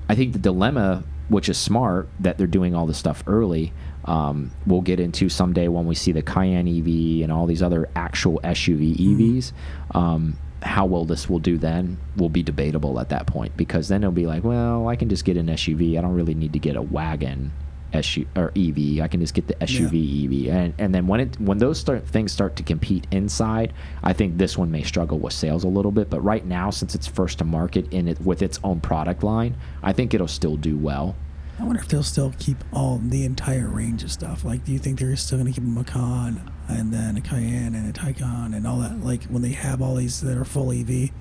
I 0.09 0.15
think 0.15 0.33
the 0.33 0.39
dilemma, 0.39 1.03
which 1.31 1.47
is 1.47 1.57
smart, 1.57 2.09
that 2.19 2.37
they're 2.37 2.45
doing 2.45 2.75
all 2.75 2.85
this 2.85 2.97
stuff 2.97 3.23
early. 3.25 3.71
Um, 4.03 4.51
we'll 4.65 4.81
get 4.81 4.99
into 4.99 5.29
someday 5.29 5.69
when 5.69 5.87
we 5.87 5.95
see 5.95 6.11
the 6.11 6.21
Cayenne 6.21 6.67
EV 6.67 7.23
and 7.23 7.31
all 7.31 7.45
these 7.45 7.63
other 7.63 7.89
actual 7.95 8.41
SUV 8.43 8.97
EVs. 8.97 9.53
Um, 9.95 10.37
how 10.61 10.85
well 10.85 11.05
this 11.05 11.29
will 11.29 11.39
do 11.39 11.57
then 11.57 11.97
will 12.17 12.29
be 12.29 12.43
debatable 12.43 12.99
at 12.99 13.09
that 13.09 13.27
point 13.27 13.55
because 13.55 13.87
then 13.87 14.03
it'll 14.03 14.11
be 14.11 14.27
like, 14.27 14.43
well, 14.43 14.89
I 14.89 14.97
can 14.97 15.07
just 15.07 15.23
get 15.23 15.37
an 15.37 15.47
SUV. 15.47 15.97
I 15.97 16.01
don't 16.01 16.13
really 16.13 16.35
need 16.35 16.51
to 16.51 16.59
get 16.59 16.75
a 16.75 16.81
wagon 16.81 17.53
SU 17.93 18.25
or 18.35 18.51
EV. 18.55 19.01
I 19.01 19.07
can 19.07 19.19
just 19.19 19.33
get 19.33 19.47
the 19.47 19.55
SUV 19.55 20.47
EV. 20.47 20.53
And 20.53 20.73
and 20.77 20.95
then 20.95 21.07
when 21.07 21.19
it 21.19 21.39
when 21.39 21.57
those 21.57 21.79
start 21.79 22.07
things 22.07 22.31
start 22.31 22.55
to 22.57 22.63
compete 22.63 23.07
inside, 23.11 23.73
I 24.03 24.13
think 24.13 24.37
this 24.37 24.57
one 24.57 24.71
may 24.71 24.83
struggle 24.83 25.19
with 25.19 25.33
sales 25.33 25.63
a 25.63 25.67
little 25.67 25.91
bit. 25.91 26.09
But 26.09 26.21
right 26.21 26.45
now, 26.45 26.69
since 26.69 26.95
it's 26.95 27.07
first 27.07 27.39
to 27.39 27.43
market 27.43 27.91
in 27.93 28.07
it 28.07 28.19
with 28.21 28.41
its 28.41 28.59
own 28.63 28.79
product 28.79 29.23
line, 29.23 29.55
I 29.83 29.93
think 29.93 30.13
it'll 30.13 30.27
still 30.27 30.55
do 30.55 30.77
well. 30.77 31.15
I 31.59 31.63
wonder 31.63 31.81
if 31.81 31.87
they'll 31.89 32.01
still 32.01 32.33
keep 32.39 32.57
all 32.73 32.99
the 33.03 33.23
entire 33.23 33.67
range 33.67 34.03
of 34.03 34.11
stuff. 34.11 34.43
Like, 34.43 34.65
do 34.65 34.71
you 34.71 34.79
think 34.79 34.97
they're 34.97 35.15
still 35.15 35.37
going 35.37 35.53
to 35.53 35.59
keep 35.59 35.67
a 35.67 35.71
Macan 35.71 36.49
and 36.67 36.91
then 36.91 37.17
a 37.17 37.21
Cayenne 37.21 37.75
and 37.75 37.87
a 37.87 37.93
Taycan 37.93 38.55
and 38.55 38.65
all 38.65 38.79
that? 38.79 39.03
Like 39.03 39.25
when 39.25 39.43
they 39.43 39.51
have 39.51 39.81
all 39.81 39.95
these 39.95 40.21
that 40.21 40.37
are 40.37 40.45
full 40.45 40.71
EV, 40.71 41.11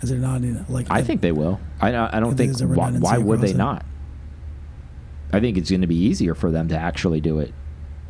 is 0.00 0.10
there 0.10 0.18
not 0.18 0.42
in 0.42 0.64
like? 0.68 0.86
I 0.90 1.02
think 1.02 1.20
they 1.20 1.32
will. 1.32 1.60
I 1.80 2.16
I 2.16 2.20
don't 2.20 2.36
think 2.36 2.58
why, 2.60 2.90
why 2.92 3.18
would 3.18 3.40
they 3.40 3.52
not. 3.52 3.84
I 5.32 5.40
think 5.40 5.56
it's 5.58 5.70
going 5.70 5.80
to 5.80 5.86
be 5.86 5.96
easier 5.96 6.34
for 6.34 6.50
them 6.50 6.68
to 6.68 6.76
actually 6.76 7.20
do 7.20 7.38
it 7.40 7.52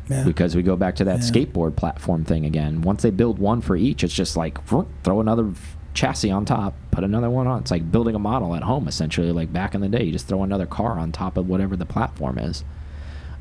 yeah. 0.09 0.23
because 0.23 0.55
we 0.55 0.61
go 0.63 0.75
back 0.75 0.95
to 0.97 1.03
that 1.05 1.19
Yeah. 1.19 1.25
skateboard 1.31 1.75
platform 1.75 2.23
thing 2.23 2.45
again. 2.45 2.81
Once 2.81 3.01
they 3.01 3.09
build 3.09 3.39
one 3.39 3.61
for 3.61 3.75
each, 3.75 4.03
it's 4.03 4.13
just 4.13 4.37
like 4.37 4.63
throw 4.67 5.19
another 5.19 5.51
chassis 5.93 6.29
on 6.29 6.45
top, 6.45 6.75
put 6.91 7.03
another 7.03 7.29
one 7.29 7.47
on. 7.47 7.61
It's 7.61 7.71
like 7.71 7.91
building 7.91 8.15
a 8.15 8.19
model 8.19 8.53
at 8.55 8.63
home 8.63 8.87
essentially. 8.87 9.31
Like 9.31 9.51
back 9.51 9.73
in 9.73 9.81
the 9.81 9.87
day, 9.89 10.03
you 10.03 10.11
just 10.11 10.27
throw 10.27 10.43
another 10.43 10.65
car 10.67 10.99
on 10.99 11.11
top 11.11 11.37
of 11.37 11.47
whatever 11.47 11.75
the 11.75 11.85
platform 11.85 12.37
is. 12.37 12.63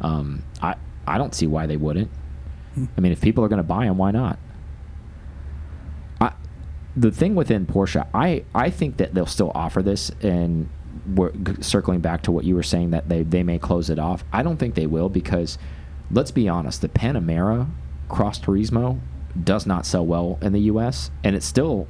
Um, 0.00 0.42
I 0.62 0.76
I 1.06 1.18
don't 1.18 1.34
see 1.34 1.46
why 1.46 1.66
they 1.66 1.76
wouldn't. 1.76 2.10
Hmm. 2.74 2.84
I 2.96 3.00
mean, 3.00 3.12
if 3.12 3.20
people 3.20 3.44
are 3.44 3.48
going 3.48 3.58
to 3.58 3.62
buy 3.62 3.84
them, 3.84 3.98
why 3.98 4.10
not? 4.10 4.38
I, 6.20 6.32
the 6.96 7.10
thing 7.10 7.34
within 7.34 7.66
Porsche, 7.66 8.06
I 8.14 8.44
I 8.54 8.70
think 8.70 8.96
that 8.96 9.14
they'll 9.14 9.26
still 9.26 9.52
offer 9.54 9.82
this, 9.82 10.10
and 10.22 10.68
circling 11.60 12.00
back 12.00 12.22
to 12.22 12.32
what 12.32 12.44
you 12.44 12.54
were 12.54 12.62
saying 12.62 12.90
that 12.90 13.08
they 13.08 13.22
they 13.22 13.42
may 13.42 13.58
close 13.58 13.90
it 13.90 13.98
off. 13.98 14.24
I 14.32 14.42
don't 14.42 14.56
think 14.56 14.74
they 14.74 14.86
will 14.86 15.08
because, 15.08 15.58
let's 16.10 16.30
be 16.30 16.48
honest, 16.48 16.80
the 16.80 16.88
Panamera 16.88 17.68
Cross 18.08 18.40
Turismo 18.40 19.00
does 19.42 19.66
not 19.66 19.84
sell 19.86 20.06
well 20.06 20.38
in 20.40 20.52
the 20.52 20.60
U.S. 20.62 21.10
and 21.22 21.34
it's 21.36 21.46
still. 21.46 21.86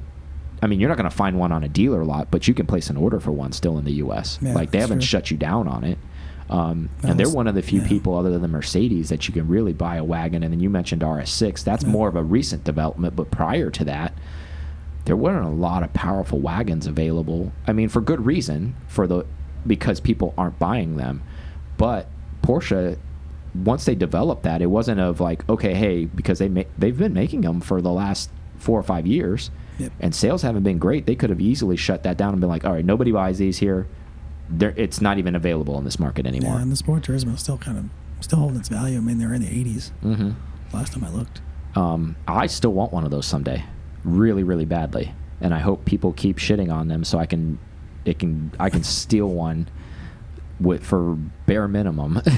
I 0.61 0.67
mean, 0.67 0.79
you're 0.79 0.89
not 0.89 0.97
going 0.97 1.09
to 1.09 1.15
find 1.15 1.37
one 1.37 1.51
on 1.51 1.63
a 1.63 1.67
dealer 1.67 2.05
lot, 2.05 2.31
but 2.31 2.47
you 2.47 2.53
can 2.53 2.65
place 2.65 2.89
an 2.89 2.97
order 2.97 3.19
for 3.19 3.31
one 3.31 3.51
still 3.51 3.77
in 3.77 3.83
the 3.85 3.91
U.S. 3.93 4.39
Yeah, 4.41 4.53
like 4.55 4.71
they 4.71 4.79
haven't 4.79 4.99
true. 4.99 5.05
shut 5.05 5.29
you 5.29 5.37
down 5.37 5.67
on 5.67 5.83
it. 5.83 5.97
Um, 6.49 6.89
and 7.03 7.19
they're 7.19 7.29
one 7.29 7.47
of 7.47 7.55
the 7.55 7.61
few 7.61 7.81
yeah. 7.81 7.87
people 7.87 8.15
other 8.17 8.37
than 8.37 8.51
Mercedes 8.51 9.09
that 9.09 9.27
you 9.27 9.33
can 9.33 9.47
really 9.47 9.73
buy 9.73 9.97
a 9.97 10.03
wagon. 10.03 10.43
And 10.43 10.53
then 10.53 10.59
you 10.59 10.69
mentioned 10.69 11.01
RS6. 11.01 11.63
That's 11.63 11.83
Yeah. 11.83 11.89
more 11.89 12.07
of 12.07 12.15
a 12.15 12.23
recent 12.23 12.63
development, 12.63 13.15
but 13.15 13.31
prior 13.31 13.69
to 13.71 13.83
that, 13.85 14.13
there 15.05 15.15
weren't 15.15 15.45
a 15.45 15.49
lot 15.49 15.83
of 15.83 15.93
powerful 15.93 16.39
wagons 16.39 16.87
available. 16.87 17.51
I 17.67 17.73
mean, 17.73 17.89
for 17.89 18.01
good 18.01 18.25
reason, 18.25 18.75
for 18.87 19.07
the 19.07 19.25
because 19.65 19.99
people 19.99 20.33
aren't 20.37 20.59
buying 20.59 20.97
them. 20.97 21.23
But 21.77 22.07
Porsche, 22.43 22.97
once 23.53 23.85
they 23.85 23.95
developed 23.95 24.43
that, 24.43 24.61
it 24.61 24.67
wasn't 24.67 24.99
of 24.99 25.19
like, 25.19 25.47
okay, 25.49 25.73
hey, 25.73 26.05
because 26.05 26.39
they 26.39 26.49
ma 26.49 26.63
they've 26.77 26.97
been 26.97 27.13
making 27.13 27.41
them 27.41 27.61
for 27.61 27.81
the 27.81 27.91
last 27.91 28.29
four 28.57 28.79
or 28.79 28.83
five 28.83 29.05
years, 29.05 29.51
Yep. 29.77 29.91
and 29.99 30.15
sales 30.15 30.41
haven't 30.41 30.63
been 30.63 30.77
great. 30.79 31.05
They 31.05 31.15
could 31.15 31.29
have 31.29 31.41
easily 31.41 31.75
shut 31.75 32.03
that 32.03 32.17
down 32.17 32.31
and 32.33 32.39
been 32.39 32.49
like, 32.49 32.63
all 32.65 32.71
right, 32.73 32.85
nobody 32.85 33.11
buys 33.11 33.37
these 33.37 33.57
here. 33.57 33.87
They're, 34.49 34.73
it's 34.77 35.01
not 35.01 35.17
even 35.17 35.35
available 35.35 35.77
in 35.77 35.83
this 35.83 35.99
market 35.99 36.25
anymore. 36.25 36.55
Yeah, 36.55 36.61
and 36.61 36.71
the 36.71 36.75
Sport 36.75 37.03
Turismo 37.03 37.33
is 37.33 37.41
still 37.41 37.57
kind 37.57 37.77
of 37.77 37.85
still 38.23 38.39
holding 38.39 38.59
its 38.59 38.69
value. 38.69 38.97
I 38.97 39.01
mean, 39.01 39.17
they're 39.17 39.33
in 39.33 39.41
the 39.41 39.47
80s. 39.49 39.89
hmm 40.01 40.31
Last 40.73 40.93
time 40.93 41.03
I 41.03 41.09
looked. 41.09 41.41
Um, 41.75 42.15
I 42.27 42.47
still 42.47 42.71
want 42.73 42.91
one 42.93 43.03
of 43.03 43.11
those 43.11 43.25
someday, 43.25 43.63
really, 44.05 44.43
really 44.43 44.65
badly, 44.65 45.13
and 45.41 45.53
I 45.53 45.59
hope 45.59 45.83
people 45.85 46.13
keep 46.13 46.37
shitting 46.37 46.71
on 46.73 46.87
them 46.87 47.03
so 47.03 47.17
I 47.19 47.25
can, 47.25 47.59
it 48.05 48.19
can, 48.19 48.51
I 48.59 48.69
can 48.69 48.83
steal 48.83 49.27
one, 49.27 49.67
with 50.59 50.85
for 50.85 51.15
bare 51.45 51.67
minimum. 51.67 52.21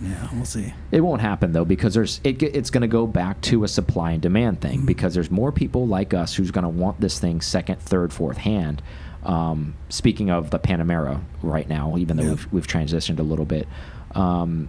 Yeah, 0.00 0.28
we'll 0.32 0.44
see. 0.44 0.74
it 0.90 1.00
won't 1.00 1.20
happen 1.20 1.52
though 1.52 1.64
because 1.64 1.94
there's 1.94 2.20
it, 2.24 2.42
it's 2.42 2.70
going 2.70 2.80
to 2.80 2.88
go 2.88 3.06
back 3.06 3.40
to 3.42 3.62
a 3.62 3.68
supply 3.68 4.10
and 4.10 4.20
demand 4.20 4.60
thing 4.60 4.80
Mhm. 4.80 4.86
because 4.86 5.14
there's 5.14 5.30
more 5.30 5.52
people 5.52 5.86
like 5.86 6.12
us 6.12 6.34
who's 6.34 6.50
going 6.50 6.64
to 6.64 6.68
want 6.68 7.00
this 7.00 7.20
thing 7.20 7.40
second, 7.40 7.78
third, 7.80 8.12
fourth 8.12 8.38
hand. 8.38 8.82
Um, 9.22 9.74
speaking 9.90 10.28
of 10.28 10.50
the 10.50 10.58
Panamera 10.58 11.20
right 11.40 11.68
now, 11.68 11.96
even 11.98 12.16
though 12.16 12.24
Yeah. 12.24 12.28
we've, 12.30 12.52
we've 12.52 12.66
transitioned 12.66 13.20
a 13.20 13.22
little 13.22 13.44
bit, 13.44 13.68
um, 14.16 14.66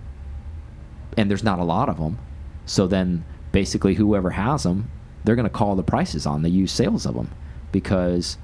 and 1.18 1.32
there's 1.32 1.44
not 1.44 1.58
a 1.58 1.64
lot 1.64 1.90
of 1.90 1.98
them, 1.98 2.20
so 2.68 2.86
then 2.86 3.26
basically 3.52 3.96
whoever 3.96 4.30
has 4.30 4.62
them, 4.62 4.92
they're 5.24 5.36
going 5.36 5.48
to 5.48 5.54
call 5.54 5.76
the 5.76 5.84
prices 5.84 6.26
on 6.26 6.42
the 6.42 6.50
used 6.50 6.76
sales 6.76 7.06
of 7.06 7.16
them 7.16 7.30
because 7.72 8.38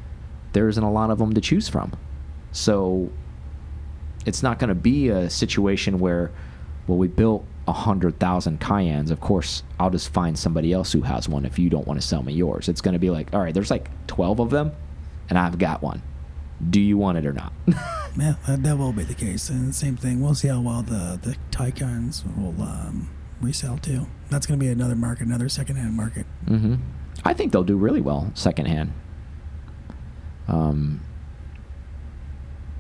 there 0.54 0.68
isn't 0.68 0.84
a 0.84 0.92
lot 0.92 1.12
of 1.12 1.20
them 1.20 1.34
to 1.34 1.42
choose 1.42 1.70
from. 1.70 1.94
So 2.52 3.10
it's 4.26 4.42
not 4.44 4.60
going 4.60 4.70
to 4.70 4.76
be 4.76 5.10
a 5.10 5.30
situation 5.30 6.00
where, 6.00 6.32
well, 6.88 6.98
we 6.98 7.08
built 7.08 7.46
a 7.68 7.74
hundred 7.74 8.20
thousand 8.20 8.60
Cayennes. 8.60 9.12
Of 9.12 9.20
course, 9.20 9.64
I'll 9.80 9.92
just 9.92 10.12
find 10.12 10.38
somebody 10.38 10.74
else 10.74 10.92
who 10.92 11.02
has 11.02 11.30
one 11.30 11.46
if 11.46 11.60
you 11.60 11.70
don't 11.70 11.88
want 11.88 12.02
to 12.02 12.08
sell 12.08 12.24
me 12.24 12.34
yours. 12.34 12.68
It's 12.68 12.82
going 12.82 12.94
to 12.94 13.00
be 13.00 13.10
like, 13.10 13.34
all 13.34 13.42
right, 13.42 13.54
there's 13.54 13.72
like 13.72 13.90
twelve 14.08 14.40
of 14.40 14.50
them, 14.50 14.72
and 15.30 15.38
I've 15.38 15.60
got 15.60 15.82
one. 15.82 16.02
Do 16.68 16.82
you 16.82 16.98
want 16.98 17.18
it 17.20 17.26
or 17.26 17.34
not? 17.34 17.54
Yeah, 18.18 18.36
that, 18.48 18.64
that 18.64 18.78
will 18.78 18.92
be 18.92 19.04
the 19.04 19.14
case. 19.14 19.50
And 19.50 19.74
same 19.74 19.96
thing. 19.96 20.20
We'll 20.20 20.36
see 20.36 20.48
how 20.48 20.60
well 20.60 20.82
the 20.82 21.20
the 21.22 21.38
Taycans 21.52 22.24
will 22.36 22.60
um, 22.62 23.08
resell 23.42 23.78
too. 23.78 24.08
That's 24.30 24.46
going 24.46 24.60
to 24.60 24.64
be 24.66 24.72
another 24.72 24.96
market, 24.96 25.28
another 25.28 25.50
secondhand 25.50 25.96
market. 25.96 26.26
hmm 26.48 26.76
I 27.26 27.34
think 27.34 27.52
they'll 27.52 27.64
do 27.64 27.76
really 27.78 28.00
well 28.02 28.32
secondhand. 28.34 28.94
Um, 30.48 31.02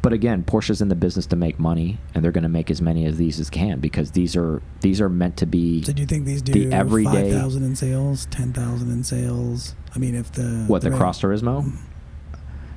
but 0.01 0.13
again, 0.13 0.43
Porsche's 0.43 0.81
in 0.81 0.87
the 0.87 0.95
business 0.95 1.25
to 1.27 1.35
make 1.35 1.59
money, 1.59 1.99
and 2.15 2.23
they're 2.23 2.31
going 2.31 2.43
to 2.43 2.49
make 2.49 2.71
as 2.71 2.81
many 2.81 3.05
of 3.05 3.17
these 3.17 3.39
as 3.39 3.49
can 3.49 3.79
because 3.79 4.11
these 4.11 4.35
are 4.37 4.61
these 4.79 5.01
are 5.01 5.09
meant 5.09 5.35
to 5.37 5.45
be 5.45 5.83
So 5.83 5.91
do 5.91 6.01
you 6.01 6.07
think 6.07 6.25
these 6.25 6.41
do 6.41 6.53
The 6.53 6.73
everyday- 6.75 7.31
five 7.31 7.41
thousand 7.41 7.63
in 7.63 7.75
sales, 7.75 8.25
ten 8.27 8.53
thousand 8.53 8.91
in 8.91 9.03
sales? 9.03 9.75
I 9.93 9.99
mean, 9.99 10.15
if 10.15 10.31
the 10.31 10.63
what 10.67 10.81
the 10.83 10.91
rate- 10.91 10.97
Cross 10.97 11.21
Turismo. 11.21 11.71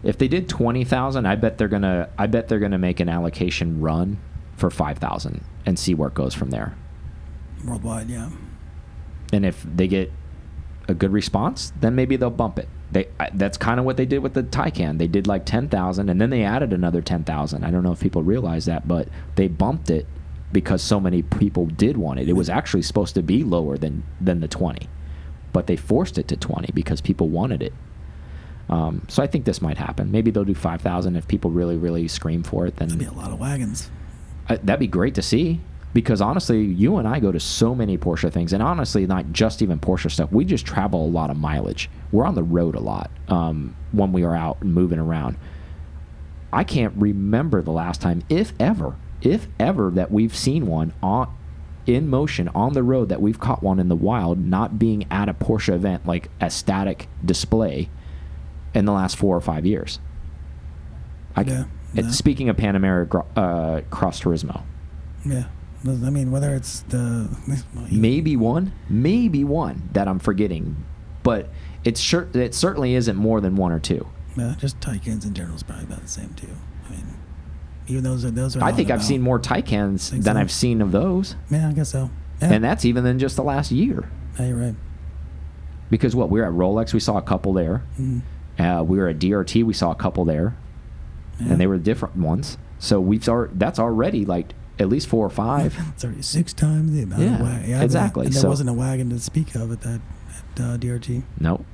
If 0.02 0.18
they 0.18 0.26
did 0.26 0.48
twenty 0.48 0.82
thousand, 0.84 1.26
I 1.26 1.36
bet 1.36 1.59
they're 1.59 1.68
gonna. 1.68 2.09
I 2.18 2.26
bet 2.26 2.48
they're 2.48 2.59
gonna 2.59 2.76
make 2.76 2.98
an 2.98 3.09
allocation 3.09 3.80
run 3.80 4.18
for 4.57 4.68
five 4.68 4.98
thousand 4.98 5.44
and 5.64 5.78
see 5.78 5.94
where 5.94 6.09
it 6.09 6.14
goes 6.14 6.34
from 6.34 6.50
there. 6.50 6.74
Worldwide, 7.64 8.08
yeah. 8.10 8.30
And 9.32 9.44
if 9.46 9.62
they 9.62 9.88
get 9.88 10.12
a 10.88 10.94
good 10.94 11.12
response, 11.12 11.72
then 11.80 11.94
maybe 11.94 12.16
they'll 12.16 12.30
bump 12.30 12.58
it. 12.58 12.68
They 12.90 13.08
I, 13.18 13.30
that's 13.32 13.56
kind 13.56 13.80
of 13.80 13.86
what 13.86 13.96
they 13.96 14.04
did 14.04 14.18
with 14.18 14.34
the 14.34 14.42
Taycan. 14.42 14.98
They 14.98 15.06
did 15.08 15.26
like 15.26 15.46
ten 15.46 15.68
thousand, 15.68 16.08
and 16.10 16.20
then 16.20 16.30
they 16.30 16.42
added 16.42 16.72
another 16.72 17.00
ten 17.00 17.24
thousand. 17.24 17.64
I 17.64 17.70
don't 17.70 17.82
know 17.82 17.92
if 17.92 18.00
people 18.00 18.22
realize 18.22 18.66
that, 18.66 18.86
but 18.86 19.08
they 19.36 19.48
bumped 19.48 19.88
it 19.90 20.06
because 20.52 20.82
so 20.82 21.00
many 21.00 21.22
people 21.22 21.64
did 21.66 21.96
want 21.96 22.20
it. 22.20 22.28
It 22.28 22.34
was 22.34 22.50
actually 22.50 22.82
supposed 22.82 23.14
to 23.14 23.22
be 23.22 23.42
lower 23.44 23.78
than 23.78 24.02
than 24.20 24.40
the 24.40 24.48
twenty, 24.48 24.88
but 25.54 25.66
they 25.66 25.76
forced 25.76 26.18
it 26.18 26.28
to 26.28 26.36
twenty 26.36 26.70
because 26.74 27.00
people 27.00 27.28
wanted 27.30 27.62
it. 27.62 27.72
Um, 28.68 29.06
so 29.08 29.22
I 29.22 29.26
think 29.26 29.44
this 29.46 29.62
might 29.62 29.76
happen. 29.78 30.10
Maybe 30.10 30.30
they'll 30.30 30.44
do 30.44 30.54
5,000 30.54 31.16
if 31.16 31.28
people 31.28 31.50
really, 31.50 31.76
really 31.76 32.08
scream 32.08 32.42
for 32.42 32.64
it. 32.66 32.76
Then 32.76 32.88
That'd 32.88 33.00
be 33.00 33.04
a 33.06 33.12
lot 33.12 33.30
of 33.30 33.38
wagons. 33.38 33.90
uh, 34.48 34.56
that'd 34.62 34.80
be 34.80 34.86
great 34.86 35.14
to 35.16 35.20
see 35.22 35.60
because 35.95 36.20
honestly, 36.20 36.62
you 36.64 36.97
and 36.97 37.07
I 37.07 37.20
go 37.20 37.30
to 37.32 37.40
so 37.40 37.74
many 37.74 37.99
Porsche 37.99 38.32
things, 38.32 38.53
and 38.53 38.62
honestly, 38.62 39.07
not 39.07 39.32
just 39.32 39.61
even 39.62 39.78
Porsche 39.78 40.11
stuff. 40.11 40.32
We 40.32 40.45
just 40.45 40.64
travel 40.66 41.05
a 41.05 41.09
lot 41.09 41.30
of 41.30 41.36
mileage. 41.36 41.90
We're 42.11 42.24
on 42.26 42.34
the 42.34 42.43
road 42.43 42.74
a 42.74 42.80
lot 42.80 43.11
um, 43.28 43.76
when 43.93 44.12
we 44.12 44.22
are 44.24 44.34
out 44.34 44.59
and 44.62 44.72
moving 44.74 44.99
around. 44.99 45.36
I 46.53 46.64
can't 46.64 46.95
remember 46.97 47.62
the 47.62 47.72
last 47.72 48.01
time, 48.01 48.22
if 48.28 48.53
ever, 48.61 48.95
if 49.22 49.49
ever, 49.59 49.90
that 49.90 50.11
we've 50.11 50.34
seen 50.36 50.66
one 50.66 50.93
on 51.03 51.34
in 51.84 52.09
motion 52.09 52.47
on 52.55 52.74
the 52.74 52.82
road 52.82 53.09
that 53.09 53.20
we've 53.20 53.40
caught 53.40 53.61
one 53.62 53.80
in 53.80 53.88
the 53.88 53.97
wild, 53.97 54.38
not 54.38 54.78
being 54.78 55.05
at 55.11 55.28
a 55.28 55.34
Porsche 55.34 55.74
event 55.74 56.07
like 56.07 56.30
a 56.40 56.49
static 56.49 57.09
display 57.24 57.88
in 58.72 58.84
the 58.84 58.93
last 58.93 59.16
four 59.16 59.36
or 59.36 59.40
five 59.40 59.66
years. 59.66 59.99
I, 61.34 61.40
Yeah, 61.43 61.64
it- 61.95 62.12
Speaking 62.12 62.49
of 62.49 62.57
Panamera 62.57 63.24
uh, 63.36 63.80
Cross 63.90 64.20
Turismo, 64.22 64.62
Yeah. 65.26 65.45
I 65.85 66.11
mean, 66.11 66.30
whether 66.30 66.55
it's 66.55 66.80
the 66.80 67.28
well, 67.49 67.87
maybe 67.91 68.37
one, 68.37 68.72
maybe 68.89 69.43
one 69.45 69.89
that 69.93 70.07
I'm 70.09 70.18
forgetting, 70.18 70.76
but 71.22 71.49
it's 71.85 72.01
sure 72.01 72.28
it 72.35 72.55
certainly 72.55 72.95
isn't 72.95 73.16
more 73.16 73.41
than 73.41 73.57
one 73.57 73.72
or 73.72 73.80
two. 73.80 74.07
yeah, 74.37 74.55
just 74.59 74.78
Taycans 74.80 75.24
in 75.26 75.35
general 75.35 75.57
is 75.57 75.62
probably 75.62 75.85
about 75.85 76.03
the 76.03 76.09
same 76.09 76.33
too. 76.35 76.47
I 76.87 76.91
mean, 76.93 77.05
even 77.89 78.05
those 78.05 78.24
are 78.24 78.30
those 78.30 78.57
are. 78.57 78.62
I 78.62 78.70
think 78.72 78.91
I've 78.91 78.97
about. 78.99 79.07
seen 79.07 79.22
more 79.22 79.41
Taycans 79.41 80.11
than 80.11 80.22
so? 80.22 80.41
I've 80.41 80.53
seen 80.53 80.80
of 80.83 80.93
those, 80.93 81.35
Yeah, 81.51 81.68
I 81.68 81.72
guess 81.72 81.91
so. 81.91 82.11
Yeah, 82.41 82.53
and 82.53 82.62
that's 82.64 82.85
even 82.85 83.05
in 83.07 83.18
just 83.18 83.35
the 83.37 83.43
last 83.45 83.72
year. 83.72 84.09
yeah, 84.39 84.47
you're 84.47 84.57
right. 84.57 84.74
Because 85.91 86.14
what 86.16 86.30
we 86.30 86.41
were 86.41 86.47
at 86.47 86.53
Rolex, 86.53 86.95
we 86.95 87.01
saw 87.01 87.18
a 87.18 87.22
couple 87.22 87.53
there. 87.53 87.83
Mm. 88.01 88.22
Uh, 88.59 88.83
we 88.85 88.99
were 88.99 89.09
at 89.09 89.18
DRT, 89.18 89.64
we 89.64 89.74
saw 89.74 89.91
a 89.91 89.95
couple 89.95 90.24
there, 90.24 90.57
Yeah. 91.41 91.49
and 91.53 91.61
they 91.61 91.66
were 91.66 91.76
different 91.78 92.16
ones. 92.16 92.57
So 92.78 93.01
we've 93.01 93.24
that's 93.55 93.78
already 93.78 94.24
like 94.24 94.55
at 94.78 94.88
least 94.88 95.06
four 95.08 95.24
or 95.26 95.30
five. 95.30 95.76
It's 95.94 96.04
already 96.04 96.22
six 96.22 96.52
times 96.52 96.92
the 96.92 97.02
amount 97.02 97.22
Yeah, 97.22 97.34
of 97.34 97.40
wagon. 97.40 97.70
Yeah, 97.70 97.82
exactly. 97.82 98.26
And 98.26 98.34
there 98.34 98.42
So- 98.42 98.48
wasn't 98.48 98.70
a 98.70 98.72
wagon 98.74 99.10
to 99.10 99.18
speak 99.20 99.54
of 99.54 99.70
at 99.72 99.80
that 99.82 100.00
at 100.56 100.60
uh, 100.60 100.76
DRT. 100.78 101.22
Nope. 101.38 101.64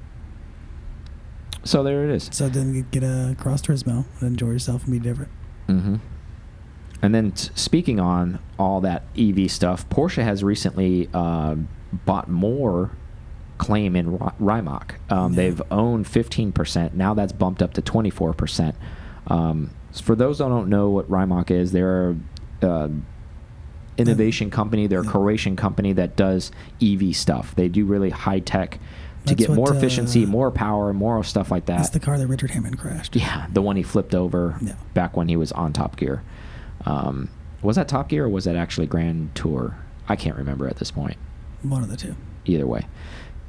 So 1.64 1.82
there 1.82 2.05
it 2.05 2.11
is. 2.14 2.28
So 2.32 2.49
then 2.49 2.86
get 2.90 3.03
a 3.03 3.36
cross 3.38 3.62
Turismo 3.62 4.05
and 4.20 4.22
enjoy 4.28 4.51
yourself 4.51 4.84
and 4.84 4.92
be 4.92 4.99
different. 4.99 5.30
Mm-hmm. 5.68 5.96
And 7.03 7.14
then 7.14 7.34
speaking 7.36 8.01
on 8.01 8.38
all 8.59 8.80
that 8.80 9.05
EV 9.16 9.51
stuff, 9.51 9.88
Porsche 9.88 10.22
has 10.24 10.42
recently 10.42 11.09
uh, 11.14 11.57
bought 11.92 12.28
more 12.28 12.92
claim 13.59 13.94
in 13.96 14.18
Ri- 14.18 14.30
Rimac. 14.38 14.96
Um, 15.11 15.32
Yeah. 15.32 15.36
They've 15.36 15.62
owned 15.70 16.07
15%. 16.07 16.94
Now 16.94 17.14
that's 17.14 17.32
bumped 17.32 17.62
up 17.62 17.74
to 17.74 17.82
24%. 17.82 18.74
Um, 19.26 19.70
for 20.03 20.14
those 20.16 20.38
that 20.38 20.49
don't 20.49 20.68
know 20.68 20.90
what 20.90 21.09
Rimac 21.11 21.51
is, 21.51 21.72
they're 21.72 22.16
uh, 22.63 22.89
innovation 23.97 24.51
company. 24.51 24.87
They're 24.87 25.01
a 25.01 25.05
Croatian 25.05 25.57
company 25.57 25.93
that 25.95 26.17
does 26.17 26.53
EV 26.83 27.15
stuff. 27.17 27.55
They 27.55 27.69
do 27.69 27.85
really 27.85 28.11
high 28.11 28.41
tech 28.41 28.73
to 28.73 29.35
That's 29.35 29.47
get 29.47 29.51
more 29.51 29.75
efficiency, 29.75 30.25
uh, 30.25 30.29
more 30.29 30.51
power, 30.51 30.93
more 30.93 31.23
stuff 31.25 31.51
like 31.51 31.67
that. 31.67 31.79
That's 31.79 31.91
the 31.91 32.01
car 32.01 32.17
that 32.19 32.27
Richard 32.27 32.51
Hammond 32.53 32.79
crashed. 32.79 33.17
Yeah, 33.17 33.47
the 33.53 33.61
one 33.61 33.77
he 33.77 33.83
flipped 33.83 34.15
over 34.15 34.57
Yeah. 34.63 34.75
back 34.95 35.17
when 35.17 35.29
he 35.29 35.37
was 35.37 35.53
on 35.53 35.73
Top 35.73 35.97
Gear. 35.97 36.23
Um, 36.87 37.29
was 37.61 37.77
that 37.77 37.89
Top 37.89 38.09
Gear 38.09 38.25
or 38.27 38.29
was 38.29 38.45
that 38.45 38.57
actually 38.57 38.87
Grand 38.87 39.35
Tour? 39.35 39.77
I 40.09 40.17
can't 40.17 40.37
remember 40.37 40.69
at 40.69 40.77
this 40.77 40.91
point. 40.91 41.17
One 41.63 41.83
of 41.83 41.91
the 41.91 41.97
two. 41.97 42.15
Either 42.47 42.67
way, 42.67 42.87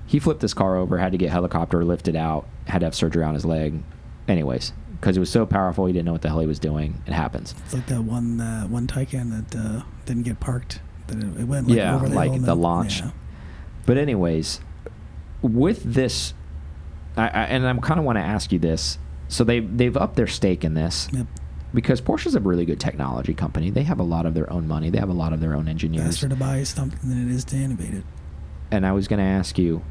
he 0.08 0.20
flipped 0.20 0.42
this 0.42 0.54
car 0.56 0.76
over, 0.76 0.98
had 0.98 1.12
to 1.12 1.18
get 1.18 1.30
helicopter 1.30 1.86
lifted 1.86 2.16
out, 2.16 2.48
had 2.66 2.80
to 2.80 2.88
have 2.88 2.96
surgery 2.96 3.24
on 3.24 3.36
his 3.36 3.46
leg. 3.46 3.82
Anyways, 4.28 4.74
because 5.00 5.16
it 5.18 5.20
was 5.20 5.30
so 5.30 5.46
powerful, 5.46 5.86
he 5.86 5.94
didn't 5.94 6.06
know 6.06 6.12
what 6.12 6.22
the 6.22 6.30
hell 6.30 6.40
he 6.40 6.48
was 6.48 6.60
doing. 6.60 7.02
It 7.08 7.14
happens. 7.14 7.56
It's 7.66 7.74
like 7.74 7.88
that 7.88 8.02
one 8.02 8.40
uh, 8.42 8.66
one 8.68 8.88
Taycan 8.88 9.50
that 9.50 9.60
uh, 9.60 9.82
didn't 10.06 10.24
get 10.24 10.40
parked. 10.40 10.80
That 11.08 11.18
it, 11.18 11.40
it 11.42 11.44
went 11.46 11.68
like 11.68 11.78
Yeah, 11.78 11.96
over 11.96 12.10
the 12.10 12.16
like 12.16 12.32
the 12.34 12.40
then- 12.40 12.62
launch. 12.62 13.00
yeah. 13.02 13.12
But 13.86 13.98
anyways, 13.98 14.60
with 15.42 15.84
this, 15.84 16.34
I, 17.18 17.24
I, 17.28 17.44
and 17.46 17.66
I 17.68 17.74
kind 17.78 18.00
of 18.00 18.06
want 18.06 18.18
to 18.18 18.24
ask 18.24 18.52
you 18.52 18.60
this. 18.60 18.98
So 19.28 19.44
they 19.44 19.60
they've 19.60 19.96
upped 19.96 20.16
their 20.16 20.28
stake 20.28 20.64
in 20.64 20.74
this. 20.74 21.08
Yep. 21.12 21.28
because 21.74 22.02
Porsche's 22.02 22.34
a 22.36 22.40
really 22.40 22.66
good 22.66 22.80
technology 22.80 23.34
company. 23.34 23.70
They 23.70 23.84
have 23.84 24.00
a 24.00 24.04
lot 24.04 24.26
of 24.26 24.34
their 24.34 24.52
own 24.52 24.68
money. 24.68 24.90
They 24.90 24.98
have 25.00 25.10
a 25.10 25.14
lot 25.14 25.34
of 25.34 25.40
their 25.40 25.56
own 25.56 25.68
engineers. 25.68 26.06
Faster 26.06 26.30
to 26.30 26.36
buy 26.36 26.64
something 26.64 27.08
than 27.10 27.30
it 27.30 27.34
is 27.34 27.44
to 27.46 27.56
innovate 27.56 27.94
it. 27.94 28.04
And 28.72 28.86
I 28.86 28.92
was 28.92 29.08
going 29.08 29.20
to 29.20 29.26
ask 29.26 29.58
you, 29.60 29.84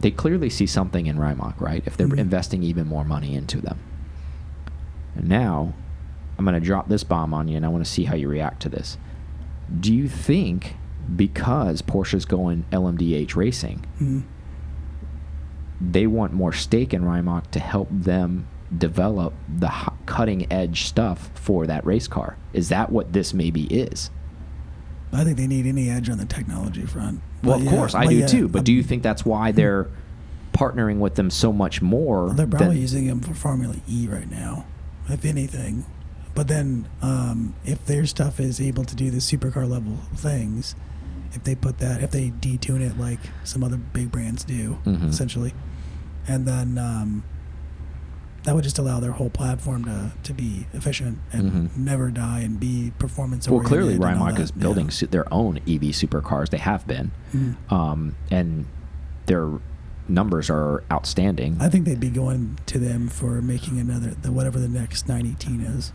they 0.00 0.10
clearly 0.12 0.50
see 0.50 0.66
something 0.66 1.06
in 1.06 1.18
Rimac, 1.18 1.60
right? 1.60 1.82
If 1.84 1.96
they're 1.96 2.06
Mhm. 2.08 2.18
investing 2.18 2.62
even 2.62 2.86
more 2.86 3.04
money 3.04 3.34
into 3.34 3.60
them. 3.60 3.78
And 5.16 5.28
now, 5.28 5.74
I'm 6.38 6.44
going 6.44 6.58
to 6.60 6.64
drop 6.64 6.88
this 6.88 7.04
bomb 7.04 7.32
on 7.34 7.48
you, 7.48 7.56
and 7.56 7.64
I 7.64 7.68
want 7.68 7.84
to 7.84 7.90
see 7.90 8.04
how 8.04 8.14
you 8.14 8.28
react 8.28 8.62
to 8.62 8.68
this. 8.68 8.98
Do 9.80 9.94
you 9.94 10.08
think 10.08 10.76
because 11.14 11.82
Porsche's 11.82 12.24
going 12.24 12.64
LMDH 12.72 13.36
racing, 13.36 13.84
Mm. 14.00 14.22
they 15.80 16.06
want 16.06 16.32
more 16.32 16.52
stake 16.52 16.92
in 16.92 17.04
Rimac 17.04 17.50
to 17.52 17.60
help 17.60 17.88
them 17.90 18.46
develop 18.76 19.32
the 19.58 19.70
cutting 20.06 20.50
edge 20.52 20.84
stuff 20.84 21.30
for 21.34 21.66
that 21.66 21.84
race 21.86 22.08
car. 22.08 22.36
Is 22.52 22.68
that 22.70 22.90
what 22.90 23.12
this 23.12 23.32
maybe 23.32 23.64
is? 23.64 24.10
I 25.12 25.22
think 25.24 25.36
they 25.36 25.46
need 25.46 25.66
any 25.66 25.88
edge 25.88 26.10
on 26.10 26.18
the 26.18 26.24
technology 26.24 26.82
front. 26.84 27.20
Well, 27.42 27.58
But 27.58 27.60
of 27.60 27.64
yeah, 27.64 27.70
course, 27.70 27.94
I 27.94 28.06
do 28.06 28.16
yeah, 28.16 28.26
too. 28.26 28.48
But 28.48 28.64
do 28.64 28.72
um, 28.72 28.76
you 28.76 28.82
think 28.82 29.02
that's 29.02 29.24
why 29.24 29.52
they're 29.52 29.86
partnering 30.52 30.98
with 30.98 31.14
them 31.14 31.30
so 31.30 31.52
much 31.52 31.80
more? 31.80 32.30
They're 32.30 32.46
probably 32.46 32.80
using 32.80 33.06
them 33.06 33.20
for 33.20 33.34
Formula 33.34 33.76
E 33.88 34.08
right 34.08 34.28
now, 34.30 34.64
if 35.08 35.24
anything. 35.24 35.84
But 36.34 36.48
then, 36.48 36.86
um, 37.00 37.54
if 37.64 37.84
their 37.86 38.04
stuff 38.06 38.38
is 38.40 38.60
able 38.60 38.84
to 38.84 38.94
do 38.94 39.10
the 39.10 39.18
supercar 39.18 39.68
level 39.68 39.98
things, 40.14 40.74
if 41.32 41.44
they 41.44 41.54
put 41.54 41.78
that, 41.78 42.02
if 42.02 42.10
they 42.10 42.30
detune 42.30 42.80
it 42.80 42.98
like 42.98 43.20
some 43.44 43.64
other 43.64 43.76
big 43.78 44.10
brands 44.12 44.44
do, 44.44 44.78
Mhm. 44.84 45.08
essentially, 45.08 45.54
and 46.28 46.46
then 46.46 46.76
um, 46.78 47.24
that 48.44 48.54
would 48.54 48.64
just 48.64 48.78
allow 48.78 49.00
their 49.00 49.12
whole 49.12 49.30
platform 49.30 49.84
to, 49.86 50.12
to 50.22 50.32
be 50.32 50.66
efficient 50.72 51.18
and 51.32 51.50
Mhm. 51.70 51.76
never 51.76 52.10
die 52.10 52.40
and 52.40 52.60
be 52.60 52.92
performance. 52.98 53.48
well, 53.48 53.60
clearly, 53.60 53.98
Rimac 53.98 54.38
is 54.38 54.50
building 54.52 54.86
Yeah. 54.86 54.90
su- 54.92 55.06
their 55.08 55.32
own 55.34 55.58
EV 55.66 55.90
supercars. 55.92 56.50
They 56.50 56.58
have 56.58 56.86
been, 56.86 57.10
Mhm. 57.34 57.54
um, 57.72 58.14
and 58.30 58.66
their 59.26 59.48
numbers 60.08 60.50
are 60.50 60.84
outstanding. 60.92 61.56
I 61.60 61.68
think 61.68 61.84
they'd 61.84 62.00
be 62.00 62.10
going 62.10 62.58
to 62.66 62.78
them 62.78 63.08
for 63.08 63.40
making 63.42 63.78
another, 63.80 64.10
the 64.10 64.32
whatever 64.32 64.58
the 64.58 64.68
next 64.68 65.08
918 65.08 65.60
is, 65.62 65.92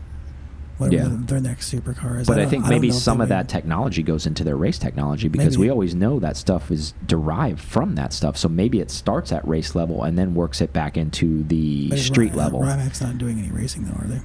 whatever 0.78 1.02
Yeah. 1.02 1.08
the, 1.08 1.16
their 1.24 1.40
next 1.40 1.72
supercar 1.72 2.20
is. 2.20 2.26
But 2.26 2.38
I, 2.38 2.42
don't- 2.42 2.50
think 2.50 2.64
don't 2.64 2.70
maybe 2.70 2.90
some 2.90 3.20
of 3.20 3.28
that 3.30 3.48
technology 3.48 4.02
goes 4.02 4.26
into 4.26 4.44
their 4.44 4.56
race 4.56 4.78
technology 4.78 5.28
because 5.28 5.56
we 5.58 5.70
always 5.70 5.94
know 5.94 6.18
that 6.20 6.36
stuff 6.36 6.70
is 6.70 6.94
derived 7.06 7.60
from 7.60 7.94
that 7.94 8.12
stuff. 8.12 8.36
So 8.36 8.48
maybe 8.48 8.80
it 8.80 8.90
starts 8.90 9.32
at 9.32 9.46
race 9.46 9.74
level 9.74 10.02
and 10.04 10.18
then 10.18 10.34
works 10.34 10.60
it 10.60 10.72
back 10.72 10.96
into 10.96 11.44
the 11.44 11.88
But 11.90 11.98
street 11.98 12.32
Ry- 12.32 12.34
uh, 12.34 12.44
level. 12.44 12.60
Rimac's 12.60 13.00
not 13.00 13.18
doing 13.18 13.38
any 13.38 13.50
racing 13.50 13.84
though, 13.84 13.92
are 14.00 14.06
they? 14.08 14.20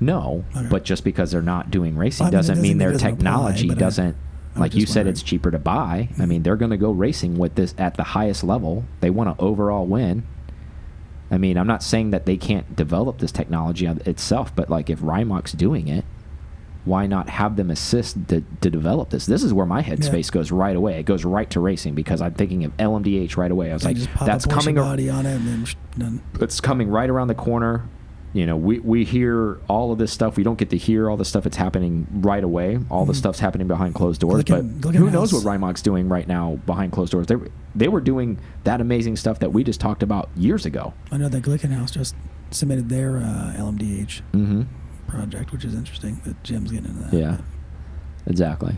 No, 0.00 0.44
Okay. 0.56 0.66
but 0.68 0.84
just 0.84 1.04
because 1.04 1.30
they're 1.30 1.42
not 1.42 1.70
doing 1.70 1.96
racing 1.96 2.24
Well, 2.24 2.28
I 2.28 2.30
mean, 2.30 2.38
doesn't 2.38 2.54
doesn't 2.56 2.62
mean 2.62 2.78
their 2.78 2.92
doesn't 2.92 3.08
technology 3.08 3.70
I- 3.70 3.74
doesn't. 3.74 4.16
I'm 4.54 4.60
like 4.60 4.74
you 4.74 4.86
said, 4.86 5.00
wondering. 5.00 5.12
it's 5.12 5.22
cheaper 5.22 5.50
to 5.50 5.58
buy. 5.58 6.08
I 6.18 6.26
mean, 6.26 6.42
they're 6.42 6.56
going 6.56 6.72
to 6.72 6.76
go 6.76 6.90
racing 6.90 7.38
with 7.38 7.54
this 7.54 7.74
at 7.78 7.96
the 7.96 8.02
highest 8.02 8.44
level. 8.44 8.84
They 9.00 9.10
want 9.10 9.36
to 9.36 9.42
overall 9.42 9.86
win. 9.86 10.26
I 11.30 11.38
mean, 11.38 11.56
I'm 11.56 11.66
not 11.66 11.82
saying 11.82 12.10
that 12.10 12.26
they 12.26 12.36
can't 12.36 12.76
develop 12.76 13.18
this 13.18 13.32
technology 13.32 13.86
itself, 13.86 14.54
but 14.54 14.68
like 14.68 14.90
if 14.90 15.00
Rimac's 15.00 15.52
doing 15.52 15.88
it, 15.88 16.04
why 16.84 17.06
not 17.06 17.28
have 17.28 17.56
them 17.56 17.70
assist 17.70 18.28
to, 18.28 18.42
to 18.60 18.68
develop 18.68 19.10
this? 19.10 19.24
This 19.24 19.42
is 19.42 19.54
where 19.54 19.64
my 19.64 19.82
headspace 19.82 20.30
goes 20.30 20.50
right 20.50 20.74
away. 20.74 20.98
It 20.98 21.04
goes 21.04 21.24
right 21.24 21.48
to 21.50 21.60
racing 21.60 21.94
because 21.94 22.20
I'm 22.20 22.34
thinking 22.34 22.64
of 22.64 22.76
LMDH 22.76 23.36
right 23.36 23.50
away. 23.50 23.70
I 23.70 23.74
was 23.74 23.84
like, 23.84 23.98
that's 24.20 24.46
coming. 24.46 24.74
body 24.74 25.08
on 25.08 25.24
it 25.24 25.36
and 25.36 25.66
then 25.96 26.22
it's 26.40 26.60
coming 26.60 26.88
right 26.88 27.08
around 27.08 27.28
the 27.28 27.34
corner. 27.34 27.88
You 28.34 28.46
know, 28.46 28.56
we, 28.56 28.78
we 28.78 29.04
hear 29.04 29.58
all 29.68 29.92
of 29.92 29.98
this 29.98 30.10
stuff. 30.10 30.38
We 30.38 30.42
don't 30.42 30.56
get 30.58 30.70
to 30.70 30.76
hear 30.78 31.10
all 31.10 31.18
the 31.18 31.24
stuff 31.24 31.44
that's 31.44 31.56
happening 31.58 32.06
right 32.10 32.42
away. 32.42 32.78
All 32.88 33.04
the 33.04 33.12
Mhm. 33.12 33.16
stuff's 33.16 33.40
happening 33.40 33.68
behind 33.68 33.94
closed 33.94 34.22
doors. 34.22 34.42
But 34.44 34.62
who 34.94 35.10
knows 35.10 35.34
what 35.34 35.42
Glickenhaus- 35.44 35.82
doing 35.82 36.08
right 36.08 36.26
now 36.26 36.58
behind 36.64 36.92
closed 36.92 37.12
doors? 37.12 37.26
They 37.26 37.36
were, 37.36 37.48
they 37.74 37.88
were 37.88 38.00
doing 38.00 38.38
that 38.64 38.80
amazing 38.80 39.16
stuff 39.16 39.38
that 39.40 39.52
we 39.52 39.62
just 39.64 39.80
talked 39.80 40.02
about 40.02 40.30
years 40.34 40.64
ago. 40.64 40.94
I 41.10 41.18
know 41.18 41.28
that 41.28 41.42
Glickenhaus 41.42 41.92
just 41.92 42.14
submitted 42.50 42.88
their 42.88 43.18
uh, 43.18 43.52
LMDH 43.54 44.22
Mm-hmm. 44.32 44.62
project, 45.08 45.52
which 45.52 45.64
is 45.66 45.74
interesting. 45.74 46.20
That 46.24 46.42
Jim's 46.42 46.72
getting 46.72 46.86
into 46.90 47.02
that. 47.10 47.12
Yeah, 47.12 47.36
exactly. 48.26 48.76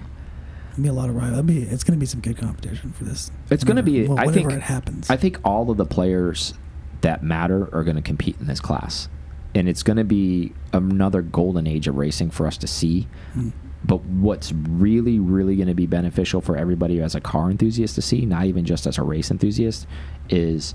It'll 0.72 0.82
be 0.82 0.88
a 0.88 0.92
lot 0.92 1.08
of 1.08 1.14
rival. 1.14 1.42
Be, 1.44 1.62
it's 1.62 1.84
going 1.84 1.96
to 1.96 2.00
be 2.00 2.06
some 2.06 2.20
good 2.20 2.36
competition 2.36 2.92
for 2.92 3.04
this. 3.04 3.30
It's 3.50 3.62
going 3.64 3.76
to 3.76 3.82
be. 3.84 4.08
Whenever- 4.08 4.28
I 4.28 4.32
think 4.32 4.50
it 4.52 4.62
happens. 4.62 5.08
I 5.10 5.16
think 5.16 5.38
all 5.44 5.70
of 5.70 5.76
the 5.76 5.86
players 5.86 6.54
that 7.02 7.22
matter 7.22 7.68
are 7.72 7.84
going 7.84 7.96
to 7.96 8.02
compete 8.02 8.36
in 8.40 8.46
this 8.46 8.60
class, 8.60 9.08
and 9.54 9.68
it's 9.68 9.82
going 9.82 9.96
to 9.96 10.04
be 10.04 10.52
another 10.72 11.22
golden 11.22 11.66
age 11.66 11.86
of 11.86 11.96
racing 11.96 12.30
for 12.30 12.46
us 12.46 12.56
to 12.58 12.66
see. 12.66 13.06
Mm. 13.36 13.52
But 13.84 14.00
what's 14.02 14.52
really, 14.52 15.18
really 15.18 15.56
going 15.56 15.68
to 15.68 15.74
be 15.74 15.86
beneficial 15.86 16.40
for 16.40 16.56
everybody 16.56 17.00
as 17.00 17.14
a 17.14 17.20
car 17.20 17.50
enthusiast 17.50 17.94
to 17.96 18.02
see, 18.02 18.24
not 18.24 18.46
even 18.46 18.64
just 18.64 18.86
as 18.86 18.96
a 18.96 19.02
race 19.02 19.30
enthusiast, 19.30 19.86
is 20.30 20.74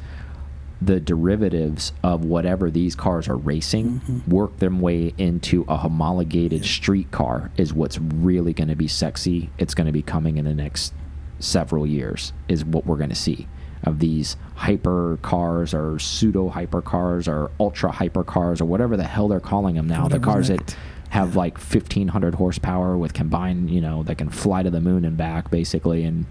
the 0.82 1.00
derivatives 1.00 1.92
of 2.04 2.24
whatever 2.24 2.72
these 2.72 2.96
cars 2.96 3.28
are 3.28 3.36
racing 3.36 4.00
Mm-hmm. 4.00 4.32
work 4.32 4.58
their 4.60 4.70
way 4.70 5.14
into 5.18 5.66
a 5.68 5.76
homologated 5.76 6.64
street 6.64 7.12
car 7.12 7.52
is 7.58 7.74
what's 7.74 7.98
really 8.00 8.54
going 8.54 8.70
to 8.70 8.76
be 8.76 8.88
sexy. 8.88 9.50
It's 9.58 9.74
going 9.74 9.88
to 9.88 9.94
be 9.94 10.04
coming 10.04 10.38
in 10.38 10.46
the 10.46 10.54
next 10.54 10.94
several 11.40 11.86
years 11.86 12.32
is 12.48 12.64
what 12.64 12.86
we're 12.86 12.98
going 12.98 13.10
to 13.10 13.16
see 13.16 13.48
of 13.84 14.00
these 14.00 14.36
hyper 14.56 15.18
cars 15.22 15.74
or 15.74 16.00
pseudo 16.00 16.50
hyper 16.50 16.82
cars 16.82 17.28
or 17.28 17.50
ultra 17.60 17.92
hyper 17.92 18.24
cars 18.24 18.60
or 18.60 18.66
whatever 18.66 18.98
the 18.98 19.06
hell 19.06 19.28
they're 19.28 19.40
calling 19.40 19.76
them 19.76 19.88
now. 19.88 20.08
the 20.08 20.20
cars 20.20 20.50
that 20.50 20.76
have 21.10 21.36
like 21.36 21.58
1500 21.58 22.36
horsepower 22.36 22.98
with 22.98 23.14
combined, 23.14 23.70
you 23.70 23.82
know, 23.82 24.04
that 24.04 24.18
can 24.18 24.30
fly 24.30 24.64
to 24.64 24.70
the 24.70 24.82
moon 24.82 25.06
and 25.06 25.18
back 25.18 25.50
basically 25.50 26.04
and, 26.04 26.26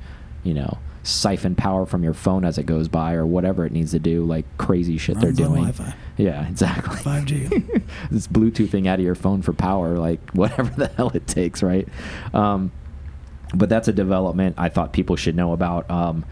you 0.44 0.54
know, 0.54 0.78
siphon 1.02 1.54
power 1.54 1.86
from 1.86 2.04
your 2.04 2.12
phone 2.14 2.44
as 2.44 2.58
it 2.58 2.66
goes 2.66 2.86
by 2.86 3.14
or 3.14 3.26
whatever 3.26 3.64
it 3.64 3.72
needs 3.72 3.92
to 3.92 3.98
do, 3.98 4.24
like 4.24 4.44
crazy 4.58 4.98
shit 4.98 5.16
Runs 5.16 5.36
they're 5.36 5.46
doing. 5.46 5.72
Yeah, 6.16 6.46
exactly. 6.48 6.96
5G. 6.96 7.82
this 8.10 8.26
Bluetoothing 8.28 8.86
out 8.86 8.98
of 8.98 9.04
your 9.04 9.14
phone 9.14 9.42
for 9.42 9.52
power, 9.52 9.96
like 9.96 10.20
whatever 10.32 10.70
the 10.70 10.88
hell 10.88 11.10
it 11.14 11.26
takes, 11.26 11.62
right? 11.62 11.88
Um, 12.34 12.72
but 13.54 13.68
that's 13.68 13.88
a 13.88 13.92
development 13.92 14.56
I 14.58 14.68
thought 14.68 14.92
people 14.92 15.16
should 15.16 15.34
know 15.34 15.52
about. 15.52 15.90
Um, 15.90 16.24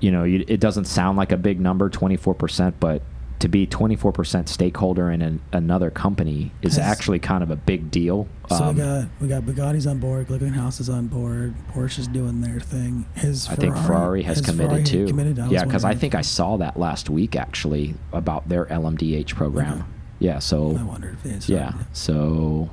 you 0.00 0.10
know, 0.10 0.24
you, 0.24 0.44
it 0.48 0.60
doesn't 0.60 0.86
sound 0.86 1.16
like 1.16 1.32
a 1.32 1.36
big 1.36 1.60
number, 1.60 1.88
24%, 1.90 2.74
but 2.80 3.02
to 3.40 3.48
be 3.48 3.66
24% 3.66 4.48
stakeholder 4.48 5.10
in 5.10 5.22
an, 5.22 5.40
another 5.52 5.90
company 5.90 6.52
is 6.60 6.76
Has- 6.76 6.84
actually 6.84 7.18
kind 7.18 7.42
of 7.42 7.50
a 7.50 7.56
big 7.56 7.90
deal. 7.90 8.28
So 8.50 8.56
Um, 8.56 8.76
we 8.76 8.82
got 8.82 9.08
we 9.20 9.28
got 9.28 9.42
Bugatti's 9.44 9.86
on 9.86 9.98
board, 9.98 10.28
Glickenhaus 10.28 10.80
is 10.80 10.90
on 10.90 11.06
board, 11.06 11.54
Porsche's 11.72 12.06
doing 12.06 12.42
their 12.42 12.60
thing. 12.60 13.06
His 13.14 13.48
I 13.48 13.54
think 13.54 13.76
Ferrari 13.76 14.22
has 14.24 14.40
committed 14.42 14.70
Ferrari 14.70 14.84
too. 14.84 15.06
Committed, 15.06 15.38
yeah, 15.50 15.64
because 15.64 15.84
I 15.84 15.94
think 15.94 16.14
I 16.14 16.20
saw 16.20 16.58
that 16.58 16.78
last 16.78 17.08
week 17.08 17.34
actually 17.34 17.94
about 18.12 18.48
their 18.48 18.66
LMDH 18.66 19.34
program. 19.34 19.72
Okay. 19.72 19.84
Yeah, 20.18 20.38
so 20.38 20.76
I 20.76 20.82
wondered 20.82 21.14
if 21.14 21.22
they 21.22 21.30
had 21.30 21.48
yeah, 21.48 21.70
started 21.70 21.96
so 21.96 22.70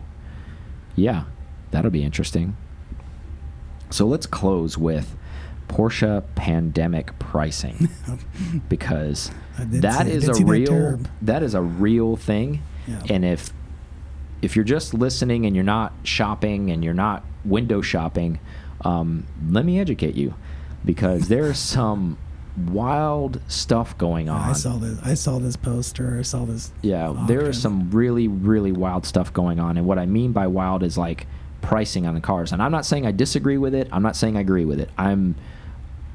yeah, 0.98 1.24
that'll 1.72 1.92
be 1.92 2.04
interesting. 2.04 2.58
So 3.90 4.06
let's 4.06 4.26
close 4.26 4.78
with 4.78 5.16
Porsche 5.68 6.24
pandemic 6.36 7.18
pricing 7.20 7.90
because 8.70 9.32
that 9.58 10.06
see- 10.06 10.12
is 10.12 10.30
a 10.30 10.34
see 10.34 10.44
that 10.44 10.50
real 10.50 11.00
that 11.22 11.44
is 11.44 11.54
a 11.54 11.62
real 11.62 12.16
thing. 12.16 12.62
Yeah. 12.88 13.02
And 13.10 13.26
if 13.26 13.52
if 14.42 14.56
you're 14.56 14.66
just 14.66 14.94
listening 14.94 15.46
and 15.46 15.56
you're 15.56 15.66
not 15.66 15.94
shopping 16.04 16.70
and 16.72 16.84
you're 16.84 16.94
not 16.94 17.24
window 17.44 17.82
shopping, 17.82 18.40
um, 18.82 19.26
let 19.50 19.66
me 19.66 19.80
educate 19.80 20.16
you 20.16 20.36
because 20.86 21.28
there's 21.28 21.58
some 21.78 22.18
wild 22.58 23.40
stuff 23.48 23.98
going 23.98 24.30
on. 24.30 24.50
I 24.50 24.54
saw 24.54 24.78
this. 24.78 25.00
I 25.04 25.14
saw 25.14 25.40
this 25.40 25.56
poster. 25.56 26.18
I 26.18 26.24
saw 26.24 26.46
this. 26.46 26.72
Yeah, 26.82 27.26
there 27.28 27.42
auction. 27.42 27.54
some 27.54 27.92
really, 27.92 28.28
really 28.28 28.72
wild 28.72 29.06
stuff 29.06 29.34
going 29.34 29.60
on. 29.60 29.78
And 29.78 29.86
what 29.86 30.00
I 30.00 30.06
mean 30.06 30.32
by 30.32 30.48
wild 30.48 30.84
is 30.84 30.98
like 30.98 31.28
pricing 31.62 32.08
on 32.08 32.16
the 32.16 32.22
cars. 32.22 32.52
And 32.52 32.62
I'm 32.62 32.72
not 32.72 32.86
saying 32.86 33.06
I 33.06 33.12
disagree 33.12 33.58
with 33.58 33.76
it. 33.76 33.88
I'm 33.92 34.04
not 34.04 34.16
saying 34.16 34.38
I 34.38 34.42
agree 34.42 34.66
with 34.66 34.80
it. 34.80 34.90
I'm 34.98 35.36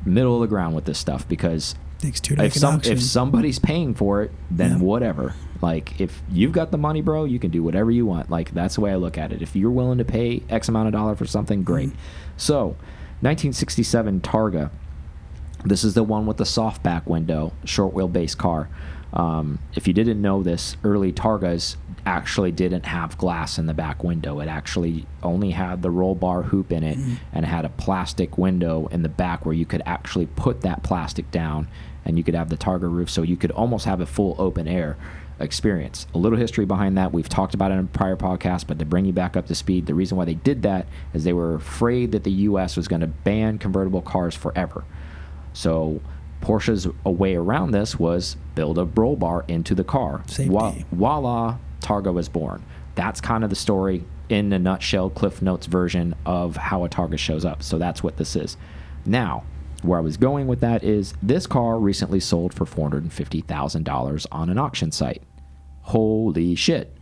middle 0.04 0.34
of 0.36 0.40
the 0.40 0.46
ground 0.48 0.74
with 0.74 0.84
this 0.84 0.98
stuff 0.98 1.28
because 1.28 1.74
if 2.02 2.54
some 2.54 2.80
if 2.84 3.00
somebody's 3.02 3.58
paying 3.58 3.94
for 3.94 4.22
it, 4.22 4.30
then 4.50 4.72
Yeah. 4.72 4.78
whatever. 4.78 5.34
Like 5.60 6.00
if 6.00 6.20
you've 6.30 6.50
got 6.52 6.72
the 6.72 6.78
money, 6.78 7.00
bro, 7.00 7.24
you 7.24 7.38
can 7.38 7.50
do 7.52 7.62
whatever 7.62 7.90
you 7.90 8.04
want. 8.06 8.28
Like 8.30 8.52
that's 8.52 8.74
the 8.74 8.80
way 8.80 8.90
I 8.92 8.96
look 8.96 9.16
at 9.16 9.30
it. 9.32 9.42
If 9.42 9.54
you're 9.54 9.70
willing 9.70 9.98
to 9.98 10.04
pay 10.04 10.42
X 10.48 10.68
amount 10.68 10.88
of 10.88 10.92
dollar 10.92 11.14
for 11.14 11.26
something, 11.26 11.62
great. 11.62 11.90
Mhm. 11.90 11.96
So, 12.36 12.74
1967 13.20 14.20
Targa. 14.20 14.70
This 15.64 15.84
is 15.84 15.94
the 15.94 16.02
one 16.02 16.26
with 16.26 16.38
the 16.38 16.44
soft 16.44 16.82
back 16.82 17.08
window, 17.08 17.52
short 17.64 17.94
wheelbase 17.94 18.36
car. 18.36 18.68
Um, 19.12 19.58
if 19.74 19.86
you 19.86 19.92
didn't 19.92 20.20
know 20.22 20.42
this, 20.42 20.76
early 20.84 21.12
Targas 21.12 21.76
actually 22.06 22.50
didn't 22.50 22.86
have 22.86 23.16
glass 23.18 23.58
in 23.58 23.66
the 23.66 23.74
back 23.74 24.02
window. 24.02 24.40
It 24.40 24.48
actually 24.48 25.06
only 25.22 25.50
had 25.50 25.82
the 25.82 25.90
roll 25.90 26.14
bar 26.14 26.42
hoop 26.42 26.72
in 26.72 26.82
it 26.82 26.98
Mhm. 26.98 27.16
and 27.32 27.44
it 27.44 27.48
had 27.48 27.64
a 27.64 27.68
plastic 27.68 28.36
window 28.38 28.88
in 28.90 29.02
the 29.02 29.08
back 29.08 29.44
where 29.46 29.54
you 29.54 29.66
could 29.66 29.82
actually 29.86 30.26
put 30.26 30.62
that 30.62 30.82
plastic 30.82 31.30
down 31.30 31.68
and 32.04 32.18
you 32.18 32.24
could 32.24 32.34
have 32.34 32.48
the 32.48 32.56
Targa 32.56 32.90
roof 32.92 33.08
so 33.10 33.22
you 33.22 33.36
could 33.36 33.52
almost 33.52 33.84
have 33.84 34.00
a 34.00 34.06
full 34.06 34.34
open 34.38 34.66
air 34.66 34.96
experience. 35.38 36.06
A 36.14 36.18
little 36.18 36.38
history 36.38 36.64
behind 36.64 36.96
that. 36.98 37.12
We've 37.12 37.28
talked 37.28 37.54
about 37.54 37.70
it 37.70 37.74
in 37.74 37.80
a 37.80 37.84
prior 37.84 38.16
podcast, 38.16 38.66
but 38.66 38.78
to 38.78 38.84
bring 38.84 39.04
you 39.04 39.12
back 39.12 39.36
up 39.36 39.46
to 39.46 39.54
speed, 39.54 39.86
the 39.86 39.94
reason 39.94 40.16
why 40.16 40.24
they 40.24 40.34
did 40.34 40.62
that 40.62 40.86
is 41.14 41.24
they 41.24 41.32
were 41.32 41.54
afraid 41.54 42.12
that 42.12 42.24
the 42.24 42.30
US 42.32 42.76
was 42.76 42.88
going 42.88 43.00
to 43.00 43.06
ban 43.06 43.58
convertible 43.58 44.02
cars 44.02 44.34
forever. 44.34 44.84
So 45.52 46.00
Porsche's 46.42 46.86
way 47.04 47.34
around 47.36 47.70
this 47.70 47.98
was 47.98 48.36
build 48.54 48.76
a 48.78 48.84
roll 48.84 49.16
bar 49.16 49.44
into 49.48 49.74
the 49.74 49.84
car. 49.84 50.22
Safety. 50.26 50.48
Voila, 50.50 50.74
voila, 50.92 51.58
Targa 51.80 52.12
was 52.12 52.28
born. 52.28 52.62
That's 52.94 53.20
kind 53.20 53.42
of 53.44 53.50
the 53.50 53.56
story 53.56 54.04
in 54.28 54.52
a 54.52 54.58
nutshell, 54.58 55.08
Cliff 55.10 55.40
Notes 55.40 55.66
version 55.66 56.14
of 56.26 56.56
how 56.56 56.84
a 56.84 56.88
Targa 56.88 57.18
shows 57.18 57.44
up. 57.44 57.62
So 57.62 57.78
that's 57.78 58.02
what 58.02 58.16
this 58.18 58.36
is. 58.36 58.56
Now, 59.06 59.44
where 59.82 59.98
I 59.98 60.02
was 60.02 60.16
going 60.16 60.46
with 60.46 60.60
that 60.60 60.84
is 60.84 61.14
this 61.22 61.46
car 61.46 61.78
recently 61.78 62.20
sold 62.20 62.54
for 62.54 62.64
$450,000 62.66 64.26
on 64.30 64.50
an 64.50 64.58
auction 64.58 64.92
site. 64.92 65.22
Holy 65.82 66.54
shit. 66.54 66.96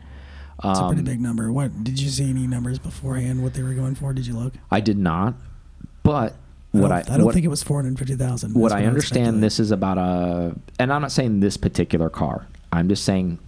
It's 0.63 0.79
a 0.79 0.87
pretty 0.87 1.01
Um, 1.01 1.05
big 1.05 1.21
number. 1.21 1.53
What 1.53 1.85
did 1.85 1.99
you 2.01 2.09
see 2.11 2.29
any 2.29 2.47
numbers 2.47 2.79
beforehand? 2.79 3.43
What 3.43 3.55
they 3.55 3.63
were 3.63 3.75
going 3.75 3.95
for? 3.95 4.13
Did 4.13 4.27
you 4.27 4.37
look? 4.37 4.55
I 4.71 4.81
did 4.81 4.99
not, 4.99 5.35
but 6.03 6.35
what 6.73 6.93
I, 6.93 7.03
don't, 7.03 7.11
I 7.11 7.17
don't 7.17 7.27
what, 7.27 7.35
think 7.35 7.45
it 7.45 7.49
was 7.49 7.63
four 7.63 7.83
hundred 7.83 7.99
fifty 7.99 8.15
thousand. 8.15 8.55
what 8.55 8.73
I 8.73 8.85
understand, 8.87 9.43
this 9.43 9.59
is 9.59 9.71
about 9.71 9.99
a, 9.99 10.55
and 10.79 10.93
I'm 10.93 11.03
not 11.03 11.13
saying 11.13 11.41
this 11.41 11.57
particular 11.57 12.09
car. 12.09 12.47
I'm 12.73 12.89
just 12.89 13.05
saying 13.05 13.39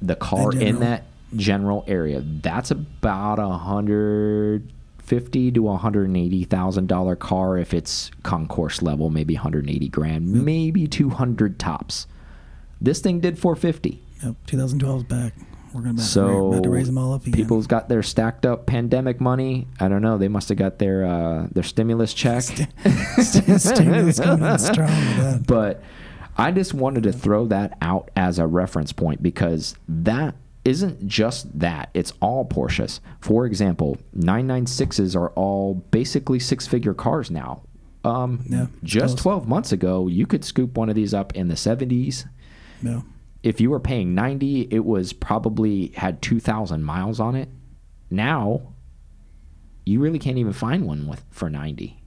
the 0.00 0.14
car 0.14 0.52
in 0.52 0.58
general. 0.58 0.80
that 0.80 1.04
general 1.34 1.84
area. 1.88 2.20
That's 2.20 2.70
about 2.70 3.38
a 3.38 3.48
hundred 3.50 4.70
fifty 4.98 5.50
to 5.50 5.62
one 5.62 5.78
hundred 5.80 6.14
eighty 6.16 6.44
thousand 6.44 6.86
dollar 6.86 7.16
car 7.16 7.58
if 7.58 7.74
it's 7.74 8.10
concourse 8.22 8.80
level, 8.82 9.10
maybe 9.10 9.34
180 9.34 9.88
grand, 9.88 10.44
maybe 10.44 10.86
200 10.86 11.58
tops. 11.58 12.06
This 12.80 13.00
thing 13.00 13.18
did 13.20 13.38
450. 13.38 14.00
Yep, 14.22 14.36
2012 14.46 14.98
is 14.98 15.04
back. 15.04 15.34
We're 15.78 15.84
gonna 15.84 15.94
about, 15.94 16.04
So 16.04 16.48
about 16.48 16.62
to 16.64 16.70
raise 16.70 16.86
them 16.86 16.98
all 16.98 17.14
up 17.14 17.22
again. 17.22 17.32
people's 17.34 17.66
got 17.66 17.88
their 17.88 18.02
stacked 18.02 18.44
up 18.44 18.66
pandemic 18.66 19.20
money. 19.20 19.66
I 19.78 19.88
don't 19.88 20.02
know. 20.02 20.18
They 20.18 20.28
must 20.28 20.48
have 20.48 20.58
got 20.58 20.78
their 20.78 21.04
uh, 21.06 21.46
their 21.52 21.62
stimulus 21.62 22.12
check. 22.14 22.42
Stimulus 23.18 24.20
coming 24.20 24.44
in 24.50 24.58
strong. 24.58 25.42
But 25.46 25.82
I 26.36 26.50
just 26.52 26.74
wanted 26.74 27.02
to 27.04 27.12
throw 27.12 27.46
that 27.46 27.76
out 27.80 28.10
as 28.16 28.38
a 28.38 28.46
reference 28.46 28.92
point 28.92 29.22
because 29.22 29.74
that 29.88 30.34
isn't 30.64 31.06
just 31.06 31.58
that. 31.58 31.90
It's 31.94 32.12
all 32.20 32.44
Porsches. 32.44 33.00
For 33.20 33.46
example, 33.46 33.96
996s 34.16 35.16
are 35.16 35.30
all 35.30 35.74
basically 35.90 36.38
six 36.38 36.66
figure 36.66 36.94
cars 36.94 37.30
now. 37.30 37.62
Um, 38.04 38.44
Yeah, 38.48 38.66
just 38.82 39.18
12 39.18 39.48
months 39.48 39.72
ago, 39.72 40.06
you 40.08 40.26
could 40.26 40.44
scoop 40.44 40.76
one 40.76 40.88
of 40.88 40.94
these 40.94 41.12
up 41.14 41.34
in 41.34 41.48
the 41.48 41.54
70s. 41.54 42.26
No, 42.82 43.04
If 43.42 43.60
you 43.60 43.70
were 43.70 43.80
paying 43.80 44.14
90, 44.14 44.68
it 44.70 44.84
was 44.84 45.12
probably 45.12 45.88
had 45.96 46.20
2,000 46.22 46.82
miles 46.82 47.20
on 47.20 47.34
it. 47.34 47.48
Now, 48.10 48.74
you 49.84 50.00
really 50.00 50.18
can't 50.18 50.38
even 50.38 50.52
find 50.52 50.86
one 50.86 51.06
with 51.06 51.24
for 51.30 51.48
90. 51.48 51.98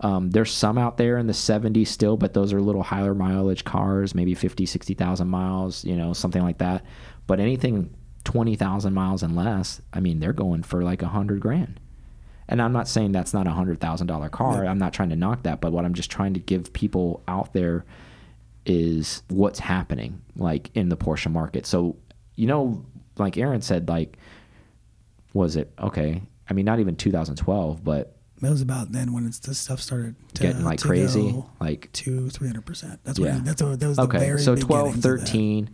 Um, 0.00 0.30
there's 0.30 0.52
some 0.52 0.78
out 0.78 0.96
there 0.96 1.18
in 1.18 1.26
the 1.26 1.32
70s 1.32 1.88
still, 1.88 2.16
but 2.16 2.34
those 2.34 2.52
are 2.52 2.60
little 2.60 2.82
higher 2.82 3.14
mileage 3.14 3.64
cars, 3.64 4.14
maybe 4.14 4.34
50, 4.34 4.66
60,000 4.66 5.28
miles, 5.28 5.84
you 5.84 5.96
know, 5.96 6.12
something 6.12 6.42
like 6.42 6.58
that. 6.58 6.84
But 7.26 7.40
anything 7.40 7.94
20,000 8.24 8.92
miles 8.92 9.22
and 9.22 9.34
less, 9.34 9.80
I 9.92 10.00
mean, 10.00 10.20
they're 10.20 10.32
going 10.32 10.62
for 10.62 10.82
like 10.82 11.02
a 11.02 11.06
100 11.06 11.40
grand. 11.40 11.80
And 12.48 12.62
I'm 12.62 12.72
not 12.72 12.88
saying 12.88 13.12
that's 13.12 13.34
not 13.34 13.46
a 13.46 13.50
$100,000 13.50 14.30
car. 14.30 14.64
Yeah. 14.64 14.70
I'm 14.70 14.78
not 14.78 14.92
trying 14.92 15.10
to 15.10 15.16
knock 15.16 15.42
that, 15.42 15.60
but 15.60 15.72
what 15.72 15.84
I'm 15.84 15.94
just 15.94 16.10
trying 16.10 16.34
to 16.34 16.40
give 16.40 16.72
people 16.72 17.22
out 17.28 17.52
there 17.52 17.84
is 18.68 19.22
what's 19.28 19.58
happening 19.58 20.20
like 20.36 20.70
in 20.74 20.88
the 20.90 20.96
Porsche 20.96 21.30
market. 21.30 21.66
So, 21.66 21.96
you 22.36 22.46
know, 22.46 22.84
like 23.16 23.36
Aaron 23.38 23.62
said, 23.62 23.88
like, 23.88 24.16
was 25.32 25.56
it 25.56 25.72
okay? 25.80 26.22
I 26.48 26.52
mean, 26.54 26.64
not 26.64 26.78
even 26.78 26.94
2012, 26.96 27.82
but 27.82 28.14
it 28.40 28.48
was 28.48 28.62
about 28.62 28.92
then 28.92 29.12
when 29.12 29.26
it's 29.26 29.38
this 29.40 29.58
stuff 29.58 29.80
started 29.80 30.14
to, 30.34 30.42
getting 30.42 30.64
like 30.64 30.80
crazy. 30.80 31.32
go 31.32 31.50
Like, 31.60 31.90
three 31.92 32.30
hundred 32.46 32.64
percent. 32.66 33.00
That's 33.04 33.18
Yeah. 33.18 33.36
what 33.36 33.44
that's 33.44 33.62
what, 33.62 33.80
that 33.80 33.88
was 33.88 33.96
the 33.96 34.02
okay, 34.04 34.36
so 34.38 34.54
12, 34.54 34.84
beginnings 34.84 34.96
of 34.96 35.02
that. 35.02 35.68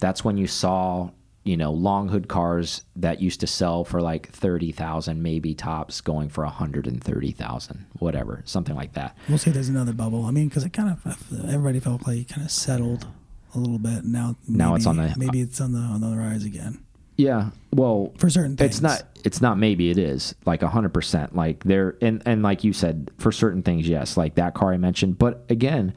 that's 0.00 0.24
when 0.24 0.36
you 0.38 0.46
saw, 0.46 1.10
you 1.48 1.56
know, 1.56 1.72
long 1.72 2.08
hood 2.08 2.28
cars 2.28 2.82
that 2.96 3.22
used 3.22 3.40
to 3.40 3.46
sell 3.46 3.82
for 3.82 4.02
like 4.02 4.28
30,000, 4.28 5.22
maybe 5.22 5.54
tops, 5.54 6.02
going 6.02 6.28
for 6.28 6.44
130,000, 6.44 7.86
whatever, 7.98 8.42
something 8.44 8.76
like 8.76 8.92
that. 8.92 9.16
We'll 9.28 9.38
see. 9.38 9.48
if 9.50 9.54
There's 9.54 9.70
another 9.70 9.92
bubble. 9.94 10.24
I 10.26 10.30
mean, 10.30 10.48
because 10.48 10.64
it 10.64 10.72
kind 10.74 10.90
of 10.90 11.48
everybody 11.48 11.80
felt 11.80 12.06
like 12.06 12.18
it 12.18 12.28
kind 12.28 12.44
of 12.44 12.50
settled 12.50 13.06
a 13.54 13.58
little 13.58 13.78
bit. 13.78 14.04
Now, 14.04 14.36
Now 14.46 14.74
it's 14.74 14.84
maybe- 14.86 14.98
on 15.00 15.06
the- 15.08 15.14
maybe 15.18 15.40
it's 15.40 15.60
on 15.60 15.72
the 15.72 15.78
on 15.78 16.00
the 16.02 16.14
rise 16.16 16.44
again 16.44 16.80
Yeah. 17.16 17.50
Well, 17.72 18.12
for 18.18 18.28
certain 18.28 18.56
things. 18.56 18.70
It's 18.76 18.80
not. 18.82 19.02
It's 19.24 19.40
not. 19.40 19.58
Maybe 19.58 19.90
it 19.90 19.98
is 19.98 20.34
like 20.44 20.62
hundred 20.62 20.92
percent. 20.94 21.34
Like 21.34 21.64
there, 21.64 21.96
and 22.02 22.22
and 22.26 22.42
like 22.42 22.62
you 22.62 22.72
said, 22.72 23.10
for 23.18 23.32
certain 23.32 23.62
things, 23.62 23.88
yes. 23.88 24.16
Like 24.18 24.34
that 24.36 24.52
car 24.54 24.72
I 24.74 24.76
mentioned, 24.76 25.18
but 25.18 25.44
again, 25.48 25.94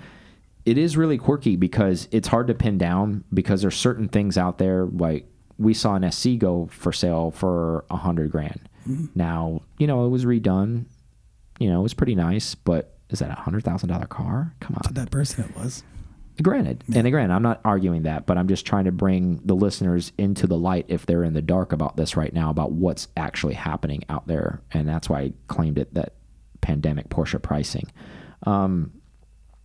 it 0.65 0.77
is 0.77 0.95
really 0.97 1.17
quirky 1.17 1.55
because 1.57 2.07
it's 2.11 2.27
hard 2.29 2.47
to 2.47 2.53
pin 2.55 2.77
down 2.77 3.23
because 3.33 3.61
there's 3.61 3.75
certain 3.75 4.07
things 4.07 4.37
out 4.37 4.57
there 4.57 4.85
like 4.85 5.27
we 5.57 5.73
saw 5.73 5.95
an 5.95 6.11
SC 6.11 6.37
go 6.37 6.67
for 6.71 6.91
sale 6.91 7.31
for 7.31 7.85
a 7.89 7.97
hundred 7.97 8.31
grand. 8.31 8.69
Mm-hmm. 8.87 9.07
Now 9.15 9.61
you 9.77 9.87
know 9.87 10.05
it 10.05 10.09
was 10.09 10.25
redone. 10.25 10.85
You 11.59 11.69
know 11.69 11.79
it 11.79 11.83
was 11.83 11.93
pretty 11.93 12.15
nice, 12.15 12.55
but 12.55 12.97
is 13.09 13.19
that 13.19 13.29
a 13.29 13.41
hundred 13.41 13.63
thousand 13.63 13.89
dollar 13.89 14.07
car? 14.07 14.53
Come 14.59 14.75
on. 14.75 14.83
To 14.83 14.93
that 14.93 15.11
person, 15.11 15.45
it 15.45 15.55
was. 15.55 15.83
Granted, 16.41 16.83
and 16.95 17.05
again, 17.05 17.29
I'm 17.29 17.43
not 17.43 17.59
arguing 17.63 18.03
that, 18.03 18.25
but 18.25 18.37
I'm 18.37 18.47
just 18.47 18.65
trying 18.65 18.85
to 18.85 18.91
bring 18.91 19.41
the 19.43 19.53
listeners 19.53 20.11
into 20.17 20.47
the 20.47 20.57
light 20.57 20.85
if 20.87 21.05
they're 21.05 21.23
in 21.23 21.33
the 21.33 21.41
dark 21.41 21.71
about 21.71 21.97
this 21.97 22.15
right 22.15 22.33
now, 22.33 22.49
about 22.49 22.71
what's 22.71 23.09
actually 23.15 23.53
happening 23.53 24.03
out 24.09 24.25
there, 24.27 24.61
and 24.71 24.87
that's 24.87 25.09
why 25.09 25.19
I 25.19 25.33
claimed 25.49 25.77
it 25.77 25.93
that 25.93 26.13
pandemic 26.61 27.09
Porsche 27.09 27.39
pricing. 27.39 27.91
Um, 28.43 28.91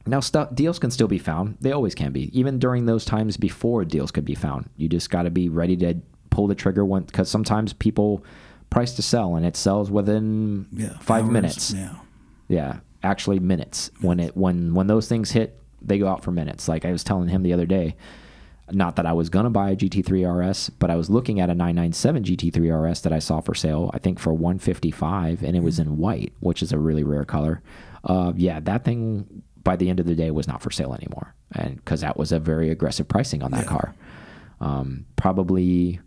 now, 0.06 0.20
stuff 0.20 0.54
deals 0.54 0.78
can 0.78 0.90
still 0.90 1.08
be 1.08 1.18
found; 1.18 1.56
they 1.60 1.72
always 1.72 1.94
can 1.94 2.12
be, 2.12 2.36
even 2.38 2.58
during 2.58 2.86
those 2.86 3.04
times 3.04 3.36
before 3.36 3.84
deals 3.84 4.10
could 4.10 4.24
be 4.24 4.34
found. 4.34 4.68
You 4.76 4.88
just 4.88 5.10
got 5.10 5.22
to 5.22 5.30
be 5.30 5.48
ready 5.48 5.76
to 5.78 5.94
pull 6.30 6.46
the 6.46 6.54
trigger 6.54 6.84
when, 6.84 7.04
because 7.04 7.28
sometimes 7.30 7.72
people 7.72 8.24
price 8.70 8.94
to 8.94 9.02
sell, 9.02 9.36
and 9.36 9.44
it 9.46 9.56
sells 9.56 9.90
within 9.90 10.66
Yeah. 10.72 10.96
five 11.00 11.24
hours, 11.24 11.32
minutes. 11.32 11.72
Yeah. 11.74 11.94
Yeah, 12.48 12.76
actually 13.02 13.38
minutes. 13.40 13.90
When 14.00 14.20
it 14.20 14.36
when 14.36 14.74
when 14.74 14.86
those 14.86 15.08
things 15.08 15.30
hit, 15.32 15.58
they 15.82 15.98
go 15.98 16.08
out 16.08 16.22
for 16.22 16.30
minutes. 16.32 16.68
Like 16.68 16.84
I 16.84 16.92
was 16.92 17.02
telling 17.04 17.28
him 17.28 17.42
the 17.42 17.52
other 17.52 17.66
day, 17.66 17.96
not 18.70 18.96
that 18.96 19.06
I 19.06 19.12
was 19.12 19.28
gonna 19.30 19.50
buy 19.50 19.70
a 19.70 19.76
GT3 19.76 20.24
RS, 20.24 20.70
but 20.70 20.90
I 20.90 20.96
was 20.96 21.08
looking 21.10 21.40
at 21.40 21.50
a 21.50 21.54
997 21.54 22.22
GT3 22.24 22.70
RS 22.70 23.00
that 23.02 23.12
I 23.12 23.18
saw 23.18 23.40
for 23.40 23.54
sale. 23.54 23.90
I 23.94 23.98
think 23.98 24.18
for 24.18 24.32
155, 24.32 25.42
and 25.42 25.56
it 25.56 25.62
was 25.62 25.78
in 25.78 25.96
white, 25.98 26.32
which 26.40 26.62
is 26.62 26.72
a 26.72 26.78
really 26.78 27.02
rare 27.04 27.24
color. 27.24 27.62
Uh, 28.04 28.32
yeah, 28.36 28.60
that 28.60 28.84
thing 28.84 29.42
by 29.66 29.76
the 29.76 29.90
end 29.90 29.98
of 30.00 30.06
the 30.06 30.14
day 30.14 30.30
was 30.30 30.46
not 30.48 30.62
for 30.62 30.70
sale 30.70 30.94
anymore, 30.94 31.34
and 31.52 31.76
because 31.76 32.00
that 32.00 32.16
was 32.16 32.30
a 32.32 32.38
very 32.38 32.70
aggressive 32.70 33.06
pricing 33.08 33.42
on 33.42 33.50
that 33.50 33.64
Yeah. 33.64 33.68
car. 33.68 33.94
Um, 34.60 35.04
probably 35.16 36.00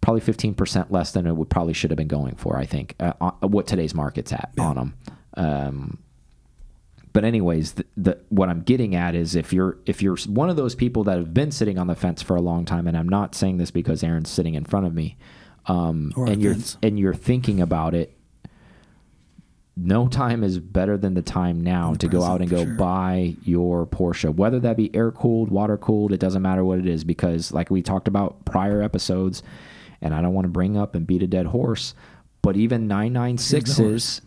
probably 0.00 0.20
15% 0.20 0.90
less 0.90 1.12
than 1.12 1.26
it 1.26 1.36
would 1.36 1.48
probably 1.50 1.72
should 1.72 1.90
have 1.90 1.96
been 1.96 2.08
going 2.08 2.34
for, 2.34 2.56
I 2.58 2.64
think, 2.66 2.96
uh, 2.98 3.12
uh, 3.20 3.30
what 3.46 3.66
today's 3.68 3.94
market's 3.94 4.32
at 4.32 4.50
on 4.58 4.74
them. 4.76 4.94
Um, 5.36 5.98
but 7.12 7.24
anyways, 7.24 7.72
the, 7.74 7.84
the, 7.96 8.18
what 8.30 8.48
I'm 8.48 8.62
getting 8.62 8.94
at 8.96 9.14
is 9.14 9.34
if 9.36 9.52
you're 9.52 9.78
if 9.86 10.00
you're 10.02 10.16
one 10.28 10.48
of 10.50 10.56
those 10.56 10.74
people 10.74 11.04
that 11.04 11.18
have 11.18 11.34
been 11.34 11.50
sitting 11.52 11.78
on 11.78 11.86
the 11.86 11.94
fence 11.94 12.22
for 12.22 12.34
a 12.36 12.40
long 12.40 12.64
time, 12.64 12.86
and 12.88 12.96
I'm 12.96 13.08
not 13.08 13.34
saying 13.34 13.58
this 13.58 13.70
because 13.70 14.02
Aaron's 14.02 14.30
sitting 14.30 14.54
in 14.54 14.64
front 14.64 14.86
of 14.86 14.94
me, 14.94 15.16
um, 15.66 16.12
and 16.16 16.40
you're 16.42 16.54
fence. 16.54 16.78
and 16.82 16.98
you're 16.98 17.14
thinking 17.14 17.60
about 17.60 17.94
it, 17.94 18.16
no 19.76 20.06
time 20.06 20.44
is 20.44 20.58
better 20.58 20.96
than 20.98 21.14
the 21.14 21.22
time 21.22 21.60
now 21.60 21.92
the 21.92 21.98
to 21.98 22.08
go 22.08 22.22
out 22.22 22.40
and 22.40 22.50
go 22.50 22.64
sure. 22.64 22.74
buy 22.74 23.34
your 23.42 23.86
Porsche, 23.86 24.34
whether 24.34 24.60
that 24.60 24.76
be 24.76 24.94
air 24.94 25.10
cooled, 25.10 25.50
water 25.50 25.78
cooled, 25.78 26.12
it 26.12 26.20
doesn't 26.20 26.42
matter 26.42 26.64
what 26.64 26.78
it 26.78 26.86
is, 26.86 27.04
because 27.04 27.52
like 27.52 27.70
we 27.70 27.80
talked 27.80 28.06
about 28.08 28.44
prior 28.44 28.82
episodes, 28.82 29.42
and 30.02 30.14
I 30.14 30.20
don't 30.20 30.34
want 30.34 30.44
to 30.44 30.50
bring 30.50 30.76
up 30.76 30.94
and 30.94 31.06
beat 31.06 31.22
a 31.22 31.26
dead 31.26 31.46
horse, 31.46 31.94
but 32.42 32.56
even 32.56 32.88
996s, 32.88 34.20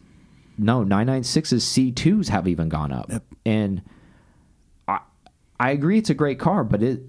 no, 0.57 0.83
996s 0.83 1.93
C2s 1.93 2.29
have 2.29 2.47
even 2.47 2.69
gone 2.69 2.91
up. 2.91 3.11
Yep. 3.11 3.23
And 3.45 3.81
I 4.87 4.99
I 5.59 5.71
agree 5.71 5.97
it's 5.99 6.09
a 6.09 6.15
great 6.15 6.39
car, 6.39 6.63
but 6.63 6.81
it 6.81 7.01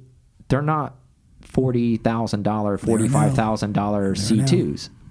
they're 0.49 0.63
not 0.63 0.97
forty 1.41 1.97
thousand 1.97 2.43
dollar, 2.43 2.77
forty 2.77 3.09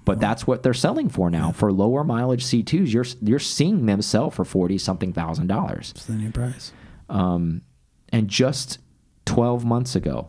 five 0.06 0.20
thousand 0.20 0.20
dollar 0.20 0.20
C 0.20 0.20
twos. 0.20 0.20
But 0.20 0.20
that's 0.20 0.46
what 0.46 0.62
they're 0.62 0.74
selling 0.74 1.08
for 1.08 1.30
now. 1.30 1.52
For 1.52 1.72
lower 1.72 2.04
mileage 2.04 2.44
C 2.44 2.62
twos, 2.62 2.92
you're 2.94 3.06
you're 3.22 3.38
seeing 3.38 3.86
them 3.86 4.02
sell 4.02 4.30
for 4.30 4.44
forty 4.44 4.78
something 4.78 5.12
thousand 5.12 5.48
dollars. 5.48 5.92
It's 5.96 6.06
the 6.06 6.14
new 6.14 6.30
price. 6.30 6.72
Um, 7.08 7.62
and 8.10 8.28
just 8.28 8.78
twelve 9.24 9.64
months 9.64 9.96
ago, 9.96 10.28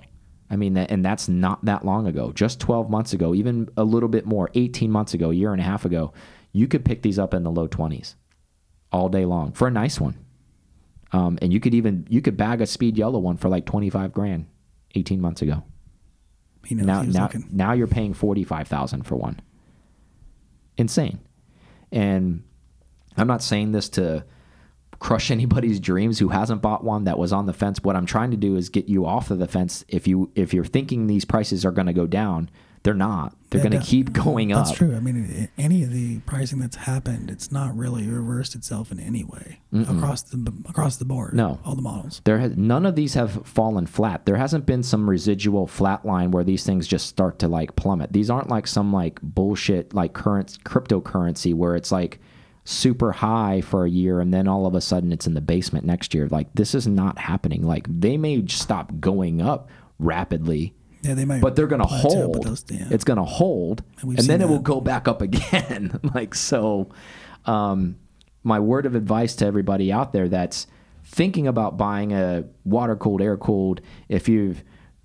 I 0.49 0.55
mean, 0.55 0.73
that, 0.75 0.91
and 0.91 1.03
that's 1.05 1.27
not 1.27 1.63
that 1.65 1.85
long 1.85 2.07
ago. 2.07 2.31
Just 2.31 2.59
twelve 2.59 2.89
months 2.89 3.13
ago, 3.13 3.35
even 3.35 3.69
a 3.77 3.83
little 3.83 4.09
bit 4.09 4.25
more, 4.25 4.49
eighteen 4.55 4.91
months 4.91 5.13
ago, 5.13 5.29
a 5.31 5.33
year 5.33 5.51
and 5.51 5.61
a 5.61 5.63
half 5.63 5.85
ago, 5.85 6.11
you 6.51 6.67
could 6.67 6.83
pick 6.83 7.01
these 7.03 7.19
up 7.19 7.33
in 7.33 7.43
the 7.43 7.51
low 7.51 7.67
twenties, 7.67 8.15
all 8.91 9.09
day 9.09 9.25
long 9.25 9.51
for 9.53 9.67
a 9.67 9.71
nice 9.71 9.99
one. 9.99 10.17
Um, 11.13 11.37
and 11.41 11.53
you 11.53 11.59
could 11.59 11.73
even 11.73 12.05
you 12.09 12.21
could 12.21 12.35
bag 12.35 12.61
a 12.61 12.65
speed 12.65 12.97
yellow 12.97 13.19
one 13.19 13.37
for 13.37 13.47
like 13.49 13.65
twenty 13.65 13.89
five 13.89 14.11
grand, 14.11 14.47
eighteen 14.95 15.21
months 15.21 15.41
ago. 15.41 15.63
He 16.65 16.75
knows 16.75 16.85
Now 16.85 17.01
now 17.03 17.23
looking. 17.23 17.47
now 17.51 17.73
you're 17.73 17.87
paying 17.87 18.13
forty 18.13 18.43
five 18.43 18.67
thousand 18.67 19.03
for 19.03 19.15
one. 19.15 19.39
Insane, 20.77 21.19
and 21.91 22.43
I'm 23.17 23.27
not 23.27 23.41
saying 23.41 23.71
this 23.71 23.89
to 23.89 24.25
crush 24.99 25.31
anybody's 25.31 25.79
dreams 25.79 26.19
who 26.19 26.29
hasn't 26.29 26.61
bought 26.61 26.83
one 26.83 27.05
that 27.05 27.17
was 27.17 27.33
on 27.33 27.45
the 27.45 27.53
fence. 27.53 27.79
What 27.83 27.95
I'm 27.95 28.05
trying 28.05 28.31
to 28.31 28.37
do 28.37 28.55
is 28.55 28.69
get 28.69 28.87
you 28.87 29.05
off 29.05 29.31
of 29.31 29.39
the 29.39 29.47
fence. 29.47 29.83
If 29.87 30.07
you 30.07 30.31
if 30.35 30.53
you're 30.53 30.65
thinking 30.65 31.07
these 31.07 31.25
prices 31.25 31.65
are 31.65 31.71
going 31.71 31.87
to 31.87 31.93
go 31.93 32.07
down, 32.07 32.49
they're 32.87 32.93
not. 32.93 33.35
They're 33.49 33.59
going 33.59 33.77
to 33.77 33.85
keep 33.85 34.13
going 34.13 34.47
That's 34.47 34.59
up. 34.59 34.65
That's 34.67 34.77
true. 34.77 34.95
I 34.95 35.01
mean, 35.01 35.49
any 35.57 35.83
of 35.83 35.91
the 35.91 36.19
pricing 36.19 36.59
that's 36.59 36.77
happened, 36.77 37.29
it's 37.29 37.51
not 37.51 37.75
really 37.75 38.07
reversed 38.07 38.55
itself 38.55 38.93
in 38.93 38.99
any 39.01 39.25
way 39.25 39.59
across 39.73 40.21
the 40.21 40.53
across 40.69 40.95
the 40.95 41.03
board. 41.03 41.33
No. 41.33 41.59
all 41.65 41.75
the 41.75 41.81
models. 41.81 42.21
There 42.23 42.39
has 42.39 42.55
none 42.55 42.85
of 42.85 42.95
these 42.95 43.13
have 43.15 43.45
fallen 43.45 43.87
flat. 43.87 44.25
There 44.25 44.37
hasn't 44.37 44.65
been 44.65 44.83
some 44.83 45.09
residual 45.09 45.67
flat 45.67 46.05
line 46.05 46.31
where 46.31 46.45
these 46.45 46.63
things 46.63 46.87
just 46.87 47.07
start 47.07 47.39
to 47.39 47.49
like 47.49 47.75
plummet. 47.75 48.13
These 48.13 48.29
aren't 48.29 48.47
like 48.47 48.67
some 48.67 48.93
like 48.93 49.19
bullshit 49.21 49.93
like 49.93 50.13
current 50.13 50.57
cryptocurrency 50.63 51.53
where 51.53 51.75
it's 51.75 51.91
like 51.91 52.21
super 52.63 53.11
high 53.11 53.59
for 53.59 53.83
a 53.83 53.89
year 53.89 54.21
and 54.21 54.33
then 54.33 54.47
all 54.47 54.65
of 54.65 54.75
a 54.75 54.81
sudden 54.81 55.11
it's 55.11 55.27
in 55.27 55.33
the 55.33 55.41
basement 55.41 55.85
next 55.85 56.13
year. 56.13 56.29
Like 56.29 56.47
this 56.53 56.73
is 56.73 56.87
not 56.87 57.17
happening. 57.17 57.63
Like 57.63 57.85
they 57.89 58.15
may 58.15 58.47
stop 58.47 58.97
going 59.01 59.41
up 59.41 59.69
rapidly, 59.99 60.73
Yeah, 61.01 61.13
they 61.13 61.25
might. 61.25 61.41
but 61.41 61.55
they're 61.55 61.67
going 61.67 61.81
to 61.81 61.87
hold. 61.87 62.43
Those, 62.43 62.65
yeah. 62.69 62.87
It's 62.89 63.03
going 63.03 63.17
to 63.17 63.23
hold, 63.23 63.83
And 64.01 64.09
and, 64.09 64.17
then 64.17 64.39
seen 64.39 64.41
it 64.41 64.49
will 64.49 64.59
go 64.59 64.81
back 64.81 65.07
up 65.07 65.21
again. 65.21 65.99
like 66.15 66.35
so, 66.35 66.89
um, 67.45 67.97
my 68.43 68.59
word 68.59 68.85
of 68.85 68.95
advice 68.95 69.35
to 69.37 69.45
everybody 69.45 69.91
out 69.91 70.13
there 70.13 70.29
that's 70.29 70.67
thinking 71.03 71.47
about 71.47 71.77
buying 71.77 72.13
a 72.13 72.45
water 72.65 72.95
cooled, 72.95 73.21
air 73.21 73.37
cooled, 73.37 73.81
if 74.09 74.27
you 74.27 74.55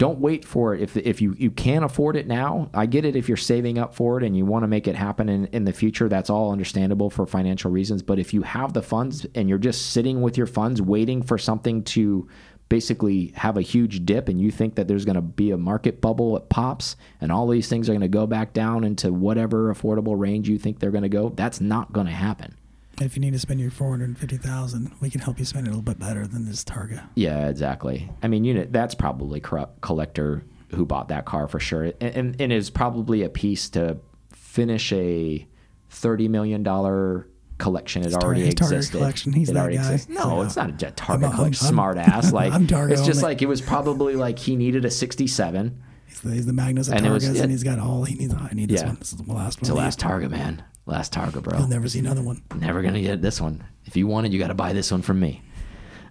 don't 0.03 0.19
wait 0.19 0.45
for 0.45 0.75
it. 0.75 0.81
If 0.81 0.97
if 0.97 1.23
you 1.23 1.35
you 1.39 1.53
can 1.53 1.85
afford 1.85 2.17
it 2.17 2.27
now, 2.27 2.69
I 2.75 2.87
get 2.87 3.05
it. 3.05 3.15
If 3.15 3.29
you're 3.29 3.37
saving 3.37 3.79
up 3.79 3.95
for 3.95 4.19
it 4.19 4.25
and 4.25 4.37
you 4.37 4.45
want 4.45 4.65
to 4.65 4.67
make 4.67 4.89
it 4.89 4.97
happen 4.97 5.29
in 5.29 5.47
in 5.53 5.65
the 5.65 5.73
future, 5.73 6.09
that's 6.09 6.29
all 6.29 6.51
understandable 6.51 7.09
for 7.09 7.25
financial 7.25 7.71
reasons. 7.71 8.03
But 8.03 8.19
if 8.19 8.35
you 8.35 8.43
have 8.43 8.73
the 8.73 8.83
funds 8.83 9.27
and 9.37 9.49
you're 9.49 9.59
just 9.59 9.93
sitting 9.93 10.21
with 10.21 10.37
your 10.37 10.49
funds 10.49 10.83
waiting 10.83 11.23
for 11.23 11.39
something 11.39 11.85
to 11.85 12.29
basically 12.73 13.35
have 13.37 13.59
a 13.59 13.61
huge 13.61 14.07
dip 14.07 14.31
and 14.31 14.41
you 14.41 14.51
think 14.51 14.77
that 14.77 14.89
there's 14.89 15.05
going 15.05 15.15
to 15.15 15.21
be 15.21 15.51
a 15.51 15.59
market 15.59 16.01
bubble 16.01 16.39
it 16.39 16.49
pops 16.49 16.97
and 17.21 17.31
all 17.31 17.47
these 17.47 17.69
things 17.69 17.87
are 17.87 17.93
going 17.93 18.01
to 18.01 18.09
go 18.09 18.27
back 18.27 18.55
down 18.55 18.83
into 18.83 19.13
whatever 19.13 19.71
affordable 19.75 20.19
range 20.19 20.49
you 20.49 20.57
think 20.57 20.79
they're 20.79 20.91
going 20.91 21.03
to 21.03 21.09
go 21.11 21.29
that's 21.29 21.61
not 21.61 21.93
going 21.93 22.07
to 22.07 22.13
happen. 22.13 22.57
If 22.99 23.15
you 23.15 23.21
need 23.21 23.35
to 23.35 23.39
spend 23.39 23.61
your 23.61 23.71
four 23.71 23.91
hundred 23.91 24.17
fifty 24.17 24.39
thousand, 24.39 24.91
we 25.03 25.11
can 25.11 25.21
help 25.21 25.39
you 25.39 25.45
spend 25.45 25.67
it 25.67 25.69
a 25.69 25.73
little 25.73 25.83
bit 25.83 25.99
better 25.99 26.27
than 26.27 26.47
this 26.47 26.65
Targa. 26.65 27.07
yeah 27.15 27.51
exactly. 27.51 28.09
I 28.23 28.29
mean 28.29 28.43
you 28.43 28.55
know 28.55 28.67
that's 28.71 28.95
probably 28.95 29.43
collector 29.83 30.43
who 30.71 30.87
bought 30.87 31.09
that 31.09 31.27
car 31.27 31.49
for 31.49 31.61
sure. 31.61 31.85
And, 31.85 31.97
and, 32.01 32.41
and 32.41 32.53
is 32.55 32.71
probably 32.71 33.23
a 33.23 33.29
piece 33.29 33.69
to 33.71 33.99
finish 34.31 34.91
a 34.95 35.47
30 35.91 36.29
million 36.29 36.63
dollar 36.63 37.29
collection 37.63 38.03
it 38.05 38.11
Tar- 38.11 38.23
already 38.23 38.53
Target 38.53 38.61
existed 38.79 38.99
collection, 38.99 39.33
he's 39.33 39.49
it 39.51 39.55
that 39.55 39.61
already 39.61 39.77
guy. 39.77 39.93
exists. 39.93 40.09
no 40.11 40.43
it's 40.43 40.57
not 40.57 40.69
a 40.71 40.73
jet 40.73 40.87
I'm- 40.89 41.07
target 41.07 41.27
I'm- 41.29 41.37
collection 41.37 41.65
I'm- 41.67 41.75
smart 41.75 41.97
ass 41.99 42.33
like 42.41 42.53
I'm 42.53 42.67
Target 42.67 42.99
it's 42.99 43.07
just 43.07 43.19
only. 43.19 43.35
like 43.35 43.43
it 43.43 43.47
was 43.47 43.61
probably 43.61 44.15
like 44.17 44.39
he 44.39 44.57
needed 44.57 44.85
a 44.85 44.91
67 44.91 45.83
He's 46.07 46.21
the, 46.21 46.31
he's 46.35 46.47
the 46.47 46.53
Magnus 46.53 46.89
of 46.89 46.95
And 46.95 47.07
it 47.07 47.11
was- 47.11 47.27
yeah. 47.29 47.43
and 47.43 47.51
he's 47.51 47.63
got 47.65 47.79
all 47.79 48.05
he 48.05 48.15
needs. 48.17 48.35
I 48.35 48.51
need 48.53 48.69
this 48.69 48.83
Yeah. 48.83 48.89
one. 48.89 48.97
This 48.97 49.13
is 49.15 49.19
the 49.21 49.33
last 49.33 49.57
one. 49.57 49.61
It's 49.63 49.69
the 49.69 49.75
last 49.75 49.99
Targa, 49.99 50.31
man. 50.31 50.63
Last 50.85 51.11
Target, 51.13 51.43
bro. 51.43 51.59
You'll 51.59 51.69
never 51.69 51.89
see 51.89 52.01
another 52.01 52.21
one. 52.23 52.43
Never 52.55 52.83
gonna 52.83 53.01
get 53.01 53.23
this 53.23 53.41
one. 53.41 53.65
If 53.87 53.97
you 53.97 54.07
want 54.07 54.27
it, 54.27 54.33
you 54.33 54.39
got 54.39 54.49
to 54.49 54.55
buy 54.55 54.75
this 54.75 54.91
one 54.93 55.01
from 55.01 55.21
me. 55.21 55.41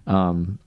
Um, 0.08 0.58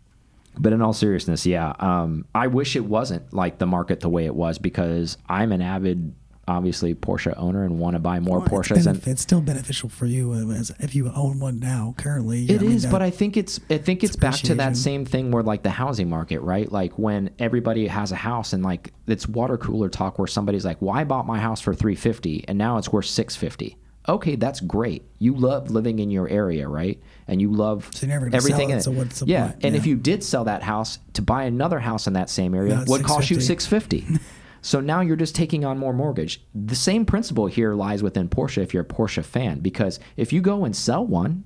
but 0.58 0.72
in 0.72 0.82
all 0.82 0.94
seriousness, 0.94 1.46
yeah. 1.46 1.74
Um, 1.80 2.26
I 2.34 2.48
wish 2.48 2.78
it 2.78 2.86
wasn't 2.86 3.34
like 3.34 3.58
the 3.58 3.66
market 3.66 4.00
the 4.00 4.08
way 4.10 4.26
it 4.26 4.34
was 4.36 4.58
because 4.58 5.18
I'm 5.28 5.52
an 5.52 5.62
avid, 5.62 6.14
obviously 6.48 6.93
Porsche 6.93 7.34
owner 7.38 7.64
and 7.64 7.80
want 7.80 7.96
to 7.96 8.00
buy 8.00 8.20
more 8.20 8.39
Well, 8.39 8.60
it's, 8.60 8.70
Porsches. 8.70 8.88
And 8.88 9.06
it's 9.08 9.22
still 9.22 9.41
beneficial 9.41 9.89
for 9.89 10.06
you 10.06 10.34
as 10.52 10.72
if 10.80 10.96
you 10.96 11.12
own 11.16 11.39
one 11.39 11.60
now. 11.60 11.96
Currently, 11.98 12.46
it 12.46 12.62
I 12.62 12.66
is, 12.66 12.84
mean, 12.84 12.91
but 12.91 13.02
I 13.02 13.10
think 13.10 13.38
it's 13.38 13.60
I 13.70 13.78
think 13.78 14.04
it's, 14.04 14.14
it's 14.14 14.16
back 14.16 14.36
to 14.36 14.56
that 14.56 14.78
same 14.78 15.06
thing 15.06 15.32
where 15.32 15.43
like 15.43 15.64
the 15.64 15.70
housing 15.72 16.10
market, 16.10 16.39
right? 16.41 16.72
Like 16.72 16.98
when 17.00 17.32
everybody 17.39 17.88
has 17.88 18.12
a 18.12 18.16
house 18.16 18.54
and 18.54 18.64
like 18.64 18.93
it's 19.08 19.28
water 19.28 19.58
cooler 19.58 19.89
talk 19.89 20.20
where 20.20 20.28
somebody's 20.28 20.66
like, 20.66 20.82
"Well, 20.82 20.96
I 20.96 21.04
bought 21.04 21.26
my 21.26 21.39
house 21.39 21.62
for 21.62 21.74
350 21.74 22.46
and 22.48 22.58
now 22.58 22.78
it's 22.78 22.91
worth 22.91 23.06
650." 23.06 23.78
Okay, 24.08 24.36
that's 24.36 24.60
great. 24.60 25.04
You 25.18 25.36
love 25.36 25.72
living 25.72 25.98
in 25.98 26.12
your 26.12 26.30
area, 26.30 26.68
right? 26.68 27.02
And 27.28 27.41
you 27.41 27.52
love 27.52 27.89
So 27.91 28.08
everything 28.08 28.70
in 28.70 28.78
it, 28.78 28.84
so 28.84 29.26
yeah, 29.26 29.48
point? 29.48 29.66
and 29.66 29.76
if 29.76 29.88
you 29.88 29.96
did 29.96 30.24
sell 30.24 30.43
that 30.43 30.62
house 30.62 31.00
to 31.14 31.24
buy 31.24 31.46
another 31.46 31.80
house 31.80 32.06
in 32.06 32.14
that 32.14 32.30
same 32.30 32.54
area, 32.54 32.82
it's 32.82 32.89
would 32.91 33.04
cost 33.04 33.32
you 33.32 33.41
650. 33.41 34.20
650. 34.66 34.70
So 34.70 34.82
now 34.82 35.01
you're 35.01 35.16
just 35.16 35.36
taking 35.36 35.63
on 35.63 35.78
more 35.78 35.93
mortgage. 35.93 36.43
The 36.53 36.76
same 36.76 37.05
principle 37.05 37.45
here 37.47 37.74
lies 37.74 38.01
within 38.01 38.30
Porsche 38.30 38.63
if 38.63 38.74
you're 38.74 38.84
a 38.84 38.86
Porsche 38.86 39.24
fan, 39.24 39.59
because 39.59 39.99
if 40.18 40.34
you 40.34 40.41
go 40.41 40.66
and 40.66 40.76
sell 40.76 41.05
one, 41.05 41.43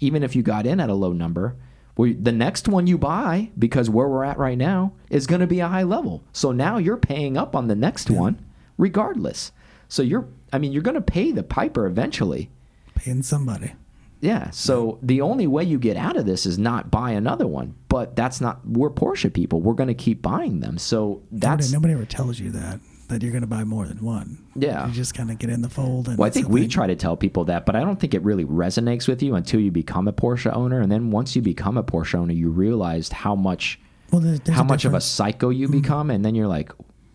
even 0.00 0.22
if 0.22 0.36
you 0.36 0.42
got 0.42 0.66
in 0.66 0.80
at 0.80 0.90
a 0.90 0.94
low 0.94 1.12
number, 1.12 1.56
Well, 1.98 2.14
the 2.16 2.32
next 2.32 2.68
one 2.68 2.86
you 2.86 2.96
buy, 2.96 3.50
because 3.58 3.90
where 3.90 4.06
we're 4.06 4.22
at 4.22 4.38
right 4.38 4.56
now, 4.56 4.92
is 5.10 5.26
going 5.26 5.40
to 5.40 5.48
be 5.48 5.58
a 5.58 5.66
high 5.66 5.82
level. 5.82 6.22
So 6.32 6.52
now 6.52 6.78
you're 6.78 6.96
paying 6.96 7.36
up 7.36 7.56
on 7.56 7.66
the 7.66 7.74
next 7.74 8.08
one, 8.08 8.38
regardless. 8.78 9.50
So 9.88 10.02
you're, 10.02 10.28
I 10.52 10.58
mean, 10.58 10.70
you're 10.72 10.82
going 10.82 10.94
to 10.94 11.00
pay 11.00 11.32
the 11.32 11.42
piper 11.42 11.86
eventually. 11.86 12.50
Paying 12.94 13.24
somebody. 13.24 13.72
Yeah. 14.20 14.50
So 14.50 14.98
the 15.02 15.20
only 15.20 15.46
way 15.46 15.64
you 15.64 15.78
get 15.78 15.96
out 15.96 16.16
of 16.16 16.26
this 16.26 16.46
is 16.46 16.58
not 16.58 16.90
buy 16.90 17.12
another 17.12 17.46
one. 17.46 17.74
But 17.88 18.16
that's 18.16 18.40
not. 18.40 18.60
We're 18.66 18.90
Porsche 18.90 19.32
people. 19.32 19.60
We're 19.60 19.74
going 19.74 19.88
to 19.88 19.94
keep 19.94 20.22
buying 20.22 20.60
them. 20.60 20.78
So 20.78 21.22
that's 21.30 21.72
nobody, 21.72 21.94
nobody 21.94 21.94
ever 21.94 22.04
tells 22.04 22.38
you 22.38 22.50
that 22.50 22.80
that 23.08 23.22
you're 23.22 23.32
going 23.32 23.42
to 23.42 23.48
buy 23.48 23.64
more 23.64 23.86
than 23.86 23.98
one. 24.04 24.38
Yeah. 24.54 24.86
You 24.86 24.92
just 24.92 25.14
kind 25.14 25.30
of 25.30 25.38
get 25.38 25.50
in 25.50 25.62
the 25.62 25.68
fold. 25.68 26.08
And 26.08 26.18
Well, 26.18 26.26
I 26.26 26.30
think 26.30 26.48
we 26.48 26.68
try 26.68 26.86
to 26.86 26.94
tell 26.94 27.16
people 27.16 27.46
that, 27.46 27.66
but 27.66 27.74
I 27.74 27.80
don't 27.80 27.98
think 27.98 28.14
it 28.14 28.22
really 28.22 28.44
resonates 28.44 29.08
with 29.08 29.22
you 29.22 29.34
until 29.34 29.60
you 29.60 29.70
become 29.70 30.08
a 30.08 30.12
Porsche 30.12 30.54
owner. 30.54 30.80
And 30.80 30.92
then 30.92 31.10
once 31.10 31.34
you 31.34 31.42
become 31.42 31.76
a 31.76 31.82
Porsche 31.82 32.16
owner, 32.16 32.32
you 32.32 32.50
realize 32.50 33.08
how 33.10 33.34
much 33.34 33.80
Well, 34.12 34.20
there's, 34.20 34.40
there's 34.40 34.56
how 34.56 34.64
much 34.64 34.84
of 34.84 34.94
a 34.94 35.00
psycho 35.00 35.48
you 35.48 35.68
mm-hmm. 35.68 35.80
become, 35.80 36.10
and 36.10 36.24
then 36.24 36.34
you're 36.34 36.48
like, 36.48 36.70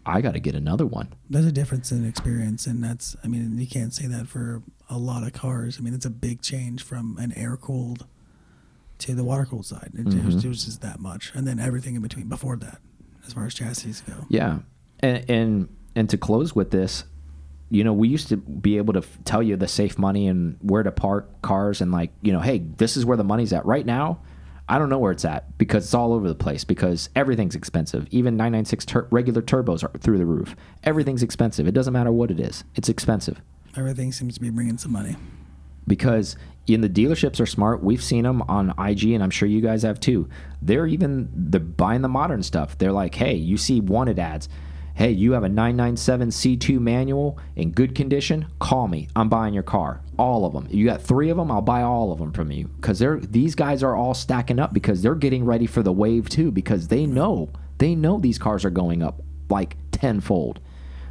I 0.06 0.22
got 0.22 0.34
to 0.34 0.40
get 0.40 0.56
another 0.56 0.86
one. 0.86 1.14
There's 1.30 1.46
a 1.46 1.52
difference 1.52 1.92
in 1.92 2.06
experience, 2.06 2.68
and 2.68 2.84
that's. 2.84 3.16
I 3.24 3.28
mean, 3.28 3.58
you 3.58 3.68
can't 3.68 3.94
say 3.94 4.08
that 4.08 4.28
for 4.28 4.62
a 4.94 4.98
lot 4.98 5.24
of 5.24 5.34
cars. 5.34 5.78
I 5.80 5.82
mean, 5.82 5.94
it's 5.94 6.06
a 6.06 6.10
big 6.10 6.42
change 6.42 6.84
from 6.84 7.18
an 7.18 7.34
air 7.34 7.58
cooled 7.58 8.06
to 9.00 9.16
the 9.16 9.24
water 9.24 9.46
cooled 9.46 9.66
side. 9.66 9.92
It, 9.94 10.06
Mm-hmm. 10.06 10.20
it 10.20 10.26
was, 10.26 10.46
it 10.46 10.48
was 10.48 10.66
just 10.66 10.82
that 10.82 11.00
much, 11.00 11.32
and 11.34 11.46
then 11.48 11.60
everything 11.60 11.96
in 11.96 12.02
between 12.02 12.28
before 12.30 12.56
that, 12.58 12.80
as 13.26 13.34
far 13.34 13.46
as 13.46 13.54
chassis 13.54 13.94
go. 14.08 14.14
Yeah, 14.30 14.60
and 15.00 15.30
and 15.30 15.70
and 15.96 16.10
to 16.10 16.18
close 16.18 16.56
with 16.56 16.72
this, 16.72 17.04
you 17.70 17.84
know, 17.84 17.94
we 17.94 18.08
used 18.08 18.30
to 18.30 18.38
be 18.38 18.78
able 18.78 18.94
to 18.94 19.02
tell 19.26 19.42
you 19.44 19.58
the 19.58 19.68
safe 19.68 19.98
money 19.98 20.28
and 20.28 20.58
where 20.62 20.84
to 20.84 20.92
park 20.92 21.42
cars, 21.42 21.82
and 21.82 21.92
like, 21.92 22.12
you 22.22 22.32
know, 22.32 22.40
hey, 22.40 22.60
this 22.78 22.96
is 22.96 23.06
where 23.06 23.18
the 23.18 23.24
money's 23.24 23.52
at 23.54 23.66
right 23.66 23.86
now. 23.86 24.20
I 24.70 24.80
don't 24.80 24.88
know 24.88 24.98
where 25.00 25.12
it's 25.12 25.26
at 25.26 25.58
because 25.58 25.84
it's 25.84 25.94
all 25.94 26.14
over 26.14 26.26
the 26.30 26.36
place 26.36 26.64
because 26.64 27.10
everything's 27.18 27.54
expensive. 27.54 28.08
Even 28.12 28.38
996 28.38 28.86
tur 28.86 29.08
regular 29.12 29.42
turbos 29.42 29.84
are 29.84 29.98
through 29.98 30.18
the 30.20 30.26
roof. 30.26 30.56
Everything's 30.86 31.22
expensive. 31.22 31.68
It 31.68 31.74
doesn't 31.74 31.92
matter 31.92 32.14
what 32.14 32.32
it 32.32 32.40
is. 32.40 32.64
It's 32.76 32.88
expensive. 32.88 33.42
Everything 33.76 34.12
seems 34.12 34.36
to 34.36 34.40
be 34.42 34.50
bringing 34.50 34.78
some 34.78 34.92
money. 34.92 35.16
because 35.88 36.36
in 36.66 36.80
the 36.80 36.88
dealerships 36.90 37.42
are 37.42 37.46
smart. 37.46 37.84
We've 37.84 38.02
seen 38.04 38.24
them 38.24 38.42
on 38.44 38.74
IG, 38.80 39.12
and 39.12 39.22
I'm 39.24 39.30
sure 39.32 39.50
you 39.50 39.60
guys 39.60 39.84
have 39.84 40.00
too. 40.00 40.30
They're 40.62 40.88
even 40.88 41.30
they're 41.36 41.60
buying 41.60 42.02
the 42.02 42.08
modern 42.08 42.42
stuff. 42.44 42.78
They're 42.78 42.94
like, 42.94 43.16
hey, 43.16 43.34
you 43.36 43.58
see 43.58 43.82
wanted 43.82 44.18
ads. 44.20 44.48
Hey, 44.96 45.10
you 45.12 45.32
have 45.32 45.44
a 45.44 45.50
997 45.50 46.30
C2 46.30 46.80
manual 46.80 47.40
in 47.56 47.72
good 47.72 47.96
condition? 47.96 48.46
Call 48.60 48.88
me. 48.88 49.10
I'm 49.16 49.28
buying 49.28 49.54
your 49.54 49.64
car. 49.64 50.02
All 50.20 50.46
of 50.46 50.54
them. 50.54 50.68
You 50.70 50.86
got 50.86 51.02
three 51.02 51.30
of 51.32 51.38
them. 51.38 51.50
I'll 51.52 51.62
buy 51.64 51.82
all 51.82 52.12
of 52.14 52.20
them 52.20 52.32
from 52.32 52.52
you 52.52 52.68
because 52.68 53.00
they're 53.00 53.20
these 53.20 53.56
guys 53.56 53.82
are 53.84 53.96
all 53.96 54.14
stacking 54.14 54.60
up 54.60 54.72
because 54.72 55.02
they're 55.02 55.16
getting 55.16 55.44
ready 55.46 55.66
for 55.66 55.82
the 55.82 55.92
wave 55.92 56.30
too 56.30 56.52
because 56.52 56.88
they 56.90 57.06
know 57.08 57.50
they 57.80 57.96
know 57.96 58.20
these 58.20 58.38
cars 58.38 58.64
are 58.64 58.70
going 58.70 59.02
up 59.02 59.22
like 59.50 59.76
tenfold. 59.92 60.60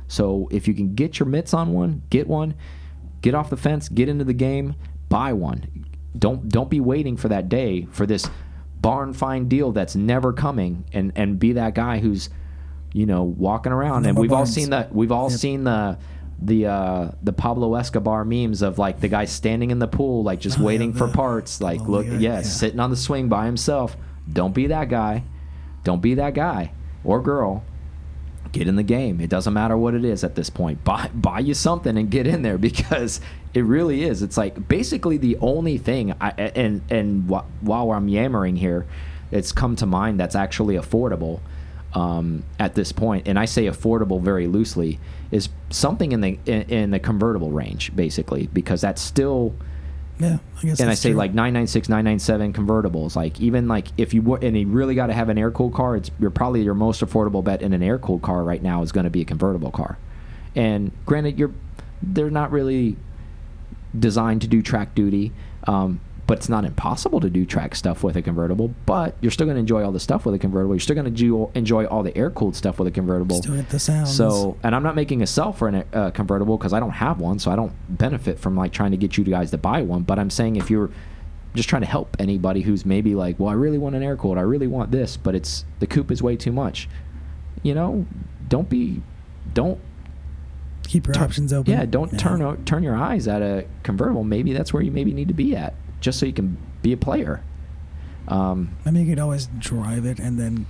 So 0.09 0.49
if 0.51 0.69
you 0.69 0.75
can 0.75 0.95
get 0.95 1.19
your 1.19 1.27
mitts 1.29 1.55
on 1.55 1.73
one, 1.73 2.03
get 2.11 2.27
one 2.29 2.55
get 3.23 3.35
off 3.37 3.51
the 3.51 3.57
fence, 3.57 3.89
get 3.89 4.09
into 4.09 4.25
the 4.25 4.33
game, 4.35 4.75
buy 5.09 5.33
one. 5.33 5.85
Don't 6.19 6.49
don't 6.49 6.69
be 6.69 6.81
waiting 6.81 7.17
for 7.17 7.29
that 7.29 7.49
day 7.49 7.87
for 7.93 8.05
this 8.05 8.29
barn 8.81 9.13
find 9.15 9.49
deal 9.49 9.71
that's 9.71 9.95
never 9.95 10.33
coming 10.33 10.85
and 10.93 11.13
and 11.15 11.39
be 11.39 11.53
that 11.53 11.75
guy 11.75 11.99
who's 12.01 12.29
you 12.93 13.07
know 13.07 13.23
walking 13.23 13.71
around 13.73 14.07
and 14.07 14.19
we've 14.19 14.33
all 14.33 14.45
seen 14.45 14.71
the 14.71 14.89
we've 14.91 15.13
all 15.13 15.31
Yep. 15.31 15.39
seen 15.39 15.65
the 15.65 15.99
the 16.41 16.67
uh 16.67 17.11
the 17.23 17.33
Pablo 17.33 17.77
Escobar 17.77 18.25
memes 18.25 18.61
of 18.61 18.79
like 18.81 18.99
the 19.01 19.07
guy 19.09 19.25
standing 19.25 19.71
in 19.71 19.79
the 19.79 19.87
pool 19.87 20.25
like 20.25 20.41
just 20.41 20.59
Oh, 20.59 20.63
yeah, 20.63 20.67
waiting 20.67 20.93
for 20.93 21.07
the- 21.07 21.13
parts 21.15 21.61
like 21.61 21.81
oh, 21.83 21.85
look 21.85 22.07
yeah, 22.07 22.13
yeah, 22.13 22.19
yeah. 22.19 22.43
sitting 22.43 22.81
on 22.81 22.91
the 22.91 22.97
swing 22.97 23.29
by 23.29 23.47
himself 23.47 23.97
don't 24.31 24.53
be 24.53 24.67
that 24.67 24.89
guy 24.89 25.23
don't 25.85 26.03
be 26.03 26.15
that 26.15 26.35
guy 26.35 26.73
or 27.05 27.23
girl 27.23 27.63
get 28.53 28.69
in 28.69 28.77
the 28.77 28.83
game. 28.83 29.21
It 29.21 29.31
doesn't 29.31 29.53
matter 29.53 29.77
what 29.77 29.95
it 29.95 30.05
is 30.05 30.23
at 30.25 30.35
this 30.35 30.51
point. 30.51 30.85
Buy 30.85 31.11
buy 31.15 31.41
you 31.41 31.55
something 31.55 31.97
and 31.97 32.11
get 32.11 32.27
in 32.27 32.43
there 32.43 32.59
because 32.59 33.21
it 33.55 33.65
really 33.65 34.05
is. 34.05 34.23
It's 34.23 34.37
like 34.37 34.69
basically 34.69 35.17
the 35.17 35.37
only 35.39 35.79
thing. 35.79 36.15
I 36.21 36.31
and 36.31 36.83
and 36.91 37.29
wh 37.31 37.43
while 37.61 37.91
I'm 37.93 38.09
yammering 38.09 38.57
here, 38.57 38.87
it's 39.31 39.53
come 39.53 39.77
to 39.77 39.87
mind 39.87 40.21
that's 40.21 40.35
actually 40.35 40.77
affordable 40.77 41.41
um, 41.95 42.45
at 42.59 42.75
this 42.75 42.93
point, 42.93 43.29
and 43.29 43.39
I 43.39 43.45
say 43.45 43.67
affordable 43.67 44.21
very 44.21 44.47
loosely, 44.47 44.99
is 45.31 45.49
something 45.71 46.13
in 46.13 46.21
the 46.21 46.39
in, 46.47 46.63
in 46.63 46.91
the 46.91 46.99
convertible 46.99 47.51
range, 47.51 47.95
basically, 47.95 48.47
because 48.47 48.81
that's 48.81 49.03
still 49.03 49.55
Yeah, 50.23 50.39
I 50.59 50.63
guess. 50.63 50.81
and 50.81 50.89
I 50.89 50.95
say 50.95 51.11
true. 51.11 51.19
like 51.19 51.31
996, 51.33 51.89
997 51.89 52.53
convertibles. 52.53 53.17
Like 53.17 53.41
even 53.41 53.67
like 53.67 53.89
if 53.99 54.15
you 54.15 54.23
were 54.23 54.39
and 54.41 54.57
you 54.57 54.69
really 54.69 54.95
got 54.95 55.09
to 55.09 55.13
have 55.15 55.29
an 55.29 55.37
air 55.37 55.51
cooled 55.51 55.75
car, 55.75 55.97
it's 55.97 56.11
you're 56.21 56.31
probably 56.31 56.63
your 56.63 56.75
most 56.75 57.05
affordable 57.05 57.43
bet 57.43 57.61
in 57.61 57.73
an 57.73 57.83
air 57.83 57.99
cooled 57.99 58.23
car 58.23 58.45
right 58.45 58.63
now 58.63 58.83
is 58.83 58.93
going 58.93 59.05
to 59.05 59.11
be 59.11 59.23
a 59.23 59.25
convertible 59.25 59.73
car. 59.73 59.99
And 60.55 60.93
granted, 61.07 61.39
you're 61.39 61.53
they're 62.03 62.31
not 62.31 62.53
really 62.53 62.97
designed 63.99 64.43
to 64.43 64.49
do 64.49 64.63
track 64.63 64.95
duty, 64.95 65.33
um, 65.67 66.01
but 66.33 66.39
it's 66.39 66.49
not 66.49 66.65
impossible 66.65 67.21
to 67.21 67.29
do 67.29 67.45
track 67.45 67.75
stuff 67.75 68.03
with 68.03 68.17
a 68.17 68.23
convertible. 68.23 68.75
But 68.87 69.15
you're 69.21 69.31
still 69.31 69.45
going 69.45 69.57
to 69.57 69.61
enjoy 69.61 69.85
all 69.85 69.93
the 69.93 70.01
stuff 70.01 70.25
with 70.25 70.35
a 70.35 70.39
convertible. 70.39 70.75
You're 70.75 70.81
still 70.81 70.97
going 70.97 71.15
to 71.15 71.51
enjoy 71.55 71.85
all 71.85 72.03
the 72.03 72.17
air 72.17 72.31
cooled 72.31 72.57
stuff 72.57 72.79
with 72.79 72.89
a 72.89 72.91
convertible. 72.91 73.37
Still 73.43 73.57
get 73.57 73.69
the 73.69 73.79
sounds. 73.79 74.17
So, 74.17 74.57
and 74.63 74.75
I'm 74.75 74.83
not 74.83 74.95
making 74.95 75.21
a 75.21 75.27
sell 75.27 75.53
for 75.53 75.69
a 75.69 75.85
uh, 75.93 76.11
convertible 76.13 76.57
because 76.57 76.73
I 76.73 76.81
don't 76.81 76.93
have 76.93 77.21
one, 77.21 77.39
so 77.39 77.51
I 77.51 77.57
don't 77.57 77.75
benefit 77.99 78.39
from 78.39 78.57
like 78.57 78.73
trying 78.73 78.93
to 78.93 78.97
get 78.97 79.19
you 79.19 79.25
guys 79.25 79.51
to 79.51 79.59
buy 79.59 79.83
one. 79.83 80.05
But 80.05 80.19
I'm 80.19 80.31
saying 80.31 80.57
if 80.57 80.71
you're 80.71 80.89
just 81.55 81.69
trying 81.69 81.83
to 81.83 81.89
help 81.89 82.17
anybody 82.19 82.63
who's 82.63 82.87
maybe 82.87 83.15
like, 83.15 83.39
well, 83.39 83.51
I 83.51 83.53
really 83.53 83.77
want 83.77 83.95
an 83.95 84.03
air 84.03 84.17
cooled, 84.17 84.39
I 84.39 84.41
really 84.41 84.69
want 84.69 84.91
this, 84.91 85.19
but 85.19 85.35
it's 85.35 85.67
the 85.81 85.87
coupe 85.87 86.11
is 86.11 86.23
way 86.23 86.37
too 86.37 86.51
much. 86.51 86.89
You 87.63 87.75
know, 87.75 88.07
don't 88.49 88.71
be, 88.71 89.03
don't 89.53 89.79
keep 90.85 91.09
your 91.09 91.19
options 91.19 91.53
open. 91.53 91.75
Yeah, 91.75 91.85
don't 91.85 92.19
turn 92.19 92.65
turn 92.65 92.83
your 92.83 92.97
eyes 92.97 93.29
at 93.29 93.43
a 93.43 93.67
convertible. 93.83 94.25
Maybe 94.25 94.55
that's 94.55 94.73
where 94.73 94.83
you 94.83 94.91
maybe 94.91 95.13
need 95.13 95.29
to 95.29 95.35
be 95.35 95.55
at, 95.55 95.75
just 96.03 96.19
so 96.19 96.27
you 96.27 96.33
can 96.35 96.59
be 96.83 96.93
a 96.93 96.97
player. 96.99 97.43
Um, 98.29 98.77
I 98.85 98.91
mean, 98.91 99.07
you 99.07 99.13
could 99.15 99.21
always 99.21 99.49
drive 99.59 100.05
it 100.05 100.19
and 100.19 100.39
then 100.39 100.67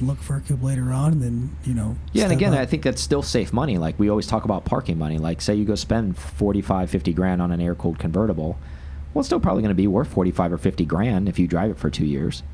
look 0.00 0.18
for 0.18 0.36
a 0.36 0.40
coupe 0.40 0.62
later 0.62 0.92
on, 0.92 1.12
and 1.12 1.22
then 1.22 1.56
you 1.64 1.74
know. 1.74 1.96
Yeah, 2.12 2.24
and 2.24 2.32
again, 2.32 2.54
up. 2.54 2.60
I 2.60 2.66
think 2.66 2.82
that's 2.82 3.02
still 3.02 3.22
safe 3.22 3.52
money. 3.52 3.76
Like 3.76 3.98
we 3.98 4.08
always 4.08 4.26
talk 4.26 4.44
about 4.44 4.64
parking 4.64 4.98
money. 4.98 5.18
Like 5.18 5.42
say 5.42 5.54
you 5.54 5.64
go 5.66 5.74
spend 5.74 6.16
45, 6.16 6.88
50 6.88 7.12
grand 7.12 7.42
on 7.42 7.52
an 7.52 7.60
air 7.60 7.74
cooled 7.74 7.98
convertible. 7.98 8.58
Well, 9.12 9.20
it's 9.20 9.28
still 9.28 9.40
probably 9.40 9.62
going 9.62 9.70
to 9.70 9.74
be 9.74 9.88
worth 9.88 10.08
45 10.08 10.52
or 10.52 10.58
50 10.58 10.84
grand 10.84 11.28
if 11.28 11.38
you 11.38 11.48
drive 11.48 11.72
it 11.72 11.78
for 11.78 11.90
2 11.90 12.06
years. 12.06 12.44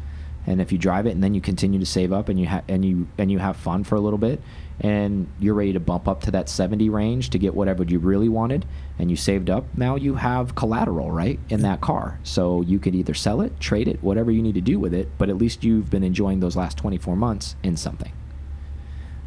And 0.46 0.60
if 0.60 0.72
you 0.72 0.78
drive 0.78 1.06
it 1.06 1.10
and 1.10 1.22
then 1.22 1.34
you 1.34 1.40
continue 1.42 1.78
to 1.78 1.84
save 1.86 2.12
up 2.12 2.28
and 2.28 2.40
you 2.40 2.46
ha- 2.48 2.62
and 2.68 2.84
you 2.84 3.08
and 3.18 3.30
you 3.30 3.38
have 3.40 3.56
fun 3.56 3.84
for 3.84 3.96
a 3.96 4.00
little 4.00 4.18
bit 4.18 4.40
and 4.80 5.26
you're 5.38 5.54
ready 5.54 5.72
to 5.72 5.80
bump 5.80 6.06
up 6.06 6.22
to 6.22 6.30
that 6.32 6.48
70 6.48 6.88
range 6.90 7.30
to 7.30 7.38
get 7.38 7.54
whatever 7.54 7.82
you 7.82 7.98
really 7.98 8.28
wanted 8.28 8.66
and 8.98 9.10
you 9.10 9.16
saved 9.16 9.50
up, 9.50 9.64
now 9.76 9.96
you 9.96 10.14
have 10.14 10.54
collateral, 10.54 11.10
right, 11.10 11.38
in 11.48 11.62
that 11.62 11.80
car. 11.80 12.18
So 12.22 12.62
you 12.62 12.78
could 12.78 12.94
either 12.94 13.14
sell 13.14 13.40
it, 13.40 13.58
trade 13.60 13.88
it, 13.88 14.02
whatever 14.02 14.30
you 14.30 14.42
need 14.42 14.54
to 14.54 14.60
do 14.60 14.78
with 14.78 14.94
it, 14.94 15.08
but 15.18 15.28
at 15.28 15.36
least 15.36 15.64
you've 15.64 15.90
been 15.90 16.04
enjoying 16.04 16.40
those 16.40 16.56
last 16.56 16.76
24 16.76 17.16
months 17.16 17.56
in 17.62 17.76
something 17.76 18.12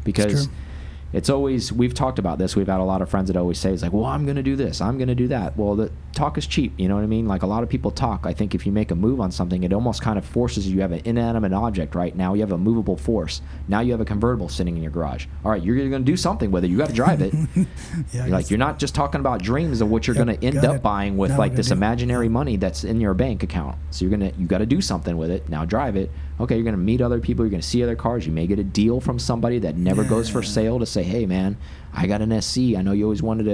because 0.04 0.46
true. 0.46 0.54
It's 1.12 1.28
always 1.30 1.72
we've 1.72 1.94
talked 1.94 2.18
about 2.18 2.38
this 2.38 2.54
we've 2.56 2.68
had 2.68 2.80
a 2.80 2.84
lot 2.84 3.02
of 3.02 3.08
friends 3.10 3.28
that 3.28 3.36
always 3.36 3.58
say 3.58 3.72
it's 3.72 3.82
like 3.82 3.92
well 3.92 4.04
i'm 4.04 4.24
going 4.24 4.36
to 4.36 4.42
do 4.42 4.54
this 4.56 4.80
i'm 4.80 4.96
going 4.98 5.08
to 5.08 5.14
do 5.14 5.28
that. 5.28 5.56
Well 5.56 5.74
the 5.76 5.90
talk 6.12 6.36
is 6.38 6.46
cheap 6.46 6.72
you 6.76 6.88
know 6.88 6.96
what 6.96 7.02
i 7.04 7.06
mean? 7.06 7.26
Like 7.26 7.42
a 7.42 7.46
lot 7.46 7.62
of 7.62 7.68
people 7.68 7.90
talk. 7.90 8.26
I 8.26 8.32
think 8.32 8.54
if 8.54 8.66
you 8.66 8.72
make 8.72 8.90
a 8.90 8.94
move 8.94 9.20
on 9.20 9.30
something 9.30 9.62
it 9.62 9.72
almost 9.72 10.02
kind 10.02 10.18
of 10.18 10.24
forces 10.24 10.66
you 10.68 10.74
you 10.76 10.80
have 10.82 10.92
an 10.92 11.02
inanimate 11.04 11.52
object 11.52 11.94
right? 11.94 12.14
Now 12.14 12.34
you 12.34 12.40
have 12.40 12.52
a 12.52 12.58
movable 12.58 12.96
force. 12.96 13.42
Now 13.68 13.80
you 13.80 13.92
have 13.92 14.00
a 14.00 14.04
convertible 14.04 14.48
sitting 14.48 14.76
in 14.76 14.82
your 14.82 14.92
garage. 14.92 15.26
All 15.44 15.50
right 15.50 15.62
you're 15.62 15.76
going 15.76 15.90
to 15.90 15.98
do 16.12 16.16
something 16.16 16.50
with 16.50 16.64
it 16.64 16.68
you 16.70 16.76
got 16.78 16.88
to 16.88 16.94
drive 16.94 17.20
it. 17.22 17.32
Yeah, 18.12 18.26
you're 18.26 18.28
like 18.28 18.50
you're 18.50 18.58
not 18.58 18.78
just 18.78 18.94
talking 18.94 19.20
about 19.20 19.42
dreams 19.42 19.80
of 19.80 19.90
what 19.90 20.06
you're 20.06 20.16
Yep, 20.16 20.26
going 20.26 20.38
to 20.38 20.46
end 20.46 20.64
up 20.64 20.76
it. 20.76 20.82
buying 20.82 21.16
with 21.16 21.30
Now 21.32 21.38
like 21.38 21.54
this 21.54 21.70
imaginary 21.70 22.28
money 22.28 22.56
that's 22.56 22.84
in 22.84 23.00
your 23.00 23.14
bank 23.14 23.42
account. 23.42 23.76
So 23.90 24.04
you're 24.04 24.10
gonna 24.10 24.32
you 24.38 24.46
got 24.46 24.58
to 24.58 24.66
do 24.66 24.80
something 24.80 25.16
with 25.16 25.30
it. 25.30 25.48
Now 25.48 25.64
drive 25.64 25.96
it 25.96 26.10
okay 26.40 26.56
you're 26.56 26.64
gonna 26.64 26.76
meet 26.76 27.00
other 27.00 27.20
people 27.20 27.44
you're 27.44 27.50
gonna 27.50 27.62
see 27.62 27.82
other 27.82 27.94
cars 27.96 28.26
you 28.26 28.32
may 28.32 28.46
get 28.46 28.58
a 28.58 28.64
deal 28.64 29.00
from 29.00 29.18
somebody 29.18 29.58
that 29.60 29.76
never 29.76 30.02
goes 30.04 30.28
for 30.28 30.42
sale 30.42 30.78
to 30.78 30.86
say 30.86 31.02
hey 31.02 31.26
man 31.26 31.56
i 31.92 32.06
got 32.06 32.20
an 32.22 32.40
sc 32.42 32.58
i 32.58 32.82
know 32.82 32.92
you 32.92 33.04
always 33.04 33.22
wanted 33.22 33.46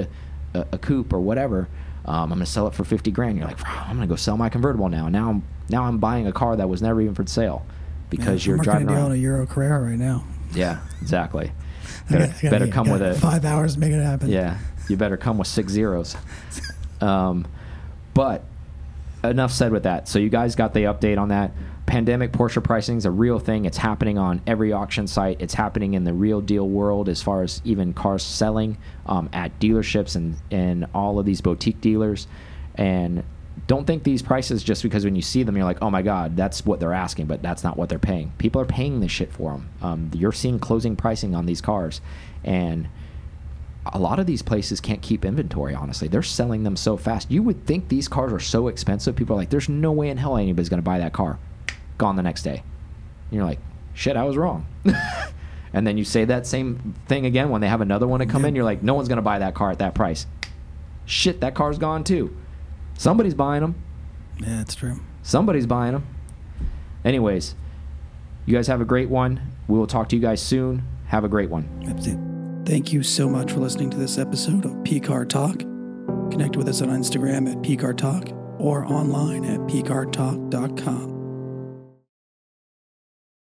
a, 0.55 0.59
a, 0.59 0.67
a 0.73 0.79
coupe 0.79 1.13
or 1.13 1.21
whatever 1.21 1.69
um, 2.05 2.25
i'm 2.25 2.29
gonna 2.31 2.47
sell 2.47 2.67
it 2.69 2.75
for 2.75 2.85
50 2.85 3.11
grand 3.11 3.37
you're 3.37 3.47
like 3.47 3.59
i'm 3.69 3.97
gonna 3.97 4.07
go 4.07 4.17
sell 4.17 4.37
my 4.37 4.49
convertible 4.49 4.89
now 4.89 5.09
now 5.09 5.29
i'm 5.31 5.43
now 5.69 5.83
i'm 5.85 5.99
buying 5.99 6.27
a 6.27 6.33
car 6.33 6.57
that 6.57 6.69
was 6.69 6.81
never 6.81 7.01
even 7.01 7.15
for 7.15 7.27
sale 7.27 7.67
because 8.09 8.45
Yeah, 8.47 8.51
you're 8.51 8.59
I'm 8.59 8.65
driving 8.65 8.89
a 8.89 8.93
around 8.93 9.03
on 9.07 9.13
a 9.13 9.17
Euro 9.17 9.47
Carrera 9.47 9.81
right 9.81 9.99
now. 9.99 10.25
yeah 10.55 10.81
exactly 11.03 11.51
I 12.09 12.13
better, 12.13 12.27
got- 12.27 12.37
I 12.37 12.41
got- 12.43 12.51
better 12.51 12.69
come 12.69 12.89
with 12.91 13.03
it. 13.03 13.15
five 13.17 13.45
hours 13.45 13.75
to 13.75 13.81
make 13.81 13.91
it 13.93 14.01
happen. 14.03 14.29
yeah, 14.31 14.59
you 14.89 14.97
better 14.97 15.17
come 15.17 15.39
with 15.39 15.49
six 15.49 15.73
zeros. 15.73 16.17
Um, 17.01 17.47
but 18.15 18.45
enough 19.25 19.51
said 19.53 19.73
with 19.73 19.83
that. 19.85 20.09
So 20.09 20.19
you 20.19 20.29
guys 20.29 20.55
got 20.55 20.73
the 20.73 20.85
update 20.85 21.19
on 21.19 21.29
that. 21.29 21.51
Pandemic 21.87 22.33
Porsche 22.33 22.63
pricing 22.63 22.97
is 22.97 23.07
a 23.07 23.11
real 23.11 23.39
thing. 23.39 23.65
It's 23.65 23.79
happening 23.79 24.19
on 24.19 24.43
every 24.47 24.73
auction 24.73 25.07
site. 25.07 25.41
It's 25.41 25.55
happening 25.55 25.95
in 25.95 26.03
the 26.03 26.13
real 26.13 26.41
deal 26.41 26.69
world 26.69 27.09
as 27.09 27.23
far 27.23 27.43
as 27.43 27.63
even 27.65 27.95
cars 27.95 28.25
selling 28.25 28.77
um, 29.07 29.31
at 29.33 29.59
dealerships 29.61 30.17
and, 30.17 30.37
and 30.51 30.87
all 30.93 31.21
of 31.21 31.27
these 31.27 31.41
boutique 31.41 31.81
dealers. 31.81 32.27
And 32.75 33.23
don't 33.69 33.87
think 33.87 34.03
these 34.03 34.21
prices 34.21 34.65
just 34.65 34.83
because 34.83 35.05
when 35.05 35.15
you 35.15 35.23
see 35.23 35.45
them, 35.45 35.57
you're 35.57 35.65
like, 35.65 35.81
oh 35.81 35.91
my 35.91 36.03
God, 36.03 36.37
that's 36.37 36.67
what 36.67 36.81
they're 36.81 36.93
asking, 36.93 37.27
but 37.27 37.41
that's 37.41 37.63
not 37.63 37.77
what 37.77 37.89
they're 37.89 37.99
paying. 38.01 38.33
People 38.39 38.61
are 38.61 38.67
paying 38.67 38.99
this 38.99 39.13
shit 39.13 39.33
for 39.33 39.53
them. 39.53 39.69
Um, 39.81 40.11
you're 40.13 40.33
seeing 40.33 40.59
closing 40.59 40.97
pricing 40.97 41.37
on 41.37 41.47
these 41.47 41.61
cars. 41.61 42.01
And 42.43 42.89
a 43.93 43.99
lot 43.99 44.19
of 44.19 44.27
these 44.27 44.43
places 44.43 44.81
can't 44.81 45.01
keep 45.01 45.25
inventory, 45.25 45.75
honestly. 45.75 46.09
They're 46.09 46.23
selling 46.23 46.65
them 46.65 46.77
so 46.77 46.97
fast. 46.97 47.31
You 47.31 47.45
would 47.45 47.65
think 47.65 47.89
these 47.89 48.09
cars 48.09 48.33
are 48.33 48.41
so 48.41 48.67
expensive. 48.67 49.15
People 49.15 49.37
are 49.37 49.39
like, 49.39 49.51
there's 49.51 49.69
no 49.69 49.93
way 49.93 50.11
in 50.11 50.17
hell 50.17 50.37
anybody's 50.37 50.69
going 50.69 50.79
to 50.79 50.83
buy 50.83 50.99
that 50.99 51.13
car. 51.13 51.39
Gone 51.99 52.17
the 52.17 52.23
next 52.23 52.43
day. 52.43 52.63
And 53.31 53.33
you're 53.33 53.45
like, 53.45 53.59
shit, 53.95 54.17
I 54.17 54.25
was 54.25 54.37
wrong. 54.37 54.67
and 55.73 55.87
then 55.87 55.99
you 55.99 56.05
say 56.05 56.25
that 56.25 56.47
same 56.47 56.95
thing 57.07 57.27
again 57.27 57.51
when 57.51 57.61
they 57.61 57.69
have 57.69 57.81
another 57.81 58.07
one 58.07 58.21
to 58.21 58.27
come 58.27 58.45
in. 58.45 58.55
You're 58.55 58.65
like, 58.65 58.83
no 58.83 58.95
one's 58.95 59.09
going 59.09 59.17
to 59.17 59.23
buy 59.23 59.39
that 59.39 59.55
car 59.55 59.71
at 59.71 59.79
that 59.79 59.95
price. 59.95 60.27
Shit, 61.05 61.41
that 61.41 61.55
car's 61.55 61.79
gone 61.79 62.05
too. 62.05 62.37
Somebody's 62.99 63.35
buying 63.35 63.63
them. 63.63 63.75
Yeah, 64.39 64.57
that's 64.59 64.75
true. 64.75 65.01
Somebody's 65.23 65.67
buying 65.67 65.93
them. 65.93 66.07
Anyways, 67.05 67.55
you 68.45 68.55
guys 68.55 68.67
have 68.67 68.81
a 68.81 68.85
great 68.85 69.09
one. 69.09 69.41
We 69.69 69.79
will 69.79 69.87
talk 69.87 70.09
to 70.11 70.17
you 70.17 70.23
guys 70.23 70.43
soon. 70.43 70.83
Have 71.07 71.25
a 71.25 71.29
great 71.29 71.51
one. 71.51 71.69
That's 71.85 72.07
it. 72.07 72.19
Thank 72.65 72.93
you 72.93 73.03
so 73.03 73.29
much 73.29 73.53
for 73.53 73.61
listening 73.61 73.91
to 73.91 73.97
this 73.97 74.19
episode 74.19 74.65
of 74.65 74.73
PCAR 74.79 75.29
Talk. 75.29 75.61
Connect 76.31 76.57
with 76.57 76.69
us 76.69 76.83
on 76.83 76.89
Instagram 76.89 77.51
at 77.51 77.59
PCAR 77.59 77.97
Talk 77.97 78.29
or 78.59 78.85
online 78.87 79.45
at 79.45 79.61
PCARTalk.com. 79.61 81.16